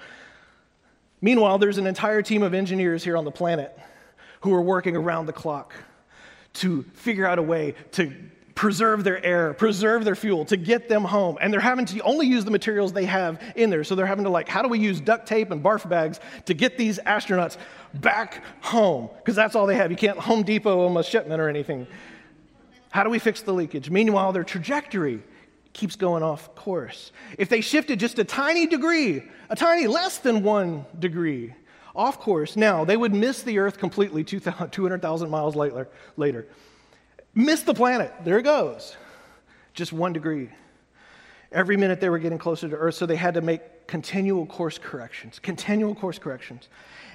Meanwhile, 1.20 1.58
there's 1.58 1.78
an 1.78 1.86
entire 1.86 2.20
team 2.20 2.42
of 2.42 2.52
engineers 2.52 3.04
here 3.04 3.16
on 3.16 3.24
the 3.24 3.30
planet 3.30 3.78
who 4.44 4.52
are 4.52 4.60
working 4.60 4.94
around 4.94 5.24
the 5.24 5.32
clock 5.32 5.72
to 6.52 6.82
figure 6.92 7.26
out 7.26 7.38
a 7.38 7.42
way 7.42 7.74
to 7.92 8.12
preserve 8.54 9.02
their 9.02 9.24
air, 9.24 9.54
preserve 9.54 10.04
their 10.04 10.14
fuel, 10.14 10.44
to 10.44 10.58
get 10.58 10.86
them 10.86 11.02
home. 11.02 11.38
And 11.40 11.50
they're 11.50 11.60
having 11.60 11.86
to 11.86 12.00
only 12.00 12.26
use 12.26 12.44
the 12.44 12.50
materials 12.50 12.92
they 12.92 13.06
have 13.06 13.40
in 13.56 13.70
there. 13.70 13.84
So 13.84 13.94
they're 13.94 14.04
having 14.04 14.24
to, 14.24 14.30
like, 14.30 14.46
how 14.46 14.60
do 14.60 14.68
we 14.68 14.78
use 14.78 15.00
duct 15.00 15.26
tape 15.26 15.50
and 15.50 15.64
barf 15.64 15.88
bags 15.88 16.20
to 16.44 16.52
get 16.52 16.76
these 16.76 16.98
astronauts 17.06 17.56
back 17.94 18.44
home? 18.60 19.08
Because 19.16 19.34
that's 19.34 19.56
all 19.56 19.66
they 19.66 19.76
have. 19.76 19.90
You 19.90 19.96
can't 19.96 20.18
Home 20.18 20.42
Depot 20.42 20.86
them 20.86 20.98
a 20.98 21.02
shipment 21.02 21.40
or 21.40 21.48
anything. 21.48 21.86
How 22.90 23.02
do 23.02 23.08
we 23.08 23.18
fix 23.18 23.40
the 23.40 23.54
leakage? 23.54 23.88
Meanwhile, 23.88 24.32
their 24.32 24.44
trajectory 24.44 25.22
keeps 25.72 25.96
going 25.96 26.22
off 26.22 26.54
course. 26.54 27.12
If 27.38 27.48
they 27.48 27.62
shifted 27.62 27.98
just 27.98 28.18
a 28.18 28.24
tiny 28.24 28.66
degree, 28.66 29.22
a 29.48 29.56
tiny 29.56 29.86
less 29.86 30.18
than 30.18 30.42
one 30.42 30.84
degree 30.98 31.54
off 31.94 32.20
course, 32.20 32.56
now 32.56 32.84
they 32.84 32.96
would 32.96 33.14
miss 33.14 33.42
the 33.42 33.58
Earth 33.58 33.78
completely 33.78 34.24
200,000 34.24 35.30
miles 35.30 35.54
later, 35.54 35.88
later. 36.16 36.46
Miss 37.34 37.62
the 37.62 37.74
planet. 37.74 38.12
There 38.24 38.38
it 38.38 38.42
goes. 38.42 38.96
Just 39.74 39.92
one 39.92 40.12
degree. 40.12 40.50
Every 41.52 41.76
minute 41.76 42.00
they 42.00 42.08
were 42.08 42.18
getting 42.18 42.38
closer 42.38 42.68
to 42.68 42.76
Earth, 42.76 42.96
so 42.96 43.06
they 43.06 43.16
had 43.16 43.34
to 43.34 43.40
make 43.40 43.86
continual 43.86 44.46
course 44.46 44.78
corrections, 44.78 45.38
continual 45.38 45.94
course 45.94 46.18
corrections. 46.18 46.68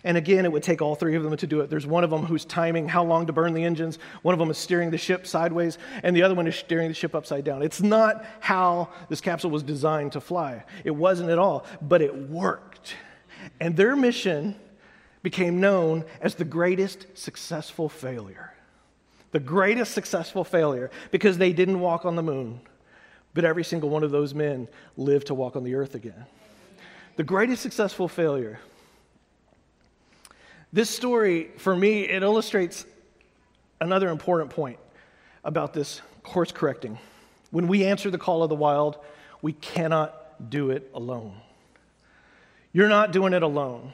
And 0.04 0.16
again, 0.16 0.46
it 0.46 0.52
would 0.52 0.64
take 0.64 0.82
all 0.82 0.96
three 0.96 1.16
of 1.16 1.24
them 1.24 1.36
to 1.36 1.48
do 1.48 1.60
it. 1.60 1.70
There's 1.70 1.86
one 1.86 2.06
of 2.06 2.10
them 2.10 2.26
who's 2.26 2.46
timing 2.46 2.88
how 2.88 3.04
long 3.04 3.26
to 3.26 3.34
burn 3.34 3.54
the 3.54 3.64
engines, 3.64 4.00
one 4.22 4.34
of 4.34 4.40
them 4.40 4.50
is 4.50 4.58
steering 4.58 4.92
the 4.92 4.98
ship 4.98 5.28
sideways, 5.28 5.78
and 6.04 6.16
the 6.16 6.24
other 6.24 6.36
one 6.36 6.48
is 6.48 6.56
steering 6.56 6.88
the 6.88 6.94
ship 6.94 7.16
upside 7.16 7.44
down. 7.44 7.62
It's 7.62 7.82
not 7.82 8.24
how 8.40 8.90
this 9.10 9.20
capsule 9.20 9.52
was 9.52 9.64
designed 9.64 10.14
to 10.14 10.22
fly. 10.22 10.64
It 10.86 10.92
wasn't 10.92 11.32
at 11.32 11.40
all, 11.40 11.66
but 11.82 12.02
it 12.02 12.16
worked. 12.30 12.96
And 13.60 13.76
their 13.76 13.96
mission 13.96 14.56
became 15.22 15.60
known 15.60 16.06
as 16.22 16.36
the 16.36 16.46
greatest 16.46 17.06
successful 17.18 17.90
failure. 17.90 18.54
The 19.32 19.40
greatest 19.40 19.94
successful 19.94 20.44
failure 20.44 20.90
because 21.12 21.38
they 21.38 21.54
didn't 21.54 21.80
walk 21.80 22.06
on 22.06 22.16
the 22.16 22.24
moon, 22.24 22.62
but 23.34 23.46
every 23.46 23.64
single 23.64 23.90
one 23.90 24.04
of 24.04 24.12
those 24.12 24.34
men 24.34 24.68
lived 24.98 25.28
to 25.28 25.34
walk 25.34 25.56
on 25.56 25.64
the 25.64 25.76
earth 25.76 25.94
again. 25.94 26.26
The 27.16 27.24
greatest 27.24 27.62
successful 27.62 28.08
failure 28.08 28.60
this 30.72 30.90
story, 30.90 31.50
for 31.58 31.76
me, 31.76 32.04
it 32.04 32.22
illustrates 32.22 32.86
another 33.82 34.10
important 34.10 34.52
point 34.52 34.78
about 35.44 35.74
this 35.74 36.02
course 36.22 36.52
correcting. 36.52 37.00
When 37.50 37.68
we 37.68 37.86
answer 37.86 38.12
the 38.12 38.20
call 38.20 38.44
of 38.44 38.50
the 38.50 38.56
wild, 38.56 38.98
we 39.42 39.54
cannot 39.54 40.50
do 40.52 40.70
it 40.70 40.92
alone. 40.94 41.34
You're 42.72 42.90
not 42.90 43.12
doing 43.12 43.34
it 43.34 43.42
alone. 43.42 43.94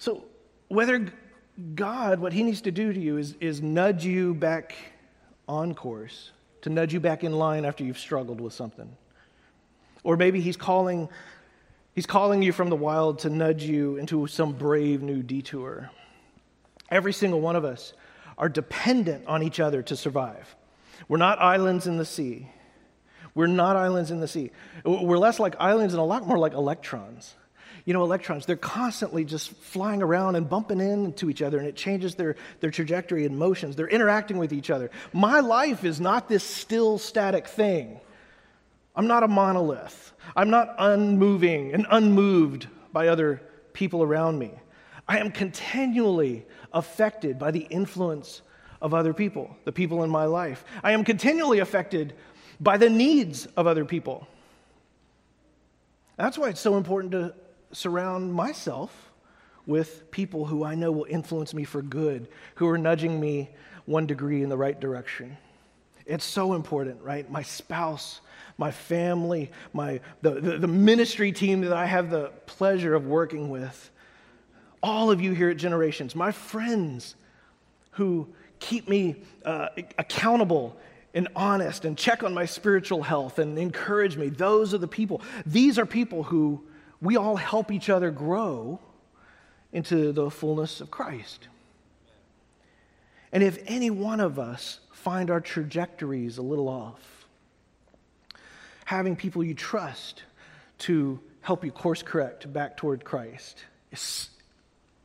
So, 0.00 0.24
whether 0.68 1.12
God, 1.74 2.20
what 2.20 2.32
He 2.32 2.42
needs 2.42 2.62
to 2.62 2.70
do 2.70 2.90
to 2.90 2.98
you 2.98 3.18
is, 3.18 3.36
is 3.38 3.60
nudge 3.60 4.02
you 4.02 4.32
back 4.32 4.74
on 5.46 5.74
course, 5.74 6.30
to 6.62 6.70
nudge 6.70 6.94
you 6.94 7.00
back 7.00 7.22
in 7.22 7.32
line 7.32 7.66
after 7.66 7.84
you've 7.84 7.98
struggled 7.98 8.40
with 8.40 8.54
something. 8.54 8.96
Or 10.02 10.16
maybe 10.16 10.40
he's 10.40 10.56
calling, 10.56 11.10
he's 11.94 12.06
calling 12.06 12.40
you 12.40 12.50
from 12.50 12.70
the 12.70 12.76
wild 12.76 13.18
to 13.20 13.28
nudge 13.28 13.64
you 13.64 13.98
into 13.98 14.26
some 14.26 14.52
brave 14.52 15.02
new 15.02 15.22
detour. 15.22 15.90
Every 16.90 17.12
single 17.12 17.42
one 17.42 17.54
of 17.54 17.66
us 17.66 17.92
are 18.38 18.48
dependent 18.48 19.26
on 19.26 19.42
each 19.42 19.60
other 19.60 19.82
to 19.82 19.96
survive. 19.96 20.56
We're 21.08 21.18
not 21.18 21.38
islands 21.40 21.86
in 21.86 21.98
the 21.98 22.06
sea. 22.06 22.48
We're 23.34 23.48
not 23.48 23.76
islands 23.76 24.10
in 24.10 24.20
the 24.20 24.28
sea. 24.28 24.50
We're 24.82 25.18
less 25.18 25.38
like 25.38 25.56
islands 25.60 25.92
and 25.92 26.00
a 26.00 26.04
lot 26.04 26.26
more 26.26 26.38
like 26.38 26.54
electrons. 26.54 27.34
You 27.84 27.94
know, 27.94 28.02
electrons, 28.02 28.46
they're 28.46 28.56
constantly 28.56 29.24
just 29.24 29.50
flying 29.56 30.02
around 30.02 30.36
and 30.36 30.48
bumping 30.48 30.80
into 30.80 31.30
each 31.30 31.42
other, 31.42 31.58
and 31.58 31.66
it 31.66 31.76
changes 31.76 32.14
their, 32.14 32.36
their 32.60 32.70
trajectory 32.70 33.24
and 33.24 33.38
motions. 33.38 33.76
They're 33.76 33.88
interacting 33.88 34.38
with 34.38 34.52
each 34.52 34.70
other. 34.70 34.90
My 35.12 35.40
life 35.40 35.84
is 35.84 36.00
not 36.00 36.28
this 36.28 36.44
still, 36.44 36.98
static 36.98 37.48
thing. 37.48 38.00
I'm 38.94 39.06
not 39.06 39.22
a 39.22 39.28
monolith. 39.28 40.12
I'm 40.36 40.50
not 40.50 40.74
unmoving 40.78 41.72
and 41.72 41.86
unmoved 41.90 42.66
by 42.92 43.08
other 43.08 43.40
people 43.72 44.02
around 44.02 44.38
me. 44.38 44.52
I 45.08 45.18
am 45.18 45.30
continually 45.30 46.46
affected 46.72 47.38
by 47.38 47.50
the 47.50 47.60
influence 47.60 48.42
of 48.80 48.94
other 48.94 49.12
people, 49.12 49.56
the 49.64 49.72
people 49.72 50.04
in 50.04 50.10
my 50.10 50.24
life. 50.24 50.64
I 50.82 50.92
am 50.92 51.04
continually 51.04 51.58
affected 51.58 52.14
by 52.60 52.76
the 52.76 52.90
needs 52.90 53.46
of 53.56 53.66
other 53.66 53.84
people. 53.84 54.26
That's 56.16 56.36
why 56.36 56.50
it's 56.50 56.60
so 56.60 56.76
important 56.76 57.12
to 57.12 57.34
surround 57.72 58.32
myself 58.32 59.10
with 59.66 60.10
people 60.10 60.46
who 60.46 60.64
I 60.64 60.74
know 60.74 60.90
will 60.90 61.06
influence 61.08 61.54
me 61.54 61.64
for 61.64 61.82
good, 61.82 62.28
who 62.56 62.68
are 62.68 62.78
nudging 62.78 63.20
me 63.20 63.50
one 63.86 64.06
degree 64.06 64.42
in 64.42 64.48
the 64.48 64.56
right 64.56 64.78
direction. 64.78 65.36
It's 66.06 66.24
so 66.24 66.54
important, 66.54 67.00
right? 67.02 67.30
My 67.30 67.42
spouse, 67.42 68.20
my 68.58 68.70
family, 68.70 69.50
my, 69.72 70.00
the, 70.22 70.40
the, 70.40 70.58
the, 70.58 70.68
ministry 70.68 71.30
team 71.30 71.60
that 71.60 71.72
I 71.72 71.86
have 71.86 72.10
the 72.10 72.32
pleasure 72.46 72.94
of 72.94 73.06
working 73.06 73.48
with, 73.48 73.90
all 74.82 75.10
of 75.10 75.20
you 75.20 75.32
here 75.32 75.50
at 75.50 75.56
Generations, 75.56 76.16
my 76.16 76.32
friends 76.32 77.14
who 77.92 78.28
keep 78.58 78.88
me 78.88 79.16
uh, 79.44 79.68
accountable 79.98 80.76
and 81.14 81.28
honest 81.34 81.84
and 81.84 81.96
check 81.96 82.22
on 82.22 82.32
my 82.32 82.44
spiritual 82.44 83.02
health 83.02 83.38
and 83.38 83.58
encourage 83.58 84.16
me. 84.16 84.28
Those 84.28 84.72
are 84.74 84.78
the 84.78 84.88
people. 84.88 85.22
These 85.44 85.78
are 85.78 85.86
people 85.86 86.22
who 86.22 86.62
we 87.02 87.16
all 87.16 87.36
help 87.36 87.70
each 87.70 87.88
other 87.88 88.10
grow 88.10 88.78
into 89.72 90.12
the 90.12 90.30
fullness 90.30 90.80
of 90.80 90.90
Christ. 90.90 91.48
And 93.32 93.42
if 93.42 93.58
any 93.66 93.90
one 93.90 94.20
of 94.20 94.38
us 94.38 94.80
find 94.92 95.30
our 95.30 95.40
trajectories 95.40 96.38
a 96.38 96.42
little 96.42 96.68
off, 96.68 97.26
having 98.84 99.14
people 99.14 99.44
you 99.44 99.54
trust 99.54 100.24
to 100.78 101.20
help 101.42 101.64
you 101.64 101.70
course 101.70 102.02
correct 102.02 102.52
back 102.52 102.76
toward 102.76 103.04
Christ. 103.04 103.64
It's, 103.92 104.30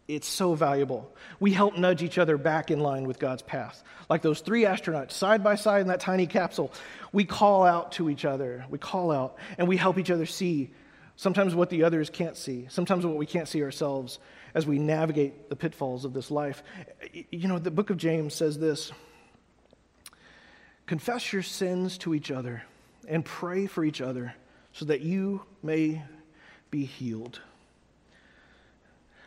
it's 0.07 0.27
so 0.27 0.55
valuable. 0.55 1.13
We 1.39 1.53
help 1.53 1.77
nudge 1.77 2.01
each 2.01 2.17
other 2.17 2.37
back 2.37 2.71
in 2.71 2.79
line 2.79 3.07
with 3.07 3.19
God's 3.19 3.41
path. 3.41 3.83
Like 4.09 4.21
those 4.21 4.41
three 4.41 4.63
astronauts 4.63 5.11
side 5.11 5.43
by 5.43 5.55
side 5.55 5.81
in 5.81 5.87
that 5.87 5.99
tiny 5.99 6.27
capsule, 6.27 6.71
we 7.11 7.25
call 7.25 7.63
out 7.63 7.93
to 7.93 8.09
each 8.09 8.25
other. 8.25 8.65
We 8.69 8.79
call 8.79 9.11
out 9.11 9.37
and 9.57 9.67
we 9.67 9.77
help 9.77 9.97
each 9.97 10.11
other 10.11 10.25
see 10.25 10.71
sometimes 11.15 11.55
what 11.55 11.69
the 11.69 11.83
others 11.83 12.09
can't 12.09 12.35
see, 12.35 12.67
sometimes 12.69 13.05
what 13.05 13.15
we 13.15 13.25
can't 13.25 13.47
see 13.47 13.63
ourselves 13.63 14.19
as 14.53 14.65
we 14.65 14.79
navigate 14.79 15.49
the 15.49 15.55
pitfalls 15.55 16.05
of 16.05 16.13
this 16.13 16.31
life. 16.31 16.63
You 17.31 17.47
know, 17.47 17.59
the 17.59 17.71
book 17.71 17.89
of 17.89 17.97
James 17.97 18.33
says 18.33 18.57
this 18.57 18.91
Confess 20.85 21.33
your 21.33 21.41
sins 21.41 21.97
to 21.99 22.13
each 22.13 22.31
other 22.31 22.63
and 23.07 23.23
pray 23.23 23.65
for 23.65 23.83
each 23.83 24.01
other 24.01 24.33
so 24.71 24.85
that 24.85 25.01
you 25.01 25.41
may 25.63 26.03
be 26.69 26.85
healed. 26.85 27.39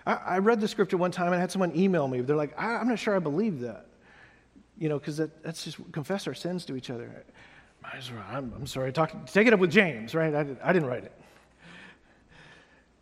I, 0.07 0.15
I 0.15 0.39
read 0.39 0.61
the 0.61 0.69
scripture 0.69 0.97
one 0.97 1.11
time 1.11 1.27
and 1.27 1.37
I 1.37 1.41
had 1.41 1.51
someone 1.51 1.77
email 1.77 2.07
me. 2.07 2.21
They're 2.21 2.37
like, 2.37 2.59
I, 2.59 2.81
am 2.81 2.89
not 2.89 2.99
sure 2.99 3.17
I 3.17 3.19
believe 3.19 3.61
that. 3.61 3.87
You 4.79 4.89
know, 4.89 4.99
because 4.99 5.17
that, 5.17 5.43
that's 5.43 5.65
just 5.65 5.79
confess 5.93 6.27
our 6.27 6.35
sins 6.35 6.65
to 6.67 6.77
each 6.77 6.91
other. 6.91 7.25
I'm, 8.31 8.53
I'm 8.55 8.67
sorry, 8.67 8.93
talk, 8.93 9.27
take 9.27 9.47
it 9.47 9.53
up 9.53 9.61
with 9.61 9.71
James, 9.71 10.15
right? 10.15 10.35
I, 10.35 10.47
I 10.63 10.73
didn't 10.73 10.89
write 10.89 11.05
it. 11.05 11.18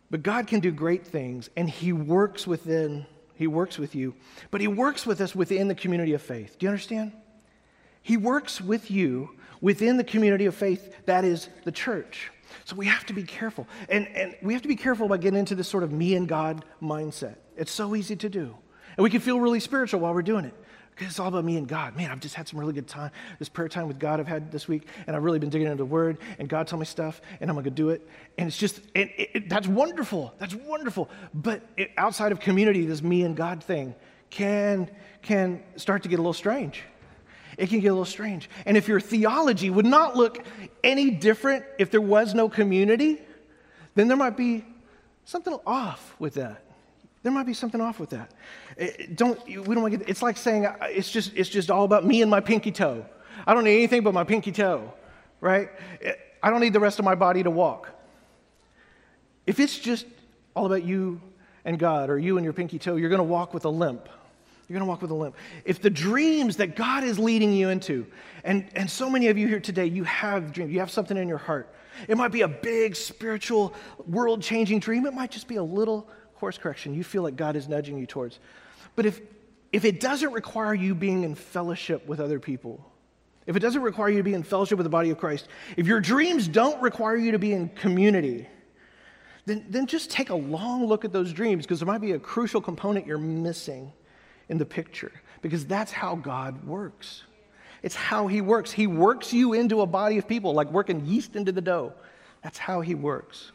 But 0.09 0.23
God 0.23 0.47
can 0.47 0.59
do 0.59 0.71
great 0.71 1.05
things, 1.05 1.49
and 1.57 1.69
He 1.69 1.91
works 1.91 2.47
within, 2.47 3.05
He 3.35 3.47
works 3.47 3.77
with 3.77 3.95
you, 3.95 4.15
but 4.51 4.61
He 4.61 4.67
works 4.67 5.05
with 5.05 5.19
us 5.21 5.35
within 5.35 5.67
the 5.67 5.75
community 5.75 6.13
of 6.13 6.21
faith. 6.21 6.57
Do 6.57 6.65
you 6.65 6.69
understand? 6.69 7.11
He 8.01 8.15
works 8.15 8.61
with 8.61 8.89
you 8.89 9.31
within 9.59 9.97
the 9.97 10.03
community 10.03 10.45
of 10.45 10.55
faith 10.55 10.93
that 11.05 11.25
is 11.25 11.49
the 11.65 11.71
church. 11.71 12.31
So 12.63 12.75
we 12.75 12.85
have 12.85 13.05
to 13.07 13.13
be 13.13 13.23
careful. 13.23 13.67
And, 13.89 14.07
and 14.09 14.35
we 14.41 14.53
have 14.53 14.61
to 14.61 14.67
be 14.67 14.75
careful 14.75 15.05
about 15.05 15.19
getting 15.19 15.39
into 15.39 15.55
this 15.55 15.67
sort 15.67 15.83
of 15.83 15.91
me 15.91 16.15
and 16.15 16.27
God 16.27 16.63
mindset. 16.81 17.35
It's 17.57 17.71
so 17.71 17.95
easy 17.95 18.15
to 18.15 18.29
do. 18.29 18.55
And 18.95 19.03
we 19.03 19.09
can 19.09 19.19
feel 19.19 19.39
really 19.39 19.59
spiritual 19.59 19.99
while 19.99 20.13
we're 20.13 20.21
doing 20.21 20.45
it. 20.45 20.53
It's 20.99 21.19
all 21.19 21.27
about 21.27 21.45
me 21.45 21.57
and 21.57 21.67
God. 21.67 21.95
Man, 21.95 22.09
I've 22.09 22.19
just 22.19 22.35
had 22.35 22.47
some 22.47 22.59
really 22.59 22.73
good 22.73 22.87
time. 22.87 23.11
This 23.39 23.49
prayer 23.49 23.69
time 23.69 23.87
with 23.87 23.99
God 23.99 24.19
I've 24.19 24.27
had 24.27 24.51
this 24.51 24.67
week, 24.67 24.87
and 25.05 25.15
I've 25.15 25.23
really 25.23 25.39
been 25.39 25.49
digging 25.49 25.67
into 25.67 25.77
the 25.77 25.85
Word, 25.85 26.17
and 26.39 26.49
God 26.49 26.67
told 26.67 26.79
me 26.79 26.85
stuff, 26.85 27.21
and 27.39 27.49
I'm 27.49 27.63
to 27.63 27.69
do 27.69 27.89
it. 27.89 28.07
And 28.37 28.47
it's 28.47 28.57
just, 28.57 28.79
it, 28.95 29.11
it, 29.17 29.49
that's 29.49 29.67
wonderful. 29.67 30.33
That's 30.39 30.55
wonderful. 30.55 31.09
But 31.33 31.61
it, 31.77 31.91
outside 31.97 32.31
of 32.31 32.39
community, 32.39 32.85
this 32.85 33.01
me 33.01 33.23
and 33.23 33.35
God 33.35 33.63
thing 33.63 33.93
can, 34.29 34.89
can 35.21 35.63
start 35.75 36.03
to 36.03 36.09
get 36.09 36.19
a 36.19 36.21
little 36.21 36.33
strange 36.33 36.83
it 37.57 37.69
can 37.69 37.79
get 37.79 37.87
a 37.87 37.91
little 37.91 38.05
strange. 38.05 38.49
And 38.65 38.77
if 38.77 38.87
your 38.87 38.99
theology 38.99 39.69
would 39.69 39.85
not 39.85 40.15
look 40.15 40.43
any 40.83 41.09
different 41.09 41.65
if 41.79 41.89
there 41.89 42.01
was 42.01 42.33
no 42.33 42.49
community, 42.49 43.19
then 43.95 44.07
there 44.07 44.17
might 44.17 44.37
be 44.37 44.63
something 45.25 45.57
off 45.65 46.15
with 46.19 46.35
that. 46.35 46.63
There 47.23 47.31
might 47.31 47.47
be 47.47 47.53
something 47.53 47.81
off 47.81 47.99
with 47.99 48.11
that. 48.11 48.31
It, 48.77 49.15
don't 49.15 49.43
we 49.45 49.55
don't 49.55 49.81
want 49.81 49.91
to 49.93 49.97
get, 49.97 50.09
it's 50.09 50.21
like 50.21 50.37
saying 50.37 50.65
uh, 50.65 50.75
it's 50.83 51.09
just 51.09 51.33
it's 51.35 51.49
just 51.49 51.71
all 51.71 51.83
about 51.83 52.05
me 52.05 52.21
and 52.21 52.29
my 52.29 52.39
pinky 52.39 52.71
toe. 52.71 53.05
I 53.45 53.53
don't 53.53 53.63
need 53.63 53.77
anything 53.77 54.03
but 54.03 54.13
my 54.13 54.23
pinky 54.23 54.51
toe. 54.51 54.93
right? 55.41 55.69
Eh, 56.01 56.13
I 56.41 56.49
don't 56.49 56.61
need 56.61 56.73
the 56.73 56.79
rest 56.79 56.99
of 56.99 57.05
my 57.05 57.15
body 57.15 57.43
to 57.43 57.51
walk. 57.51 57.89
If 59.45 59.59
it's 59.59 59.77
just 59.77 60.05
all 60.55 60.65
about 60.65 60.83
you 60.83 61.21
and 61.65 61.79
God 61.79 62.09
or 62.09 62.19
you 62.19 62.37
and 62.37 62.43
your 62.43 62.53
pinky 62.53 62.79
toe, 62.79 62.95
you're 62.95 63.09
going 63.09 63.19
to 63.19 63.23
walk 63.23 63.53
with 63.53 63.65
a 63.65 63.69
limp. 63.69 64.09
You're 64.67 64.77
going 64.77 64.85
to 64.85 64.89
walk 64.89 65.01
with 65.01 65.11
a 65.11 65.15
limp. 65.15 65.35
If 65.63 65.81
the 65.81 65.89
dreams 65.89 66.57
that 66.57 66.75
God 66.75 67.03
is 67.03 67.17
leading 67.17 67.53
you 67.53 67.69
into, 67.69 68.05
and, 68.43 68.67
and 68.75 68.89
so 68.89 69.09
many 69.09 69.27
of 69.27 69.37
you 69.37 69.47
here 69.47 69.61
today, 69.61 69.85
you 69.85 70.03
have 70.03 70.51
dreams, 70.51 70.71
you 70.71 70.79
have 70.79 70.91
something 70.91 71.15
in 71.15 71.27
your 71.27 71.37
heart. 71.37 71.73
It 72.07 72.17
might 72.17 72.31
be 72.31 72.41
a 72.41 72.47
big 72.47 72.95
spiritual, 72.95 73.73
world 74.05 74.41
changing 74.41 74.79
dream. 74.79 75.05
It 75.05 75.13
might 75.13 75.31
just 75.31 75.47
be 75.47 75.55
a 75.55 75.63
little 75.63 76.07
course 76.35 76.57
correction 76.57 76.93
you 76.93 77.03
feel 77.03 77.23
like 77.23 77.35
God 77.35 77.55
is 77.55 77.67
nudging 77.67 77.97
you 77.97 78.05
towards. 78.05 78.39
But 78.97 79.05
if, 79.05 79.21
if 79.71 79.85
it 79.85 80.01
doesn't 80.01 80.33
require 80.33 80.73
you 80.73 80.95
being 80.95 81.23
in 81.23 81.35
fellowship 81.35 82.05
with 82.07 82.19
other 82.19 82.39
people, 82.39 82.83
if 83.45 83.55
it 83.55 83.59
doesn't 83.59 83.83
require 83.83 84.09
you 84.09 84.17
to 84.17 84.23
be 84.23 84.33
in 84.33 84.43
fellowship 84.43 84.77
with 84.77 84.85
the 84.85 84.89
body 84.89 85.11
of 85.11 85.19
Christ, 85.19 85.47
if 85.77 85.85
your 85.85 86.01
dreams 86.01 86.47
don't 86.47 86.81
require 86.81 87.15
you 87.15 87.31
to 87.31 87.39
be 87.39 87.53
in 87.53 87.69
community, 87.69 88.49
then, 89.45 89.65
then 89.69 89.85
just 89.85 90.09
take 90.09 90.31
a 90.31 90.35
long 90.35 90.87
look 90.87 91.05
at 91.05 91.13
those 91.13 91.31
dreams 91.31 91.63
because 91.63 91.79
there 91.79 91.85
might 91.85 92.01
be 92.01 92.13
a 92.13 92.19
crucial 92.19 92.59
component 92.59 93.05
you're 93.05 93.19
missing 93.19 93.93
in 94.49 94.57
the 94.57 94.65
picture 94.65 95.11
because 95.43 95.65
that's 95.67 95.91
how 95.91 96.15
God 96.15 96.65
works. 96.65 97.23
It's 97.83 97.95
how 97.95 98.25
He 98.25 98.41
works. 98.41 98.71
He 98.71 98.87
works 98.87 99.31
you 99.31 99.53
into 99.53 99.81
a 99.81 99.85
body 99.85 100.17
of 100.17 100.27
people 100.27 100.53
like 100.53 100.71
working 100.71 101.05
yeast 101.05 101.35
into 101.35 101.51
the 101.51 101.61
dough. 101.61 101.93
That's 102.41 102.57
how 102.57 102.81
He 102.81 102.95
works. 102.95 103.51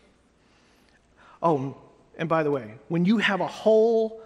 Oh, 1.42 1.76
and 2.16 2.28
by 2.28 2.44
the 2.44 2.50
way, 2.52 2.74
when 2.86 3.04
you 3.04 3.18
have 3.18 3.40
a 3.40 3.46
whole 3.48 4.22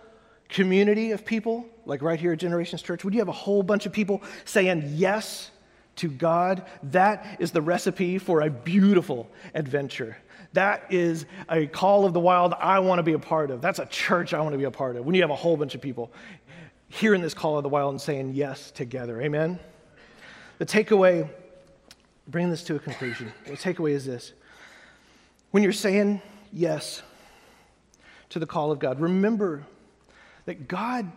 community 0.48 1.12
of 1.12 1.24
people, 1.24 1.66
like 1.84 2.02
right 2.02 2.18
here 2.18 2.32
at 2.32 2.38
Generations 2.38 2.82
Church, 2.82 3.04
when 3.04 3.12
you 3.12 3.20
have 3.20 3.28
a 3.28 3.32
whole 3.32 3.62
bunch 3.62 3.86
of 3.86 3.92
people 3.92 4.22
saying 4.44 4.84
yes 4.94 5.50
to 5.96 6.08
God, 6.08 6.66
that 6.84 7.36
is 7.40 7.52
the 7.52 7.62
recipe 7.62 8.18
for 8.18 8.42
a 8.42 8.50
beautiful 8.50 9.30
adventure. 9.54 10.16
That 10.52 10.84
is 10.90 11.26
a 11.50 11.66
call 11.66 12.04
of 12.04 12.12
the 12.12 12.20
wild 12.20 12.54
I 12.54 12.78
want 12.78 12.98
to 12.98 13.02
be 13.02 13.12
a 13.12 13.18
part 13.18 13.50
of. 13.50 13.60
That's 13.60 13.78
a 13.78 13.86
church 13.86 14.34
I 14.34 14.40
want 14.40 14.52
to 14.52 14.58
be 14.58 14.64
a 14.64 14.70
part 14.70 14.96
of. 14.96 15.04
When 15.04 15.14
you 15.14 15.22
have 15.22 15.30
a 15.30 15.36
whole 15.36 15.56
bunch 15.56 15.74
of 15.74 15.80
people 15.80 16.12
hearing 16.88 17.20
this 17.20 17.34
call 17.34 17.56
of 17.56 17.62
the 17.62 17.68
wild 17.68 17.92
and 17.92 18.00
saying 18.00 18.32
yes 18.34 18.70
together. 18.70 19.20
Amen? 19.20 19.58
The 20.58 20.66
takeaway, 20.66 21.28
bring 22.28 22.50
this 22.50 22.62
to 22.64 22.76
a 22.76 22.78
conclusion. 22.78 23.32
The 23.46 23.52
takeaway 23.52 23.92
is 23.92 24.06
this 24.06 24.32
when 25.50 25.62
you're 25.62 25.72
saying 25.72 26.20
yes 26.52 27.02
to 28.30 28.38
the 28.38 28.46
call 28.46 28.70
of 28.70 28.78
God, 28.78 29.00
remember 29.00 29.64
that 30.46 30.66
God, 30.66 31.10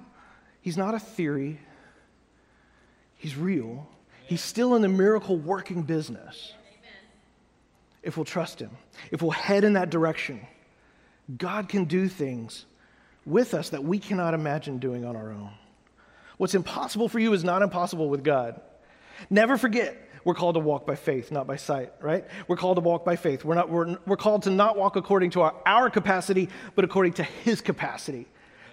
He's 0.61 0.77
not 0.77 0.93
a 0.93 0.99
theory, 0.99 1.59
He's 3.15 3.35
real. 3.35 3.87
He's 4.27 4.41
still 4.41 4.75
in 4.75 4.83
the 4.83 4.89
miracle 4.89 5.37
working 5.37 5.81
business. 5.81 6.53
If 8.03 8.15
we'll 8.15 8.25
trust 8.25 8.59
Him, 8.59 8.71
if 9.11 9.21
we'll 9.21 9.31
head 9.31 9.63
in 9.63 9.73
that 9.73 9.89
direction, 9.89 10.45
God 11.37 11.67
can 11.67 11.85
do 11.85 12.07
things 12.07 12.65
with 13.25 13.53
us 13.53 13.69
that 13.69 13.83
we 13.83 13.99
cannot 13.99 14.33
imagine 14.33 14.79
doing 14.79 15.05
on 15.05 15.15
our 15.15 15.31
own. 15.31 15.51
What's 16.37 16.55
impossible 16.55 17.09
for 17.09 17.19
you 17.19 17.33
is 17.33 17.43
not 17.43 17.61
impossible 17.61 18.09
with 18.09 18.23
God. 18.23 18.61
Never 19.29 19.57
forget, 19.57 19.97
we're 20.23 20.33
called 20.33 20.55
to 20.55 20.59
walk 20.59 20.85
by 20.85 20.95
faith, 20.95 21.31
not 21.31 21.45
by 21.45 21.57
sight, 21.57 21.91
right? 22.01 22.25
We're 22.47 22.55
called 22.55 22.77
to 22.77 22.81
walk 22.81 23.03
by 23.03 23.15
faith. 23.15 23.43
We're, 23.43 23.55
not, 23.55 23.69
we're, 23.69 23.97
we're 24.05 24.17
called 24.17 24.43
to 24.43 24.49
not 24.49 24.77
walk 24.77 24.95
according 24.95 25.31
to 25.31 25.41
our, 25.41 25.55
our 25.65 25.89
capacity, 25.89 26.49
but 26.75 26.85
according 26.85 27.13
to 27.13 27.23
His 27.23 27.61
capacity. 27.61 28.27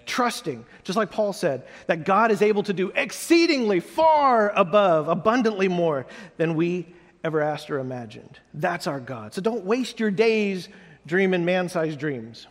Trusting, 0.06 0.64
just 0.84 0.96
like 0.96 1.10
Paul 1.10 1.32
said, 1.32 1.66
that 1.88 2.04
God 2.04 2.30
is 2.30 2.40
able 2.40 2.62
to 2.62 2.72
do 2.72 2.92
exceedingly 2.94 3.80
far 3.80 4.50
above, 4.50 5.08
abundantly 5.08 5.68
more 5.68 6.06
than 6.36 6.54
we 6.54 6.86
ever 7.24 7.42
asked 7.42 7.70
or 7.70 7.80
imagined. 7.80 8.38
That's 8.54 8.86
our 8.86 9.00
God. 9.00 9.34
So 9.34 9.42
don't 9.42 9.64
waste 9.64 9.98
your 9.98 10.12
days 10.12 10.68
dreaming 11.06 11.44
man 11.44 11.68
sized 11.68 11.98
dreams. 11.98 12.46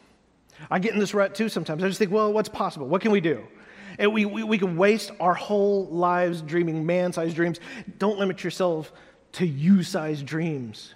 I 0.70 0.80
get 0.80 0.94
in 0.94 1.00
this 1.00 1.14
rut 1.14 1.34
too 1.34 1.50
sometimes. 1.50 1.84
I 1.84 1.88
just 1.88 2.00
think, 2.00 2.12
well, 2.12 2.32
what's 2.32 2.50
possible? 2.50 2.88
What 2.88 3.02
can 3.02 3.12
we 3.12 3.22
do? 3.22 3.46
And 3.98 4.14
we, 4.14 4.26
we, 4.26 4.44
we 4.44 4.58
can 4.58 4.76
waste 4.76 5.12
our 5.20 5.34
whole 5.34 5.86
lives 5.88 6.42
dreaming 6.42 6.86
man 6.86 7.14
sized 7.14 7.36
dreams. 7.36 7.60
Don't 7.98 8.20
limit 8.20 8.44
yourself 8.44 8.92
to 9.34 9.48
you 9.48 9.84
sized 9.84 10.26
dreams. 10.26 10.94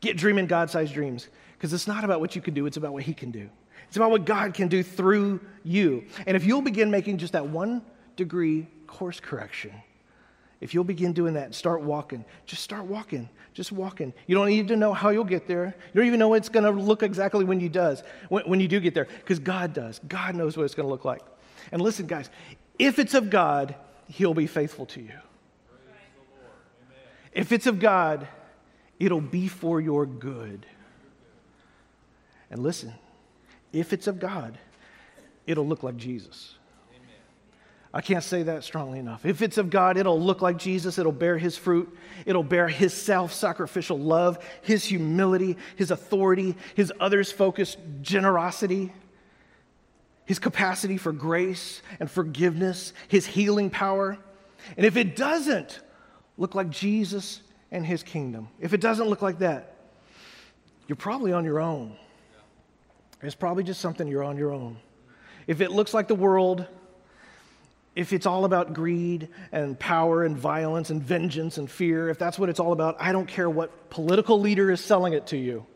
Get 0.00 0.16
dreaming 0.16 0.46
God 0.46 0.70
sized 0.70 0.94
dreams 0.94 1.28
because 1.56 1.72
it's 1.72 1.86
not 1.86 2.04
about 2.04 2.20
what 2.20 2.34
you 2.36 2.42
can 2.42 2.54
do, 2.54 2.66
it's 2.66 2.76
about 2.76 2.92
what 2.92 3.02
He 3.02 3.14
can 3.14 3.30
do. 3.30 3.48
It's 3.92 3.98
about 3.98 4.10
what 4.10 4.24
God 4.24 4.54
can 4.54 4.68
do 4.68 4.82
through 4.82 5.38
you. 5.64 6.06
And 6.26 6.34
if 6.34 6.46
you'll 6.46 6.62
begin 6.62 6.90
making 6.90 7.18
just 7.18 7.34
that 7.34 7.48
one 7.48 7.82
degree 8.16 8.66
course 8.86 9.20
correction, 9.20 9.70
if 10.62 10.72
you'll 10.72 10.82
begin 10.82 11.12
doing 11.12 11.34
that 11.34 11.44
and 11.44 11.54
start 11.54 11.82
walking, 11.82 12.24
just 12.46 12.62
start 12.62 12.86
walking, 12.86 13.28
just 13.52 13.70
walking. 13.70 14.14
You 14.26 14.34
don't 14.34 14.46
need 14.46 14.68
to 14.68 14.76
know 14.76 14.94
how 14.94 15.10
you'll 15.10 15.24
get 15.24 15.46
there. 15.46 15.74
You 15.92 16.00
don't 16.00 16.06
even 16.06 16.18
know 16.18 16.28
what 16.28 16.36
it's 16.36 16.48
going 16.48 16.64
to 16.64 16.70
look 16.70 17.02
exactly 17.02 17.44
when 17.44 17.60
you 17.60 17.68
does, 17.68 18.02
when, 18.30 18.44
when 18.44 18.60
you 18.60 18.66
do 18.66 18.80
get 18.80 18.94
there, 18.94 19.04
because 19.04 19.38
God 19.38 19.74
does. 19.74 20.00
God 20.08 20.36
knows 20.36 20.56
what 20.56 20.64
it's 20.64 20.74
going 20.74 20.86
to 20.86 20.90
look 20.90 21.04
like. 21.04 21.20
And 21.70 21.82
listen, 21.82 22.06
guys, 22.06 22.30
if 22.78 22.98
it's 22.98 23.12
of 23.12 23.28
God, 23.28 23.74
He'll 24.08 24.32
be 24.32 24.46
faithful 24.46 24.86
to 24.86 25.02
you. 25.02 25.18
If 27.34 27.52
it's 27.52 27.66
of 27.66 27.78
God, 27.78 28.26
it'll 28.98 29.20
be 29.20 29.48
for 29.48 29.82
your 29.82 30.06
good. 30.06 30.64
And 32.50 32.62
listen, 32.62 32.94
if 33.72 33.92
it's 33.92 34.06
of 34.06 34.18
God, 34.18 34.58
it'll 35.46 35.66
look 35.66 35.82
like 35.82 35.96
Jesus. 35.96 36.54
I 37.94 38.00
can't 38.00 38.24
say 38.24 38.44
that 38.44 38.64
strongly 38.64 38.98
enough. 38.98 39.26
If 39.26 39.42
it's 39.42 39.58
of 39.58 39.68
God, 39.68 39.98
it'll 39.98 40.20
look 40.20 40.40
like 40.40 40.56
Jesus. 40.56 40.98
It'll 40.98 41.12
bear 41.12 41.36
his 41.36 41.58
fruit. 41.58 41.94
It'll 42.24 42.42
bear 42.42 42.66
his 42.66 42.94
self 42.94 43.34
sacrificial 43.34 43.98
love, 43.98 44.42
his 44.62 44.84
humility, 44.84 45.58
his 45.76 45.90
authority, 45.90 46.56
his 46.74 46.90
others 47.00 47.30
focused 47.30 47.78
generosity 48.00 48.92
his 50.24 50.38
capacity 50.38 50.96
for 50.96 51.12
grace 51.12 51.82
and 52.00 52.10
forgiveness, 52.10 52.92
his 53.08 53.26
healing 53.26 53.70
power. 53.70 54.18
And 54.76 54.86
if 54.86 54.96
it 54.96 55.16
doesn't 55.16 55.80
look 56.38 56.54
like 56.54 56.70
Jesus 56.70 57.40
and 57.70 57.84
his 57.84 58.02
kingdom, 58.02 58.48
if 58.60 58.72
it 58.72 58.80
doesn't 58.80 59.08
look 59.08 59.22
like 59.22 59.40
that, 59.40 59.74
you're 60.86 60.96
probably 60.96 61.32
on 61.32 61.44
your 61.44 61.60
own. 61.60 61.96
It's 63.22 63.34
probably 63.34 63.62
just 63.62 63.80
something 63.80 64.08
you're 64.08 64.24
on 64.24 64.36
your 64.36 64.52
own. 64.52 64.78
If 65.46 65.60
it 65.60 65.70
looks 65.70 65.94
like 65.94 66.08
the 66.08 66.14
world, 66.14 66.66
if 67.94 68.12
it's 68.12 68.26
all 68.26 68.44
about 68.44 68.74
greed 68.74 69.28
and 69.52 69.78
power 69.78 70.24
and 70.24 70.36
violence 70.36 70.90
and 70.90 71.02
vengeance 71.02 71.58
and 71.58 71.70
fear, 71.70 72.08
if 72.08 72.18
that's 72.18 72.38
what 72.38 72.48
it's 72.48 72.58
all 72.60 72.72
about, 72.72 72.96
I 72.98 73.12
don't 73.12 73.28
care 73.28 73.48
what 73.48 73.90
political 73.90 74.40
leader 74.40 74.70
is 74.70 74.80
selling 74.82 75.12
it 75.12 75.28
to 75.28 75.36
you. 75.36 75.66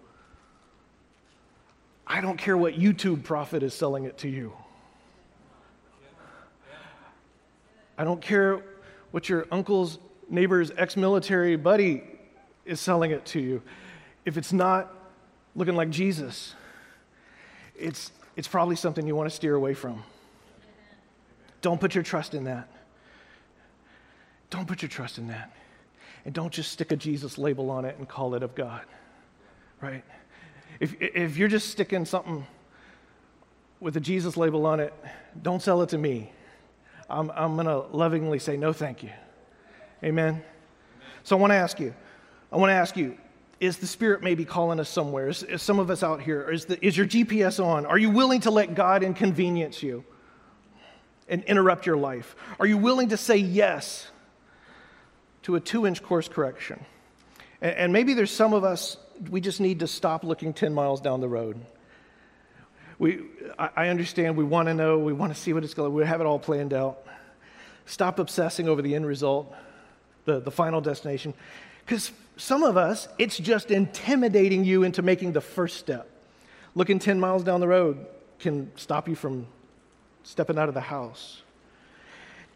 I 2.07 2.20
don't 2.20 2.38
care 2.38 2.57
what 2.57 2.74
YouTube 2.74 3.24
prophet 3.24 3.62
is 3.62 3.74
selling 3.74 4.05
it 4.05 4.18
to 4.18 4.28
you. 4.28 4.53
I 7.99 8.05
don't 8.05 8.20
care 8.20 8.62
what 9.11 9.28
your 9.28 9.47
uncle's 9.51 9.99
neighbor's 10.28 10.70
ex 10.76 10.97
military 10.97 11.57
buddy 11.57 12.03
is 12.64 12.80
selling 12.80 13.11
it 13.11 13.24
to 13.26 13.40
you. 13.40 13.62
If 14.24 14.36
it's 14.36 14.53
not 14.53 14.92
looking 15.55 15.74
like 15.76 15.90
Jesus, 15.90 16.55
it's, 17.79 18.12
it's 18.37 18.49
probably 18.49 18.77
something 18.77 19.07
you 19.07 19.16
want 19.16 19.29
to 19.29 19.35
steer 19.35 19.55
away 19.55 19.74
from. 19.74 20.03
Don't 21.62 21.81
put 21.81 21.95
your 21.95 22.05
trust 22.05 22.35
in 22.35 22.45
that. 22.45 22.68
Don't 24.51 24.66
put 24.66 24.83
your 24.83 24.89
trust 24.89 25.18
in 25.18 25.29
that. 25.29 25.53
And 26.24 26.35
don't 26.35 26.53
just 26.53 26.72
stick 26.72 26.93
a 26.93 26.97
Jesus 26.97 27.39
label 27.39 27.70
on 27.70 27.85
it 27.85 27.97
and 27.99 28.09
call 28.09 28.35
it 28.35 28.43
of 28.43 28.55
God, 28.55 28.83
right? 29.81 30.05
If, 30.81 30.95
if 31.01 31.37
you're 31.37 31.49
just 31.49 31.70
sticking 31.70 32.05
something 32.05 32.47
with 33.81 33.97
a 33.97 34.01
Jesus 34.01 34.37
label 34.37 34.66
on 34.66 34.81
it, 34.81 34.93
don't 35.43 35.62
sell 35.62 35.83
it 35.83 35.89
to 35.91 35.99
me. 35.99 36.33
I'm, 37.09 37.31
I'm 37.31 37.55
going 37.55 37.66
to 37.66 37.81
lovingly 37.97 38.39
say, 38.39 38.57
no, 38.57 38.72
thank 38.72 39.03
you. 39.03 39.11
Amen? 40.03 40.35
Amen. 40.35 40.45
So 41.22 41.37
I 41.37 41.41
want 41.41 41.53
to 41.53 41.57
ask 41.57 41.81
you, 41.81 41.95
I 42.53 42.57
want 42.57 42.70
to 42.70 42.74
ask 42.74 42.97
you, 42.97 43.16
is 43.61 43.79
the 43.79 43.87
Spirit 43.87 44.23
maybe 44.23 44.45
calling 44.45 44.81
us 44.81 44.89
somewhere? 44.89 45.29
Is, 45.29 45.43
is 45.43 45.63
some 45.63 45.79
of 45.79 45.91
us 45.91 46.03
out 46.03 46.21
here, 46.21 46.51
is, 46.51 46.67
the, 46.67 46.85
is 46.85 46.97
your 46.97 47.07
GPS 47.07 47.65
on? 47.65 47.87
Are 47.87 47.99
you 47.99 48.11
willing 48.11 48.41
to 48.41 48.51
let 48.51 48.75
God 48.75 49.03
inconvenience 49.03 49.83
you 49.83 50.05
and 51.29 51.43
interrupt 51.45 51.87
your 51.87 51.97
life? 51.97 52.37
Are 52.61 52.67
you 52.67 52.77
willing 52.77 53.09
to 53.11 53.17
say 53.17 53.37
yes 53.37 54.11
to 55.43 55.57
a 55.57 55.61
two 55.61 55.87
inch 55.87 56.03
course 56.03 56.29
correction? 56.29 56.85
And, 57.61 57.75
and 57.75 57.93
maybe 57.93 58.15
there's 58.15 58.31
some 58.31 58.53
of 58.53 58.65
us 58.65 58.99
we 59.31 59.41
just 59.41 59.61
need 59.61 59.81
to 59.81 59.87
stop 59.87 60.25
looking 60.25 60.53
10 60.53 60.75
miles 60.75 61.01
down 61.01 61.21
the 61.21 61.29
road. 61.29 61.59
We, 62.99 63.25
I 63.59 63.89
understand 63.89 64.37
we 64.37 64.45
want 64.45 64.69
to 64.69 64.75
know, 64.75 64.99
we 64.99 65.13
want 65.13 65.35
to 65.35 65.39
see 65.39 65.53
what 65.53 65.65
it's 65.65 65.75
going 65.75 65.91
to, 65.91 65.95
we 65.95 66.05
have 66.05 66.21
it 66.21 66.27
all 66.27 66.39
planned 66.39 66.73
out. 66.73 67.07
Stop 67.85 68.19
obsessing 68.19 68.69
over 68.69 68.81
the 68.81 68.95
end 68.95 69.07
result, 69.07 69.55
the, 70.25 70.41
the 70.41 70.51
final 70.51 70.81
destination. 70.81 71.35
Because 71.87 72.11
some 72.37 72.64
of 72.64 72.76
us, 72.76 73.09
it's 73.16 73.39
just 73.39 73.70
intimidating 73.70 74.64
you 74.64 74.82
into 74.82 75.01
making 75.03 75.32
the 75.32 75.41
first 75.41 75.78
step. 75.78 76.11
Looking 76.74 76.99
10 76.99 77.18
miles 77.18 77.45
down 77.45 77.61
the 77.61 77.68
road 77.68 78.05
can 78.39 78.70
stop 78.76 79.09
you 79.09 79.14
from 79.14 79.47
stepping 80.24 80.59
out 80.59 80.68
of 80.68 80.74
the 80.74 80.80
house. 80.80 81.43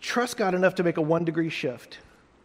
Trust 0.01 0.37
God 0.37 0.55
enough 0.55 0.75
to 0.75 0.83
make 0.83 0.97
a 0.97 1.03
one 1.03 1.25
degree 1.25 1.49
shift 1.49 1.99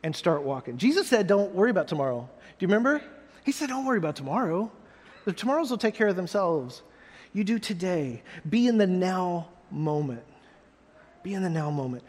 and 0.03 0.15
start 0.15 0.43
walking. 0.43 0.77
Jesus 0.77 1.07
said, 1.07 1.27
Don't 1.27 1.53
worry 1.53 1.71
about 1.71 1.87
tomorrow. 1.87 2.29
Do 2.59 2.63
you 2.63 2.67
remember? 2.67 3.01
He 3.43 3.51
said, 3.51 3.69
Don't 3.69 3.85
worry 3.85 3.97
about 3.97 4.15
tomorrow. 4.15 4.71
The 5.25 5.33
tomorrows 5.33 5.71
will 5.71 5.77
take 5.77 5.95
care 5.95 6.07
of 6.07 6.15
themselves. 6.15 6.83
You 7.33 7.43
do 7.43 7.59
today. 7.59 8.21
Be 8.47 8.67
in 8.67 8.77
the 8.77 8.87
now 8.87 9.49
moment. 9.71 10.23
Be 11.23 11.33
in 11.33 11.41
the 11.41 11.49
now 11.49 11.71
moment. 11.71 12.03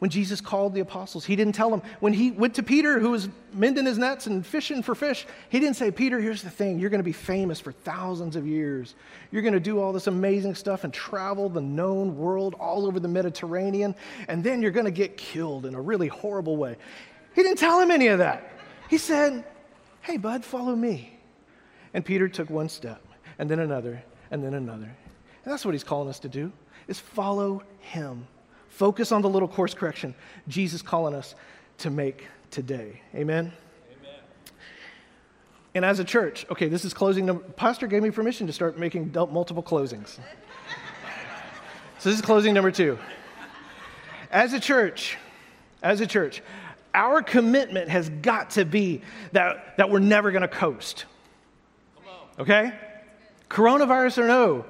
When 0.00 0.10
Jesus 0.10 0.40
called 0.40 0.72
the 0.72 0.80
apostles, 0.80 1.26
he 1.26 1.36
didn't 1.36 1.54
tell 1.54 1.68
them. 1.68 1.82
When 2.00 2.14
he 2.14 2.30
went 2.30 2.54
to 2.54 2.62
Peter, 2.62 2.98
who 2.98 3.10
was 3.10 3.28
mending 3.52 3.84
his 3.84 3.98
nets 3.98 4.26
and 4.26 4.44
fishing 4.44 4.82
for 4.82 4.94
fish, 4.94 5.26
he 5.50 5.60
didn't 5.60 5.76
say, 5.76 5.90
Peter, 5.90 6.18
here's 6.18 6.42
the 6.42 6.48
thing. 6.48 6.78
You're 6.78 6.88
going 6.88 7.00
to 7.00 7.04
be 7.04 7.12
famous 7.12 7.60
for 7.60 7.70
thousands 7.70 8.34
of 8.34 8.46
years. 8.46 8.94
You're 9.30 9.42
going 9.42 9.52
to 9.52 9.60
do 9.60 9.78
all 9.78 9.92
this 9.92 10.06
amazing 10.06 10.54
stuff 10.54 10.84
and 10.84 10.92
travel 10.92 11.50
the 11.50 11.60
known 11.60 12.16
world 12.16 12.54
all 12.58 12.86
over 12.86 12.98
the 12.98 13.08
Mediterranean, 13.08 13.94
and 14.26 14.42
then 14.42 14.62
you're 14.62 14.70
going 14.70 14.86
to 14.86 14.90
get 14.90 15.18
killed 15.18 15.66
in 15.66 15.74
a 15.74 15.80
really 15.80 16.08
horrible 16.08 16.56
way. 16.56 16.76
He 17.34 17.42
didn't 17.42 17.58
tell 17.58 17.78
him 17.78 17.90
any 17.90 18.06
of 18.06 18.20
that. 18.20 18.50
He 18.88 18.96
said, 18.96 19.44
Hey, 20.00 20.16
bud, 20.16 20.46
follow 20.46 20.74
me. 20.74 21.18
And 21.92 22.02
Peter 22.06 22.26
took 22.26 22.48
one 22.48 22.70
step, 22.70 23.02
and 23.38 23.50
then 23.50 23.58
another, 23.58 24.02
and 24.30 24.42
then 24.42 24.54
another. 24.54 24.96
And 25.44 25.52
that's 25.52 25.66
what 25.66 25.74
he's 25.74 25.84
calling 25.84 26.08
us 26.08 26.20
to 26.20 26.30
do, 26.30 26.52
is 26.88 26.98
follow 26.98 27.62
him. 27.80 28.26
Focus 28.70 29.12
on 29.12 29.20
the 29.20 29.28
little 29.28 29.48
course 29.48 29.74
correction 29.74 30.14
Jesus 30.48 30.80
calling 30.80 31.14
us 31.14 31.34
to 31.78 31.90
make 31.90 32.26
today. 32.50 33.02
Amen? 33.14 33.52
And 35.74 35.84
as 35.84 36.00
a 36.00 36.04
church, 36.04 36.46
okay, 36.50 36.68
this 36.68 36.84
is 36.84 36.92
closing 36.92 37.26
number. 37.26 37.44
Pastor 37.44 37.86
gave 37.86 38.02
me 38.02 38.10
permission 38.10 38.46
to 38.46 38.52
start 38.52 38.78
making 38.78 39.12
multiple 39.12 39.62
closings. 39.62 40.18
so 41.98 42.08
this 42.08 42.14
is 42.14 42.22
closing 42.22 42.54
number 42.54 42.72
two. 42.72 42.98
As 44.32 44.52
a 44.52 44.60
church, 44.60 45.16
as 45.82 46.00
a 46.00 46.06
church, 46.06 46.42
our 46.92 47.22
commitment 47.22 47.88
has 47.88 48.08
got 48.08 48.50
to 48.50 48.64
be 48.64 49.02
that, 49.32 49.76
that 49.76 49.90
we're 49.90 50.00
never 50.00 50.32
going 50.32 50.42
to 50.42 50.48
coast. 50.48 51.04
Okay? 52.38 52.72
Coronavirus 53.48 54.18
or 54.18 54.26
no, 54.26 54.64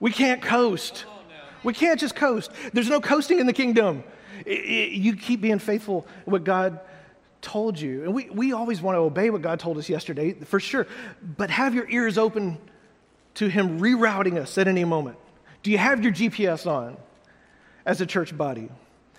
we 0.00 0.10
can't 0.10 0.42
coast. 0.42 1.06
We 1.62 1.72
can't 1.72 1.98
just 1.98 2.14
coast. 2.14 2.50
There's 2.72 2.88
no 2.88 3.00
coasting 3.00 3.38
in 3.38 3.46
the 3.46 3.52
kingdom. 3.52 4.04
You 4.46 5.16
keep 5.16 5.40
being 5.40 5.58
faithful 5.58 6.06
what 6.24 6.44
God 6.44 6.80
told 7.40 7.78
you. 7.78 8.04
And 8.04 8.14
we, 8.14 8.30
we 8.30 8.52
always 8.52 8.80
want 8.80 8.96
to 8.96 9.00
obey 9.00 9.30
what 9.30 9.42
God 9.42 9.60
told 9.60 9.78
us 9.78 9.88
yesterday, 9.88 10.32
for 10.32 10.60
sure. 10.60 10.86
But 11.36 11.50
have 11.50 11.74
your 11.74 11.88
ears 11.88 12.18
open 12.18 12.58
to 13.34 13.48
Him 13.48 13.80
rerouting 13.80 14.38
us 14.38 14.56
at 14.58 14.68
any 14.68 14.84
moment. 14.84 15.18
Do 15.62 15.70
you 15.70 15.78
have 15.78 16.02
your 16.02 16.12
GPS 16.12 16.66
on 16.66 16.96
as 17.84 18.00
a 18.00 18.06
church 18.06 18.36
body? 18.36 18.68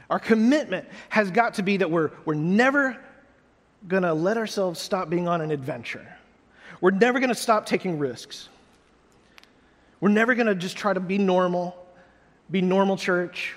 Our 0.09 0.19
commitment 0.19 0.87
has 1.09 1.31
got 1.31 1.55
to 1.55 1.63
be 1.63 1.77
that 1.77 1.89
we're, 1.89 2.11
we're 2.25 2.33
never 2.33 2.97
going 3.87 4.03
to 4.03 4.13
let 4.13 4.37
ourselves 4.37 4.79
stop 4.79 5.09
being 5.09 5.27
on 5.27 5.41
an 5.41 5.51
adventure. 5.51 6.05
We're 6.81 6.91
never 6.91 7.19
going 7.19 7.29
to 7.29 7.35
stop 7.35 7.65
taking 7.65 7.99
risks. 7.99 8.49
We're 9.99 10.09
never 10.09 10.35
going 10.35 10.47
to 10.47 10.55
just 10.55 10.75
try 10.75 10.93
to 10.93 10.99
be 10.99 11.17
normal 11.17 11.77
be 12.49 12.61
normal 12.61 12.97
church 12.97 13.55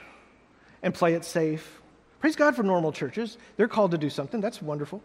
and 0.83 0.95
play 0.95 1.15
it 1.15 1.25
safe. 1.25 1.81
Praise 2.21 2.37
God 2.37 2.57
for 2.57 2.63
normal 2.63 2.93
churches. 2.93 3.39
They're 3.57 3.69
called 3.69 3.91
to 3.91 3.99
do 3.99 4.11
something. 4.11 4.41
That's 4.41 4.63
wonderful. 4.63 5.03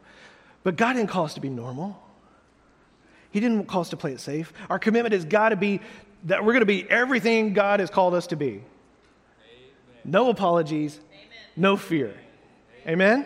But 0.64 0.76
God 0.76 0.94
didn't 0.94 1.10
call 1.10 1.26
us 1.26 1.34
to 1.34 1.42
be 1.42 1.50
normal. 1.50 2.02
He 3.32 3.40
didn't 3.40 3.66
call 3.66 3.82
us 3.82 3.90
to 3.90 3.98
play 3.98 4.12
it 4.12 4.20
safe. 4.20 4.54
Our 4.70 4.80
commitment 4.80 5.14
has 5.14 5.26
got 5.26 5.50
to 5.50 5.56
be 5.56 5.82
that 6.26 6.44
we're 6.44 6.54
going 6.54 6.62
to 6.62 6.66
be 6.66 6.90
everything 6.90 7.54
God 7.54 7.80
has 7.80 7.90
called 7.90 8.14
us 8.14 8.28
to 8.28 8.36
be. 8.36 8.48
Amen. 8.48 8.64
No 10.04 10.30
apologies, 10.30 11.00
Amen. 11.12 11.28
no 11.56 11.78
fear. 11.78 12.14
Amen? 12.88 13.26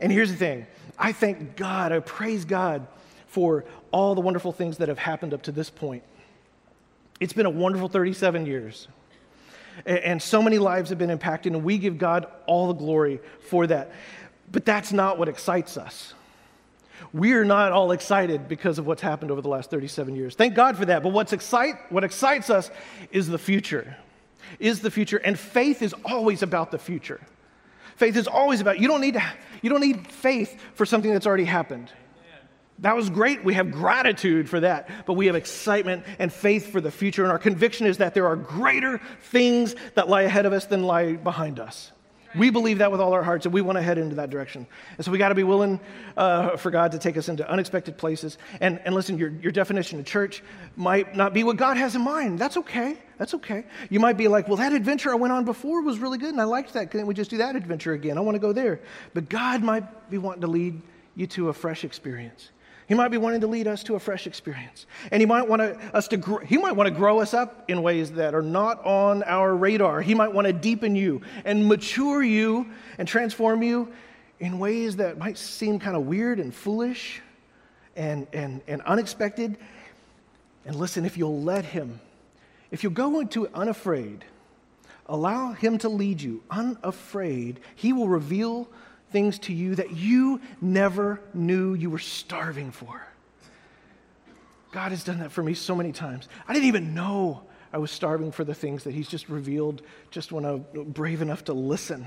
And 0.00 0.10
here's 0.10 0.30
the 0.30 0.36
thing 0.36 0.66
I 0.98 1.12
thank 1.12 1.56
God, 1.56 1.92
I 1.92 2.00
praise 2.00 2.44
God 2.44 2.86
for 3.26 3.64
all 3.92 4.14
the 4.14 4.20
wonderful 4.20 4.52
things 4.52 4.78
that 4.78 4.88
have 4.88 4.98
happened 4.98 5.32
up 5.32 5.42
to 5.42 5.52
this 5.52 5.70
point. 5.70 6.02
It's 7.20 7.32
been 7.32 7.46
a 7.46 7.50
wonderful 7.50 7.88
37 7.88 8.46
years. 8.46 8.88
And 9.86 10.20
so 10.22 10.42
many 10.42 10.58
lives 10.58 10.90
have 10.90 10.98
been 10.98 11.10
impacted, 11.10 11.52
and 11.52 11.64
we 11.64 11.78
give 11.78 11.98
God 11.98 12.26
all 12.46 12.68
the 12.68 12.74
glory 12.74 13.20
for 13.48 13.66
that. 13.66 13.92
But 14.50 14.64
that's 14.64 14.92
not 14.92 15.18
what 15.18 15.28
excites 15.28 15.76
us. 15.76 16.14
We 17.12 17.32
are 17.32 17.44
not 17.44 17.72
all 17.72 17.92
excited 17.92 18.48
because 18.48 18.78
of 18.78 18.86
what's 18.86 19.02
happened 19.02 19.30
over 19.30 19.40
the 19.40 19.48
last 19.48 19.70
37 19.70 20.14
years. 20.14 20.34
Thank 20.34 20.54
God 20.54 20.76
for 20.76 20.84
that. 20.86 21.02
But 21.02 21.10
what's 21.10 21.32
excite, 21.32 21.74
what 21.90 22.04
excites 22.04 22.48
us 22.48 22.70
is 23.10 23.28
the 23.28 23.38
future. 23.38 23.96
Is 24.58 24.80
the 24.80 24.90
future. 24.90 25.18
And 25.18 25.38
faith 25.38 25.82
is 25.82 25.94
always 26.04 26.42
about 26.42 26.70
the 26.70 26.78
future. 26.78 27.20
Faith 27.96 28.16
is 28.16 28.26
always 28.26 28.60
about, 28.60 28.78
you 28.80 28.88
don't 28.88 29.00
need, 29.00 29.14
to, 29.14 29.22
you 29.62 29.70
don't 29.70 29.80
need 29.80 30.06
faith 30.06 30.58
for 30.74 30.86
something 30.86 31.12
that's 31.12 31.26
already 31.26 31.44
happened. 31.44 31.90
That 32.78 32.96
was 32.96 33.10
great. 33.10 33.44
We 33.44 33.54
have 33.54 33.70
gratitude 33.70 34.48
for 34.48 34.60
that, 34.60 34.88
but 35.06 35.12
we 35.12 35.26
have 35.26 35.36
excitement 35.36 36.04
and 36.18 36.32
faith 36.32 36.72
for 36.72 36.80
the 36.80 36.90
future. 36.90 37.22
And 37.22 37.30
our 37.30 37.38
conviction 37.38 37.86
is 37.86 37.98
that 37.98 38.12
there 38.14 38.26
are 38.26 38.36
greater 38.36 39.00
things 39.20 39.76
that 39.94 40.08
lie 40.08 40.22
ahead 40.22 40.46
of 40.46 40.52
us 40.52 40.66
than 40.66 40.82
lie 40.82 41.12
behind 41.12 41.60
us. 41.60 41.92
We 42.34 42.48
believe 42.48 42.78
that 42.78 42.90
with 42.90 43.00
all 43.00 43.12
our 43.12 43.22
hearts, 43.22 43.44
and 43.44 43.52
we 43.52 43.60
want 43.60 43.76
to 43.76 43.82
head 43.82 43.98
into 43.98 44.16
that 44.16 44.30
direction. 44.30 44.66
And 44.96 45.04
so 45.04 45.12
we 45.12 45.18
got 45.18 45.28
to 45.28 45.34
be 45.34 45.42
willing 45.42 45.78
uh, 46.16 46.56
for 46.56 46.70
God 46.70 46.92
to 46.92 46.98
take 46.98 47.18
us 47.18 47.28
into 47.28 47.48
unexpected 47.48 47.98
places. 47.98 48.38
And, 48.60 48.80
and 48.84 48.94
listen, 48.94 49.18
your, 49.18 49.28
your 49.28 49.52
definition 49.52 50.00
of 50.00 50.06
church 50.06 50.42
might 50.74 51.14
not 51.14 51.34
be 51.34 51.44
what 51.44 51.58
God 51.58 51.76
has 51.76 51.94
in 51.94 52.00
mind. 52.00 52.38
That's 52.38 52.56
okay. 52.56 52.96
That's 53.18 53.34
okay. 53.34 53.64
You 53.90 54.00
might 54.00 54.16
be 54.16 54.28
like, 54.28 54.48
well, 54.48 54.56
that 54.56 54.72
adventure 54.72 55.10
I 55.10 55.14
went 55.14 55.32
on 55.32 55.44
before 55.44 55.82
was 55.82 55.98
really 55.98 56.16
good, 56.18 56.30
and 56.30 56.40
I 56.40 56.44
liked 56.44 56.72
that. 56.72 56.90
Can't 56.90 57.06
we 57.06 57.12
just 57.14 57.30
do 57.30 57.36
that 57.36 57.54
adventure 57.54 57.92
again? 57.92 58.16
I 58.16 58.22
want 58.22 58.34
to 58.34 58.40
go 58.40 58.54
there. 58.54 58.80
But 59.12 59.28
God 59.28 59.62
might 59.62 60.10
be 60.10 60.16
wanting 60.16 60.40
to 60.40 60.48
lead 60.48 60.80
you 61.14 61.26
to 61.28 61.50
a 61.50 61.52
fresh 61.52 61.84
experience. 61.84 62.50
He 62.88 62.94
might 62.94 63.08
be 63.08 63.16
wanting 63.16 63.40
to 63.42 63.46
lead 63.46 63.66
us 63.66 63.82
to 63.84 63.94
a 63.94 64.00
fresh 64.00 64.26
experience. 64.26 64.86
And 65.10 65.20
he 65.20 65.26
might 65.26 65.48
want 65.48 65.62
to, 65.62 65.78
us 65.94 66.08
to 66.08 66.16
grow, 66.16 66.38
he 66.38 66.58
might 66.58 66.72
want 66.72 66.88
to 66.88 66.94
grow 66.94 67.20
us 67.20 67.32
up 67.32 67.64
in 67.68 67.82
ways 67.82 68.12
that 68.12 68.34
are 68.34 68.42
not 68.42 68.84
on 68.84 69.22
our 69.22 69.54
radar. 69.54 70.02
He 70.02 70.14
might 70.14 70.32
want 70.32 70.46
to 70.46 70.52
deepen 70.52 70.96
you 70.96 71.22
and 71.44 71.68
mature 71.68 72.22
you 72.22 72.66
and 72.98 73.06
transform 73.06 73.62
you 73.62 73.92
in 74.40 74.58
ways 74.58 74.96
that 74.96 75.18
might 75.18 75.38
seem 75.38 75.78
kind 75.78 75.96
of 75.96 76.06
weird 76.06 76.40
and 76.40 76.52
foolish 76.54 77.22
and, 77.94 78.26
and, 78.32 78.60
and 78.66 78.82
unexpected. 78.82 79.56
And 80.64 80.76
listen, 80.76 81.04
if 81.04 81.16
you'll 81.16 81.42
let 81.42 81.64
him, 81.64 82.00
if 82.70 82.82
you'll 82.82 82.92
go 82.92 83.20
into 83.20 83.44
it 83.44 83.54
unafraid, 83.54 84.24
allow 85.06 85.52
him 85.52 85.78
to 85.78 85.88
lead 85.88 86.20
you 86.20 86.42
unafraid, 86.50 87.60
he 87.74 87.92
will 87.92 88.08
reveal 88.08 88.68
things 89.12 89.38
to 89.40 89.52
you 89.52 89.74
that 89.76 89.92
you 89.92 90.40
never 90.60 91.20
knew 91.34 91.74
you 91.74 91.90
were 91.90 91.98
starving 91.98 92.72
for. 92.72 93.06
God 94.72 94.90
has 94.90 95.04
done 95.04 95.18
that 95.20 95.32
for 95.32 95.42
me 95.42 95.54
so 95.54 95.74
many 95.74 95.92
times. 95.92 96.28
I 96.48 96.54
didn't 96.54 96.68
even 96.68 96.94
know 96.94 97.42
I 97.72 97.78
was 97.78 97.90
starving 97.90 98.32
for 98.32 98.44
the 98.44 98.54
things 98.54 98.84
that 98.84 98.94
He's 98.94 99.08
just 99.08 99.28
revealed 99.28 99.82
just 100.10 100.32
when 100.32 100.44
I'm 100.44 100.64
brave 100.90 101.22
enough 101.22 101.44
to 101.44 101.52
listen. 101.52 102.06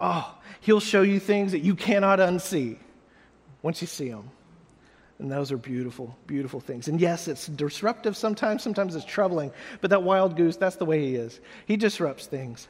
Oh, 0.00 0.36
He'll 0.60 0.80
show 0.80 1.02
you 1.02 1.20
things 1.20 1.52
that 1.52 1.60
you 1.60 1.74
cannot 1.74 2.20
unsee 2.20 2.78
once 3.62 3.80
you 3.80 3.86
see 3.86 4.08
them. 4.08 4.30
And 5.18 5.30
those 5.30 5.52
are 5.52 5.56
beautiful, 5.56 6.16
beautiful 6.26 6.60
things. 6.60 6.88
And 6.88 7.00
yes, 7.00 7.28
it's 7.28 7.46
disruptive 7.46 8.16
sometimes, 8.16 8.62
sometimes 8.62 8.96
it's 8.96 9.04
troubling, 9.04 9.52
but 9.80 9.90
that 9.90 10.02
wild 10.02 10.36
goose, 10.36 10.56
that's 10.56 10.76
the 10.76 10.84
way 10.84 11.00
he 11.00 11.14
is. 11.14 11.40
He 11.66 11.76
disrupts 11.76 12.26
things. 12.26 12.66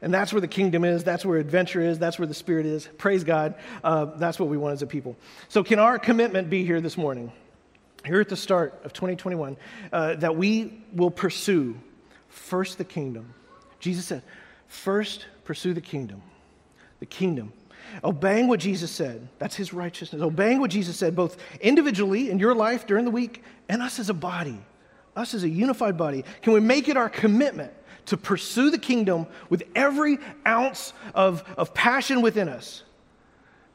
And 0.00 0.14
that's 0.14 0.32
where 0.32 0.40
the 0.40 0.48
kingdom 0.48 0.84
is. 0.84 1.04
That's 1.04 1.24
where 1.24 1.38
adventure 1.38 1.80
is. 1.80 1.98
That's 1.98 2.18
where 2.18 2.28
the 2.28 2.34
Spirit 2.34 2.66
is. 2.66 2.88
Praise 2.98 3.24
God. 3.24 3.54
Uh, 3.82 4.06
that's 4.16 4.38
what 4.38 4.48
we 4.48 4.56
want 4.56 4.74
as 4.74 4.82
a 4.82 4.86
people. 4.86 5.16
So, 5.48 5.64
can 5.64 5.78
our 5.78 5.98
commitment 5.98 6.50
be 6.50 6.64
here 6.64 6.80
this 6.80 6.96
morning, 6.96 7.32
here 8.04 8.20
at 8.20 8.28
the 8.28 8.36
start 8.36 8.80
of 8.84 8.92
2021, 8.92 9.56
uh, 9.92 10.14
that 10.16 10.36
we 10.36 10.82
will 10.92 11.10
pursue 11.10 11.76
first 12.28 12.78
the 12.78 12.84
kingdom? 12.84 13.34
Jesus 13.80 14.06
said, 14.06 14.22
first 14.68 15.26
pursue 15.44 15.74
the 15.74 15.80
kingdom. 15.80 16.22
The 17.00 17.06
kingdom. 17.06 17.52
Obeying 18.04 18.48
what 18.48 18.60
Jesus 18.60 18.90
said, 18.90 19.28
that's 19.38 19.56
his 19.56 19.72
righteousness. 19.72 20.20
Obeying 20.20 20.60
what 20.60 20.70
Jesus 20.70 20.96
said, 20.96 21.16
both 21.16 21.38
individually 21.60 22.30
in 22.30 22.38
your 22.38 22.54
life 22.54 22.86
during 22.86 23.04
the 23.04 23.10
week 23.10 23.42
and 23.68 23.82
us 23.82 23.98
as 23.98 24.10
a 24.10 24.14
body, 24.14 24.58
us 25.16 25.32
as 25.32 25.42
a 25.42 25.48
unified 25.48 25.96
body. 25.96 26.24
Can 26.42 26.52
we 26.52 26.60
make 26.60 26.88
it 26.88 26.96
our 26.96 27.08
commitment 27.08 27.72
to 28.08 28.16
pursue 28.16 28.70
the 28.70 28.78
kingdom 28.78 29.26
with 29.48 29.64
every 29.74 30.18
ounce 30.46 30.92
of, 31.14 31.44
of 31.56 31.74
passion 31.74 32.22
within 32.22 32.48
us, 32.48 32.82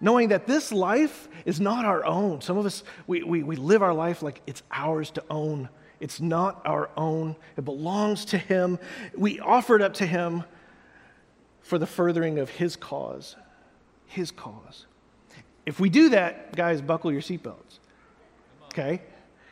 knowing 0.02 0.30
that 0.30 0.48
this 0.48 0.72
life 0.72 1.28
is 1.46 1.60
not 1.60 1.86
our 1.86 2.04
own. 2.06 2.42
Some 2.42 2.58
of 2.58 2.66
us, 2.66 2.84
we, 3.08 3.24
we, 3.24 3.44
we 3.44 3.56
live 3.56 3.82
our 3.82 3.94
life 3.94 4.22
like 4.22 4.42
it's 4.48 4.64
ours 4.72 5.12
to 5.12 5.24
own. 5.30 5.70
It's 6.00 6.20
not 6.20 6.62
our 6.66 6.90
own, 6.98 7.36
it 7.56 7.64
belongs 7.64 8.26
to 8.26 8.38
Him. 8.38 8.78
We 9.18 9.40
offer 9.40 9.76
it 9.76 9.82
up 9.82 9.94
to 9.96 10.06
Him 10.06 10.44
for 11.62 11.78
the 11.78 11.88
furthering 11.88 12.40
of 12.40 12.50
His 12.50 12.76
cause. 12.76 13.36
His 14.08 14.32
cause. 14.32 14.86
If 15.66 15.80
we 15.80 15.90
do 15.90 16.10
that, 16.10 16.56
guys, 16.56 16.82
buckle 16.82 17.12
your 17.12 17.22
seatbelts. 17.22 17.80
Okay? 18.66 19.02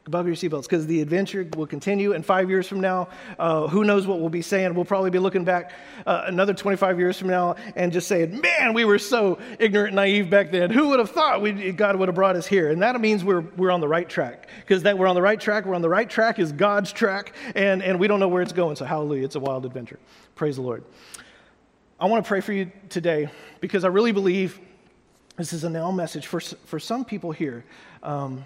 Buckle 0.10 0.28
your 0.28 0.36
seatbelts 0.36 0.64
because 0.64 0.88
the 0.88 1.00
adventure 1.00 1.48
will 1.56 1.68
continue. 1.68 2.14
And 2.14 2.26
five 2.26 2.50
years 2.50 2.68
from 2.68 2.80
now, 2.80 3.08
uh, 3.38 3.68
who 3.68 3.84
knows 3.84 4.08
what 4.08 4.20
we'll 4.20 4.30
be 4.30 4.42
saying? 4.42 4.74
We'll 4.74 4.84
probably 4.84 5.12
be 5.12 5.20
looking 5.20 5.44
back 5.44 5.74
uh, 6.08 6.24
another 6.26 6.56
25 6.56 6.98
years 6.98 7.20
from 7.20 7.28
now 7.28 7.56
and 7.76 7.94
just 7.94 8.08
saying, 8.08 8.42
man, 8.42 8.74
we 8.74 8.84
were 8.84 8.98
so 8.98 9.38
ignorant 9.60 9.90
and 9.90 9.98
naive 9.98 10.28
back 10.28 10.50
then. 10.50 10.72
Who 10.72 10.88
would 10.88 10.98
have 10.98 11.12
thought 11.12 11.44
we, 11.44 11.72
God 11.72 11.98
would 11.98 12.08
have 12.08 12.16
brought 12.16 12.36
us 12.36 12.48
here? 12.48 12.72
And 12.72 12.82
that 12.82 13.00
means 13.00 13.24
we're, 13.24 13.42
we're 13.42 13.70
on 13.70 13.80
the 13.80 13.88
right 13.88 14.10
track 14.10 14.50
because 14.62 14.82
that 14.84 14.98
we're 14.98 15.06
on 15.06 15.14
the 15.14 15.22
right 15.22 15.40
track. 15.40 15.66
We're 15.66 15.76
on 15.76 15.84
the 15.84 15.90
right 15.90 16.10
track 16.10 16.40
is 16.40 16.52
God's 16.52 16.92
track, 16.92 17.36
and, 17.54 17.84
and 17.84 18.00
we 18.00 18.08
don't 18.08 18.20
know 18.20 18.28
where 18.28 18.42
it's 18.42 18.54
going. 18.54 18.78
So, 18.78 18.86
hallelujah. 18.86 19.26
It's 19.26 19.36
a 19.36 19.40
wild 19.40 19.68
adventure. 19.68 20.00
Praise 20.34 20.56
the 20.56 20.64
Lord. 20.64 20.84
I 22.00 22.06
want 22.06 22.26
to 22.26 22.28
pray 22.28 22.42
for 22.42 22.54
you 22.54 22.72
today 22.90 23.30
because 23.60 23.84
I 23.84 23.90
really 23.90 24.14
believe 24.14 24.60
this 25.38 25.54
is 25.54 25.64
a 25.64 25.70
now 25.70 25.92
message 25.92 26.26
for, 26.26 26.40
for 26.40 26.80
some 26.80 27.06
people 27.06 27.32
here. 27.32 27.64
Um, 28.02 28.44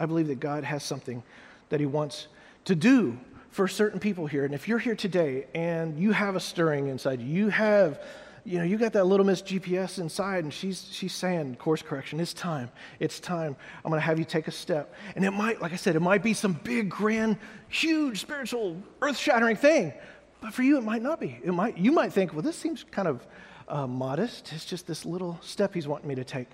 I 0.00 0.06
believe 0.06 0.28
that 0.28 0.40
God 0.40 0.64
has 0.64 0.82
something 0.82 1.22
that 1.68 1.78
He 1.78 1.86
wants 1.86 2.26
to 2.64 2.74
do 2.74 3.18
for 3.50 3.68
certain 3.68 4.00
people 4.00 4.26
here. 4.26 4.44
And 4.44 4.54
if 4.54 4.66
you're 4.66 4.78
here 4.78 4.94
today 4.94 5.46
and 5.54 5.98
you 5.98 6.12
have 6.12 6.36
a 6.36 6.40
stirring 6.40 6.88
inside 6.88 7.20
you, 7.20 7.48
have, 7.48 8.02
you 8.44 8.58
know, 8.58 8.64
you 8.64 8.78
got 8.78 8.94
that 8.94 9.04
little 9.04 9.26
Miss 9.26 9.42
GPS 9.42 9.98
inside, 9.98 10.44
and 10.44 10.52
she's 10.52 10.88
she's 10.90 11.12
saying, 11.12 11.56
course 11.56 11.82
correction, 11.82 12.18
it's 12.18 12.32
time. 12.32 12.70
It's 12.98 13.20
time. 13.20 13.54
I'm 13.84 13.90
gonna 13.90 14.00
have 14.00 14.18
you 14.18 14.24
take 14.24 14.48
a 14.48 14.52
step. 14.52 14.94
And 15.14 15.24
it 15.24 15.32
might, 15.32 15.60
like 15.60 15.72
I 15.72 15.76
said, 15.76 15.94
it 15.94 16.00
might 16.00 16.22
be 16.22 16.32
some 16.32 16.54
big, 16.64 16.88
grand, 16.88 17.36
huge, 17.68 18.20
spiritual, 18.20 18.82
earth-shattering 19.02 19.56
thing. 19.56 19.92
But 20.40 20.54
for 20.54 20.62
you, 20.62 20.78
it 20.78 20.84
might 20.84 21.02
not 21.02 21.20
be. 21.20 21.38
It 21.44 21.52
might 21.52 21.76
you 21.76 21.92
might 21.92 22.12
think, 22.12 22.32
well, 22.32 22.42
this 22.42 22.56
seems 22.56 22.84
kind 22.90 23.06
of 23.06 23.26
uh, 23.68 23.86
modest. 23.86 24.52
It's 24.54 24.64
just 24.64 24.86
this 24.86 25.04
little 25.04 25.38
step 25.42 25.74
he's 25.74 25.86
wanting 25.86 26.08
me 26.08 26.14
to 26.14 26.24
take. 26.24 26.48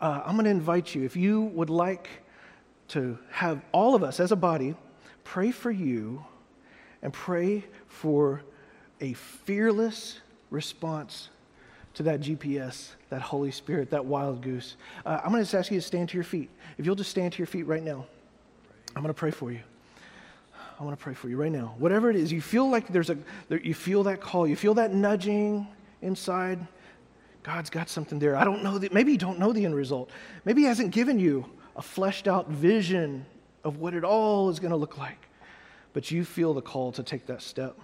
Uh, 0.00 0.20
I'm 0.26 0.34
going 0.34 0.46
to 0.46 0.50
invite 0.50 0.96
you, 0.96 1.04
if 1.04 1.14
you 1.16 1.42
would 1.42 1.70
like 1.70 2.08
to 2.92 3.18
have 3.30 3.62
all 3.72 3.94
of 3.94 4.02
us 4.02 4.20
as 4.20 4.32
a 4.32 4.36
body 4.36 4.74
pray 5.24 5.50
for 5.50 5.70
you 5.70 6.22
and 7.00 7.12
pray 7.12 7.64
for 7.86 8.42
a 9.00 9.14
fearless 9.14 10.20
response 10.50 11.30
to 11.94 12.02
that 12.02 12.20
GPS, 12.20 12.90
that 13.08 13.22
Holy 13.22 13.50
Spirit, 13.50 13.90
that 13.90 14.04
wild 14.04 14.42
goose. 14.42 14.76
Uh, 15.06 15.20
I'm 15.22 15.30
going 15.30 15.40
to 15.40 15.44
just 15.44 15.54
ask 15.54 15.70
you 15.70 15.80
to 15.80 15.86
stand 15.86 16.10
to 16.10 16.16
your 16.16 16.24
feet. 16.24 16.50
If 16.76 16.84
you'll 16.84 16.94
just 16.94 17.10
stand 17.10 17.32
to 17.32 17.38
your 17.38 17.46
feet 17.46 17.66
right 17.66 17.82
now, 17.82 18.06
I'm 18.94 19.02
going 19.02 19.12
to 19.12 19.18
pray 19.18 19.30
for 19.30 19.50
you. 19.50 19.60
I 20.78 20.84
want 20.84 20.98
to 20.98 21.02
pray 21.02 21.14
for 21.14 21.28
you 21.28 21.36
right 21.36 21.52
now. 21.52 21.74
Whatever 21.78 22.10
it 22.10 22.16
is, 22.16 22.30
you 22.30 22.42
feel 22.42 22.68
like 22.68 22.88
there's 22.88 23.08
a, 23.08 23.16
there, 23.48 23.60
you 23.60 23.74
feel 23.74 24.02
that 24.04 24.20
call, 24.20 24.46
you 24.46 24.56
feel 24.56 24.74
that 24.74 24.92
nudging 24.92 25.66
inside. 26.02 26.58
God's 27.42 27.70
got 27.70 27.88
something 27.88 28.18
there. 28.18 28.36
I 28.36 28.44
don't 28.44 28.62
know 28.62 28.78
that, 28.78 28.92
maybe 28.92 29.12
you 29.12 29.18
don't 29.18 29.38
know 29.38 29.52
the 29.52 29.64
end 29.64 29.74
result. 29.74 30.10
Maybe 30.44 30.62
He 30.62 30.66
hasn't 30.66 30.90
given 30.90 31.18
you 31.18 31.46
a 31.76 31.82
fleshed 31.82 32.28
out 32.28 32.48
vision 32.48 33.26
of 33.64 33.78
what 33.78 33.94
it 33.94 34.04
all 34.04 34.48
is 34.50 34.60
going 34.60 34.70
to 34.70 34.76
look 34.76 34.98
like. 34.98 35.18
But 35.92 36.10
you 36.10 36.24
feel 36.24 36.54
the 36.54 36.62
call 36.62 36.92
to 36.92 37.02
take 37.02 37.26
that 37.26 37.42
step. 37.42 37.78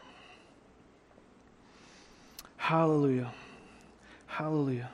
Hallelujah. 2.56 3.32
Hallelujah. 4.26 4.90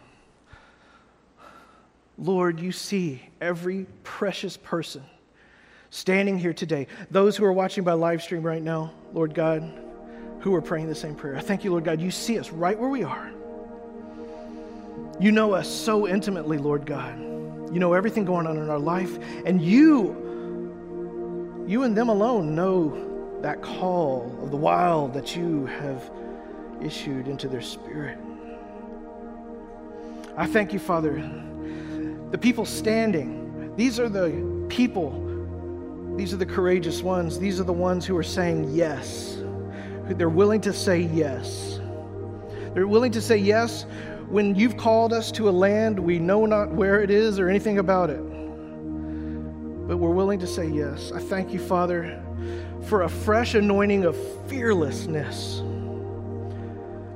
Lord, 2.19 2.61
you 2.61 2.71
see 2.71 3.23
every 3.41 3.87
precious 4.05 4.57
person 4.57 5.03
standing 5.91 6.39
here 6.39 6.53
today. 6.53 6.87
Those 7.11 7.37
who 7.37 7.45
are 7.45 7.53
watching 7.53 7.83
by 7.85 7.93
live 7.93 8.23
stream 8.23 8.43
right 8.43 8.63
now, 8.63 8.93
Lord 9.13 9.35
God, 9.35 9.63
who 10.41 10.55
are 10.55 10.63
praying 10.63 10.89
the 10.89 10.95
same 10.95 11.15
prayer. 11.15 11.37
I 11.37 11.41
thank 11.41 11.65
you, 11.65 11.71
Lord 11.71 11.85
God. 11.85 12.01
You 12.01 12.11
see 12.11 12.39
us 12.39 12.51
right 12.51 12.79
where 12.79 12.89
we 12.89 13.03
are. 13.03 13.31
You 15.19 15.33
know 15.33 15.53
us 15.53 15.69
so 15.69 16.07
intimately, 16.07 16.59
Lord 16.59 16.87
God. 16.87 17.34
You 17.75 17.81
know 17.81 17.93
everything 17.93 18.25
going 18.25 18.47
on 18.47 18.57
in 18.57 18.71
our 18.71 18.79
life, 18.79 19.19
and 19.45 19.61
you, 19.61 20.15
you 21.67 21.83
and 21.83 21.97
them 21.97 22.09
alone 22.09 22.55
know 22.55 23.41
that 23.43 23.63
call 23.63 24.33
of 24.41 24.53
the 24.53 24.57
wild 24.57 25.13
that 25.15 25.35
you 25.35 25.67
have 25.67 26.09
issued 26.81 27.27
into 27.27 27.49
their 27.49 27.61
spirit. 27.61 28.17
I 30.37 30.47
thank 30.47 30.73
you, 30.73 30.79
Father. 30.79 31.15
The 32.31 32.39
people 32.39 32.65
standing, 32.65 33.75
these 33.75 33.99
are 33.99 34.09
the 34.09 34.67
people, 34.69 35.11
these 36.17 36.33
are 36.33 36.37
the 36.37 36.47
courageous 36.47 37.03
ones, 37.03 37.41
these 37.41 37.59
are 37.59 37.65
the 37.65 37.73
ones 37.73 38.07
who 38.07 38.17
are 38.17 38.23
saying 38.23 38.73
yes. 38.73 39.43
They're 40.11 40.29
willing 40.29 40.61
to 40.61 40.73
say 40.73 41.01
yes. 41.01 41.81
They're 42.73 42.87
willing 42.87 43.11
to 43.11 43.21
say 43.21 43.37
yes 43.37 43.85
when 44.29 44.55
you've 44.55 44.77
called 44.77 45.13
us 45.13 45.31
to 45.33 45.49
a 45.49 45.53
land 45.53 45.99
we 45.99 46.19
know 46.19 46.47
not 46.47 46.73
where 46.73 47.01
it 47.03 47.11
is 47.11 47.39
or 47.39 47.49
anything 47.49 47.79
about 47.79 48.11
it. 48.11 48.21
But 49.87 49.99
we're 49.99 50.11
willing 50.11 50.39
to 50.41 50.47
say 50.47 50.67
yes. 50.67 51.13
I 51.13 51.21
thank 51.21 51.53
you, 51.53 51.59
Father, 51.59 52.23
for 52.87 53.03
a 53.03 53.09
fresh 53.09 53.55
anointing 53.55 54.05
of 54.05 54.17
fearlessness, 54.49 55.61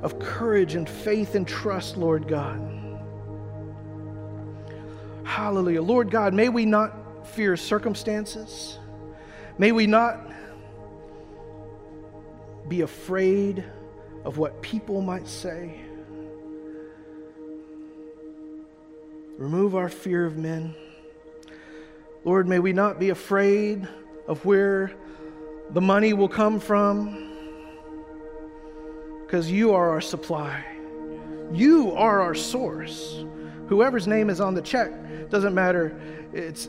of 0.03 0.19
courage 0.19 0.75
and 0.75 0.87
faith 0.87 1.35
and 1.35 1.47
trust, 1.47 1.97
Lord 1.97 2.27
God. 2.27 2.61
Hallelujah. 5.23 5.81
Lord 5.81 6.11
God, 6.11 6.33
may 6.33 6.49
we 6.49 6.65
not 6.65 7.27
fear 7.27 7.57
circumstances. 7.57 8.77
May 9.57 9.71
we 9.71 9.87
not 9.87 10.19
be 12.67 12.81
afraid 12.81 13.63
of 14.25 14.37
what 14.37 14.61
people 14.61 15.01
might 15.01 15.27
say. 15.27 15.81
Remove 19.39 19.73
our 19.73 19.87
fear 19.87 20.25
of 20.25 20.37
men. 20.37 20.75
Lord, 22.25 22.45
may 22.45 22.59
we 22.59 22.73
not 22.73 22.99
be 22.99 23.09
afraid 23.09 23.87
of 24.27 24.43
where 24.43 24.91
the 25.69 25.79
money 25.79 26.11
will 26.11 26.27
come 26.27 26.59
from, 26.59 27.37
because 29.21 29.49
you 29.49 29.73
are 29.73 29.91
our 29.91 30.01
supply. 30.01 30.61
You 31.53 31.93
are 31.93 32.19
our 32.19 32.35
source. 32.35 33.23
Whoever's 33.69 34.07
name 34.07 34.29
is 34.29 34.41
on 34.41 34.55
the 34.55 34.61
check, 34.61 34.91
doesn't 35.29 35.53
matter. 35.53 35.97
It's 36.33 36.67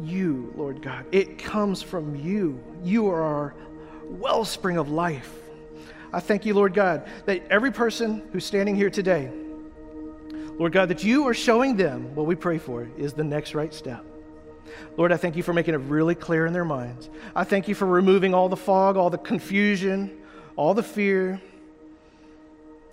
you, 0.00 0.52
Lord 0.56 0.80
God. 0.80 1.04
It 1.10 1.38
comes 1.38 1.82
from 1.82 2.14
you. 2.14 2.62
You 2.84 3.08
are 3.08 3.20
our 3.20 3.54
wellspring 4.04 4.76
of 4.76 4.88
life. 4.88 5.34
I 6.12 6.20
thank 6.20 6.46
you, 6.46 6.54
Lord 6.54 6.72
God, 6.72 7.08
that 7.26 7.44
every 7.50 7.72
person 7.72 8.22
who's 8.32 8.44
standing 8.44 8.76
here 8.76 8.90
today, 8.90 9.28
Lord 10.58 10.72
God, 10.72 10.88
that 10.90 11.02
you 11.02 11.26
are 11.28 11.34
showing 11.34 11.76
them 11.76 12.14
what 12.14 12.26
we 12.26 12.34
pray 12.34 12.58
for 12.58 12.88
is 12.96 13.12
the 13.12 13.24
next 13.24 13.54
right 13.54 13.72
step. 13.72 14.04
Lord, 14.96 15.12
I 15.12 15.16
thank 15.16 15.36
you 15.36 15.42
for 15.42 15.52
making 15.52 15.74
it 15.74 15.78
really 15.78 16.14
clear 16.14 16.46
in 16.46 16.52
their 16.52 16.64
minds. 16.64 17.10
I 17.34 17.44
thank 17.44 17.68
you 17.68 17.74
for 17.74 17.86
removing 17.86 18.34
all 18.34 18.48
the 18.48 18.56
fog, 18.56 18.96
all 18.96 19.10
the 19.10 19.18
confusion, 19.18 20.18
all 20.56 20.74
the 20.74 20.82
fear, 20.82 21.40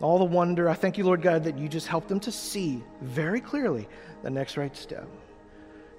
all 0.01 0.17
the 0.17 0.25
wonder. 0.25 0.69
I 0.69 0.73
thank 0.73 0.97
you, 0.97 1.03
Lord 1.03 1.21
God, 1.21 1.43
that 1.43 1.57
you 1.57 1.67
just 1.67 1.87
help 1.87 2.07
them 2.07 2.19
to 2.21 2.31
see 2.31 2.83
very 3.01 3.41
clearly 3.41 3.87
the 4.23 4.29
next 4.29 4.57
right 4.57 4.75
step. 4.75 5.07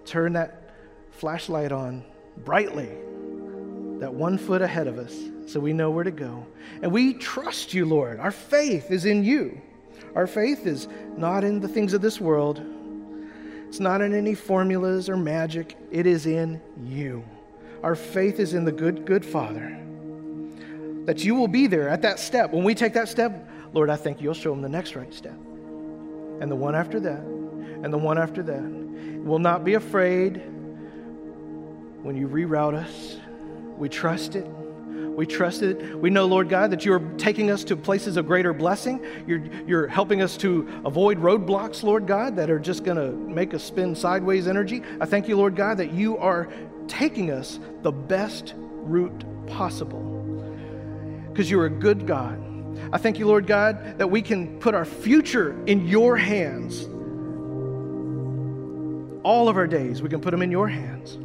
Turn 0.05 0.33
that 0.35 0.75
flashlight 1.11 1.73
on 1.73 2.05
brightly, 2.39 2.89
that 3.99 4.13
one 4.13 4.39
foot 4.39 4.63
ahead 4.63 4.87
of 4.87 4.99
us, 4.99 5.15
so 5.47 5.61
we 5.61 5.73
know 5.73 5.91
where 5.91 6.05
to 6.05 6.11
go. 6.11 6.47
And 6.83 6.91
we 6.91 7.15
trust 7.15 7.75
you, 7.75 7.85
Lord. 7.85 8.19
Our 8.19 8.31
faith 8.31 8.91
is 8.91 9.05
in 9.05 9.25
you. 9.25 9.61
Our 10.15 10.27
faith 10.27 10.67
is 10.67 10.89
not 11.17 11.45
in 11.45 11.61
the 11.61 11.69
things 11.69 11.95
of 11.95 12.01
this 12.01 12.21
world, 12.21 12.61
it's 13.69 13.79
not 13.79 14.01
in 14.01 14.13
any 14.13 14.35
formulas 14.35 15.09
or 15.09 15.17
magic. 15.17 15.77
It 15.93 16.05
is 16.05 16.27
in 16.27 16.61
you. 16.85 17.25
Our 17.85 17.95
faith 17.95 18.41
is 18.41 18.53
in 18.53 18.65
the 18.65 18.73
good, 18.73 19.07
good 19.07 19.25
Father. 19.25 19.79
That 21.05 21.23
you 21.25 21.37
will 21.37 21.47
be 21.47 21.69
there 21.69 21.89
at 21.89 22.03
that 22.03 22.19
step. 22.19 22.53
When 22.53 22.65
we 22.65 22.75
take 22.75 22.95
that 22.95 23.09
step, 23.09 23.49
Lord, 23.73 23.89
I 23.89 23.95
think 23.95 24.21
you'll 24.21 24.35
show 24.35 24.51
them 24.51 24.61
the 24.61 24.69
next 24.69 24.97
right 24.97 25.15
step. 25.15 25.39
And 26.41 26.51
the 26.51 26.57
one 26.57 26.75
after 26.75 26.99
that, 26.99 27.21
and 27.21 27.93
the 27.93 27.99
one 27.99 28.19
after 28.19 28.43
that. 28.43 28.63
We'll 29.25 29.39
not 29.39 29.65
be 29.65 29.75
afraid 29.75 30.39
when 32.03 32.17
you 32.17 32.27
reroute 32.27 32.75
us. 32.75 33.19
We 33.79 33.89
trust 33.89 34.35
it. 34.35 34.47
We 35.16 35.26
trust 35.26 35.62
it. 35.62 35.99
We 35.99 36.09
know, 36.09 36.26
Lord 36.26 36.49
God, 36.49 36.70
that 36.70 36.84
you're 36.84 37.01
taking 37.18 37.51
us 37.51 37.64
to 37.64 37.76
places 37.76 38.16
of 38.16 38.26
greater 38.26 38.53
blessing. 38.55 39.05
You're, 39.26 39.45
you're 39.66 39.86
helping 39.86 40.22
us 40.22 40.36
to 40.38 40.66
avoid 40.84 41.18
roadblocks, 41.18 41.82
Lord 41.82 42.07
God, 42.07 42.36
that 42.36 42.51
are 42.51 42.59
just 42.59 42.84
going 42.84 42.97
to 42.97 43.12
make 43.12 43.53
us 43.53 43.62
spin 43.62 43.95
sideways 43.95 44.47
energy. 44.47 44.82
I 45.01 45.07
thank 45.07 45.28
you, 45.28 45.36
Lord 45.36 45.57
God, 45.57 45.76
that 45.78 45.93
you 45.93 46.16
are 46.18 46.49
taking 46.88 47.30
us 47.30 47.59
the 47.82 47.93
best 47.93 48.55
route 48.57 49.24
possible 49.47 50.03
because 51.28 51.51
you're 51.51 51.66
a 51.66 51.70
good 51.70 52.07
God. 52.07 52.38
I 52.93 52.99
thank 52.99 53.18
you, 53.18 53.26
Lord 53.26 53.47
God, 53.47 53.99
that 53.99 54.07
we 54.09 54.22
can 54.22 54.59
put 54.59 54.74
our 54.74 54.84
future 54.84 55.57
in 55.66 55.86
your 55.86 56.16
hands. 56.16 56.84
All 59.22 59.49
of 59.49 59.57
our 59.57 59.66
days, 59.66 60.03
we 60.03 60.09
can 60.09 60.20
put 60.20 60.30
them 60.30 60.43
in 60.43 60.51
your 60.51 60.68
hands. 60.68 61.18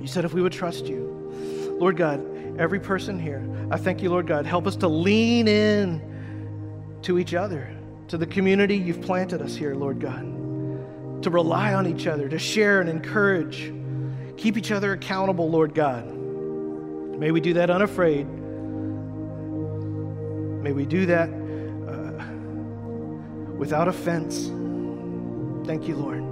You 0.00 0.06
said 0.06 0.24
if 0.24 0.32
we 0.32 0.42
would 0.42 0.52
trust 0.52 0.86
you. 0.86 1.76
Lord 1.78 1.96
God, 1.96 2.20
every 2.60 2.78
person 2.78 3.18
here. 3.18 3.42
I 3.70 3.78
thank 3.78 4.02
you, 4.02 4.10
Lord 4.10 4.26
God. 4.26 4.44
Help 4.44 4.66
us 4.66 4.76
to 4.76 4.86
lean 4.86 5.48
in 5.48 6.02
to 7.02 7.18
each 7.18 7.32
other, 7.32 7.74
to 8.08 8.18
the 8.18 8.26
community 8.26 8.76
you've 8.76 9.00
planted 9.00 9.40
us 9.40 9.56
here, 9.56 9.74
Lord 9.74 9.98
God, 9.98 11.22
to 11.22 11.30
rely 11.30 11.72
on 11.72 11.86
each 11.86 12.06
other, 12.06 12.28
to 12.28 12.38
share 12.38 12.82
and 12.82 12.90
encourage. 12.90 13.72
keep 14.36 14.58
each 14.58 14.70
other 14.70 14.92
accountable, 14.92 15.50
Lord 15.50 15.74
God. 15.74 16.06
May 17.18 17.30
we 17.30 17.40
do 17.40 17.54
that 17.54 17.70
unafraid. 17.70 18.26
May 20.62 20.72
we 20.72 20.84
do 20.84 21.06
that 21.06 21.28
uh, 21.28 22.12
without 23.56 23.88
offense. 23.88 24.46
Thank 25.66 25.88
you, 25.88 25.96
Lord. 25.96 26.22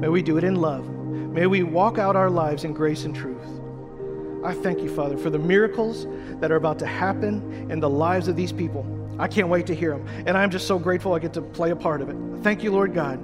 May 0.00 0.08
we 0.08 0.22
do 0.22 0.38
it 0.38 0.44
in 0.44 0.56
love. 0.56 0.88
May 0.88 1.46
we 1.46 1.62
walk 1.62 1.98
out 1.98 2.16
our 2.16 2.30
lives 2.30 2.64
in 2.64 2.72
grace 2.72 3.04
and 3.04 3.14
truth. 3.14 3.51
I 4.44 4.54
thank 4.54 4.80
you, 4.80 4.94
Father, 4.94 5.16
for 5.16 5.30
the 5.30 5.38
miracles 5.38 6.06
that 6.40 6.50
are 6.50 6.56
about 6.56 6.78
to 6.80 6.86
happen 6.86 7.70
in 7.70 7.80
the 7.80 7.90
lives 7.90 8.28
of 8.28 8.36
these 8.36 8.52
people. 8.52 8.84
I 9.18 9.28
can't 9.28 9.48
wait 9.48 9.66
to 9.66 9.74
hear 9.74 9.90
them. 9.90 10.06
And 10.26 10.36
I'm 10.36 10.50
just 10.50 10.66
so 10.66 10.78
grateful 10.78 11.14
I 11.14 11.20
get 11.20 11.32
to 11.34 11.42
play 11.42 11.70
a 11.70 11.76
part 11.76 12.00
of 12.00 12.08
it. 12.08 12.16
Thank 12.42 12.62
you, 12.62 12.72
Lord 12.72 12.92
God, 12.92 13.20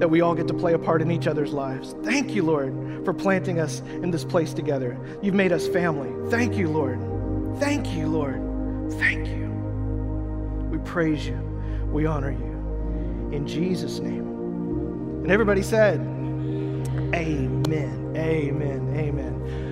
that 0.00 0.08
we 0.08 0.20
all 0.20 0.34
get 0.34 0.46
to 0.48 0.54
play 0.54 0.74
a 0.74 0.78
part 0.78 1.02
in 1.02 1.10
each 1.10 1.26
other's 1.26 1.52
lives. 1.52 1.94
Thank 2.02 2.34
you, 2.34 2.44
Lord, 2.44 3.04
for 3.04 3.12
planting 3.12 3.58
us 3.58 3.80
in 3.80 4.10
this 4.10 4.24
place 4.24 4.52
together. 4.52 4.98
You've 5.22 5.34
made 5.34 5.50
us 5.50 5.66
family. 5.66 6.12
Thank 6.30 6.56
you, 6.56 6.68
Lord. 6.68 7.00
Thank 7.58 7.88
you, 7.92 8.06
Lord. 8.06 8.40
Thank 8.92 9.26
you. 9.26 9.48
We 10.70 10.78
praise 10.78 11.26
you. 11.26 11.38
We 11.90 12.06
honor 12.06 12.30
you. 12.30 13.30
In 13.32 13.46
Jesus' 13.46 13.98
name. 13.98 14.28
And 15.24 15.32
everybody 15.32 15.62
said, 15.62 16.00
Amen. 17.14 18.14
Amen. 18.16 18.94
Amen. 18.96 19.63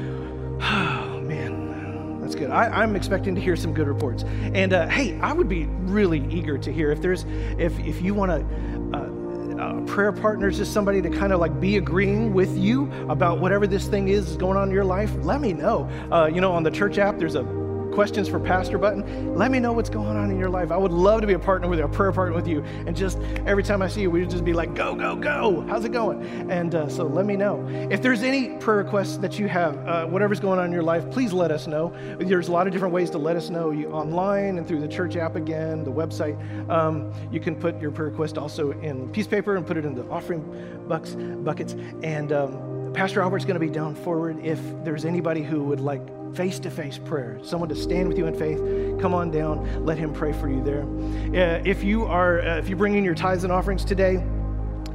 Oh, 0.62 1.20
man. 1.20 2.20
That's 2.20 2.34
good. 2.34 2.50
I, 2.50 2.82
am 2.82 2.94
expecting 2.94 3.34
to 3.34 3.40
hear 3.40 3.56
some 3.56 3.74
good 3.74 3.88
reports. 3.88 4.22
And 4.54 4.72
uh, 4.72 4.88
hey, 4.88 5.18
I 5.20 5.32
would 5.32 5.48
be 5.48 5.66
really 5.66 6.24
eager 6.30 6.56
to 6.56 6.72
hear 6.72 6.92
if 6.92 7.02
there's, 7.02 7.24
if, 7.58 7.78
if 7.80 8.00
you 8.00 8.14
want 8.14 8.30
to, 8.30 8.96
uh, 8.96 9.12
uh, 9.60 9.80
prayer 9.82 10.12
partners 10.12 10.58
is 10.58 10.68
somebody 10.68 11.02
to 11.02 11.10
kind 11.10 11.32
of 11.32 11.40
like 11.40 11.60
be 11.60 11.76
agreeing 11.76 12.32
with 12.32 12.56
you 12.56 12.90
about 13.08 13.38
whatever 13.38 13.66
this 13.66 13.86
thing 13.86 14.08
is 14.08 14.36
going 14.36 14.56
on 14.56 14.68
in 14.68 14.74
your 14.74 14.84
life, 14.84 15.12
let 15.22 15.40
me 15.40 15.52
know. 15.52 15.88
Uh, 16.10 16.26
you 16.26 16.40
know, 16.40 16.52
on 16.52 16.62
the 16.62 16.70
church 16.70 16.98
app, 16.98 17.18
there's 17.18 17.34
a 17.34 17.61
questions 17.92 18.28
for 18.28 18.40
Pastor 18.40 18.78
button, 18.78 19.36
let 19.36 19.50
me 19.50 19.60
know 19.60 19.72
what's 19.72 19.90
going 19.90 20.16
on 20.16 20.30
in 20.30 20.38
your 20.38 20.48
life. 20.48 20.72
I 20.72 20.76
would 20.76 20.92
love 20.92 21.20
to 21.20 21.26
be 21.26 21.34
a 21.34 21.38
partner 21.38 21.68
with 21.68 21.78
you, 21.78 21.84
a 21.84 21.88
prayer 21.88 22.12
partner 22.12 22.34
with 22.34 22.48
you. 22.48 22.62
And 22.86 22.96
just 22.96 23.18
every 23.46 23.62
time 23.62 23.82
I 23.82 23.88
see 23.88 24.02
you, 24.02 24.10
we 24.10 24.24
just 24.26 24.44
be 24.44 24.52
like, 24.52 24.74
go, 24.74 24.94
go, 24.94 25.14
go. 25.14 25.64
How's 25.68 25.84
it 25.84 25.92
going? 25.92 26.22
And 26.50 26.74
uh, 26.74 26.88
so 26.88 27.04
let 27.04 27.26
me 27.26 27.36
know. 27.36 27.66
If 27.90 28.02
there's 28.02 28.22
any 28.22 28.56
prayer 28.58 28.78
requests 28.78 29.18
that 29.18 29.38
you 29.38 29.46
have, 29.48 29.76
uh, 29.86 30.06
whatever's 30.06 30.40
going 30.40 30.58
on 30.58 30.66
in 30.66 30.72
your 30.72 30.82
life, 30.82 31.10
please 31.10 31.32
let 31.32 31.50
us 31.50 31.66
know. 31.66 31.94
There's 32.18 32.48
a 32.48 32.52
lot 32.52 32.66
of 32.66 32.72
different 32.72 32.94
ways 32.94 33.10
to 33.10 33.18
let 33.18 33.36
us 33.36 33.50
know 33.50 33.70
you 33.70 33.88
online 33.88 34.58
and 34.58 34.66
through 34.66 34.80
the 34.80 34.88
church 34.88 35.16
app 35.16 35.36
again, 35.36 35.84
the 35.84 35.92
website. 35.92 36.38
Um, 36.70 37.12
you 37.30 37.40
can 37.40 37.54
put 37.54 37.80
your 37.80 37.90
prayer 37.90 38.08
request 38.08 38.38
also 38.38 38.72
in 38.80 39.08
piece 39.10 39.26
paper 39.26 39.56
and 39.56 39.66
put 39.66 39.76
it 39.76 39.84
in 39.84 39.94
the 39.94 40.04
offering 40.08 40.42
bucks, 40.88 41.14
buckets. 41.14 41.74
And 42.02 42.32
um, 42.32 42.71
Pastor 42.94 43.22
Albert's 43.22 43.44
going 43.44 43.58
to 43.58 43.66
be 43.66 43.72
down 43.72 43.94
forward 43.94 44.38
if 44.44 44.60
there's 44.84 45.04
anybody 45.04 45.42
who 45.42 45.64
would 45.64 45.80
like 45.80 46.02
face 46.34 46.58
to 46.60 46.70
face 46.70 46.98
prayer, 46.98 47.38
someone 47.42 47.68
to 47.68 47.76
stand 47.76 48.08
with 48.08 48.18
you 48.18 48.26
in 48.26 48.38
faith, 48.38 48.58
come 49.00 49.14
on 49.14 49.30
down, 49.30 49.84
let 49.84 49.98
him 49.98 50.12
pray 50.12 50.32
for 50.32 50.48
you 50.48 50.62
there. 50.62 50.82
Uh, 50.82 51.62
if 51.64 51.82
you 51.82 52.04
are, 52.04 52.40
uh, 52.40 52.58
if 52.58 52.68
you 52.68 52.76
bring 52.76 52.94
in 52.94 53.04
your 53.04 53.14
tithes 53.14 53.44
and 53.44 53.52
offerings 53.52 53.84
today, 53.84 54.22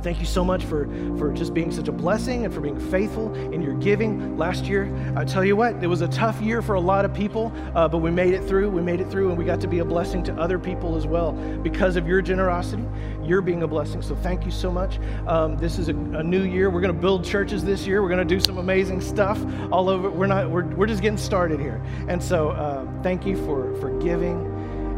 Thank 0.02 0.20
you 0.20 0.26
so 0.26 0.43
much 0.43 0.64
for, 0.64 0.88
for 1.18 1.32
just 1.32 1.54
being 1.54 1.72
such 1.72 1.88
a 1.88 1.91
blessing 1.91 2.45
and 2.45 2.54
for 2.54 2.62
being 2.62 2.80
faithful 2.91 3.34
in 3.54 3.62
your 3.62 3.74
giving 3.76 4.38
last 4.38 4.66
year. 4.66 4.93
I 5.16 5.26
tell 5.26 5.43
you 5.43 5.56
what, 5.56 5.84
it 5.84 5.88
was 5.88 6.02
a 6.02 6.08
tough 6.08 6.39
year 6.41 6.62
for 6.62 6.76
a 6.76 6.80
lot 6.80 7.06
of 7.06 7.14
people, 7.14 7.52
uh, 7.76 7.88
but 7.88 8.00
we 8.00 8.12
made 8.12 8.34
it 8.34 8.43
through. 8.43 8.70
We 8.70 8.82
made 8.82 9.02
it 9.02 9.10
through, 9.10 9.30
and 9.30 9.38
we 9.38 9.45
got 9.45 9.60
to 9.62 9.68
be 9.68 9.80
a 9.80 9.86
blessing 9.86 10.24
to 10.24 10.34
other 10.36 10.60
people 10.60 10.95
as 10.95 11.08
well 11.08 11.34
because 11.64 11.95
of 11.95 12.08
your 12.08 12.22
generosity. 12.22 12.86
You're 13.24 13.41
being 13.41 13.64
a 13.64 13.68
blessing. 13.68 14.02
So 14.02 14.16
thank 14.16 14.45
you 14.45 14.52
so 14.52 14.72
much. 14.72 15.00
Um, 15.28 15.58
this 15.58 15.80
is 15.80 15.89
a, 15.89 15.91
a, 15.91 16.24
new 16.24 16.43
year. 16.43 16.70
We're 16.70 16.82
going 16.82 16.93
to 16.93 17.00
build 17.00 17.26
churches 17.26 17.64
this 17.64 17.86
year. 17.86 18.02
We're 18.02 18.10
going 18.10 18.26
to 18.26 18.36
do 18.36 18.39
some 18.39 18.58
amazing 18.58 19.02
stuff 19.02 19.43
all 19.72 19.89
over. 19.89 20.10
We're 20.10 20.28
not. 20.28 20.50
We're, 20.50 20.66
we're 20.66 20.88
just 20.88 21.02
getting 21.02 21.18
started 21.18 21.60
here. 21.60 21.82
And 22.08 22.22
so 22.24 22.50
uh, 22.50 22.88
thank 23.04 23.26
you 23.26 23.36
for 23.45 23.76
for 23.80 23.98
giving 24.00 24.57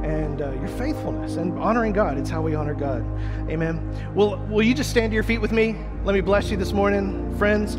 and 0.09 0.41
uh, 0.41 0.51
your 0.53 0.67
faithfulness 0.69 1.35
and 1.35 1.57
honoring 1.59 1.93
God. 1.93 2.17
It's 2.17 2.29
how 2.29 2.41
we 2.41 2.55
honor 2.55 2.73
God. 2.73 3.05
Amen. 3.49 3.79
Well, 4.15 4.37
will 4.49 4.63
you 4.63 4.73
just 4.73 4.89
stand 4.89 5.11
to 5.11 5.13
your 5.13 5.23
feet 5.23 5.39
with 5.39 5.51
me? 5.51 5.75
Let 6.03 6.13
me 6.13 6.21
bless 6.21 6.49
you 6.49 6.57
this 6.57 6.73
morning, 6.73 7.35
friends. 7.37 7.77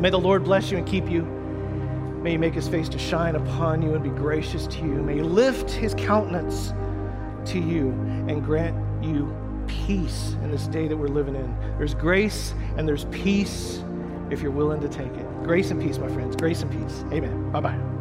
May 0.00 0.10
the 0.10 0.18
Lord 0.18 0.44
bless 0.44 0.70
you 0.70 0.78
and 0.78 0.86
keep 0.86 1.10
you. 1.10 1.22
May 2.22 2.32
he 2.32 2.36
make 2.38 2.54
his 2.54 2.68
face 2.68 2.88
to 2.90 2.98
shine 2.98 3.34
upon 3.34 3.82
you 3.82 3.94
and 3.94 4.02
be 4.02 4.10
gracious 4.10 4.66
to 4.68 4.78
you. 4.78 5.02
May 5.02 5.14
he 5.14 5.22
lift 5.22 5.70
his 5.70 5.94
countenance 5.94 6.72
to 7.50 7.58
you 7.58 7.90
and 8.28 8.44
grant 8.44 8.76
you 9.04 9.34
peace 9.66 10.36
in 10.42 10.50
this 10.50 10.66
day 10.68 10.86
that 10.88 10.96
we're 10.96 11.08
living 11.08 11.34
in. 11.34 11.56
There's 11.78 11.94
grace 11.94 12.54
and 12.76 12.88
there's 12.88 13.04
peace 13.06 13.82
if 14.30 14.42
you're 14.42 14.50
willing 14.50 14.80
to 14.80 14.88
take 14.88 15.12
it. 15.12 15.42
Grace 15.44 15.70
and 15.70 15.80
peace, 15.80 15.98
my 15.98 16.08
friends. 16.08 16.36
Grace 16.36 16.62
and 16.62 16.70
peace. 16.70 17.04
Amen. 17.12 17.50
Bye 17.52 17.60
bye. 17.60 17.95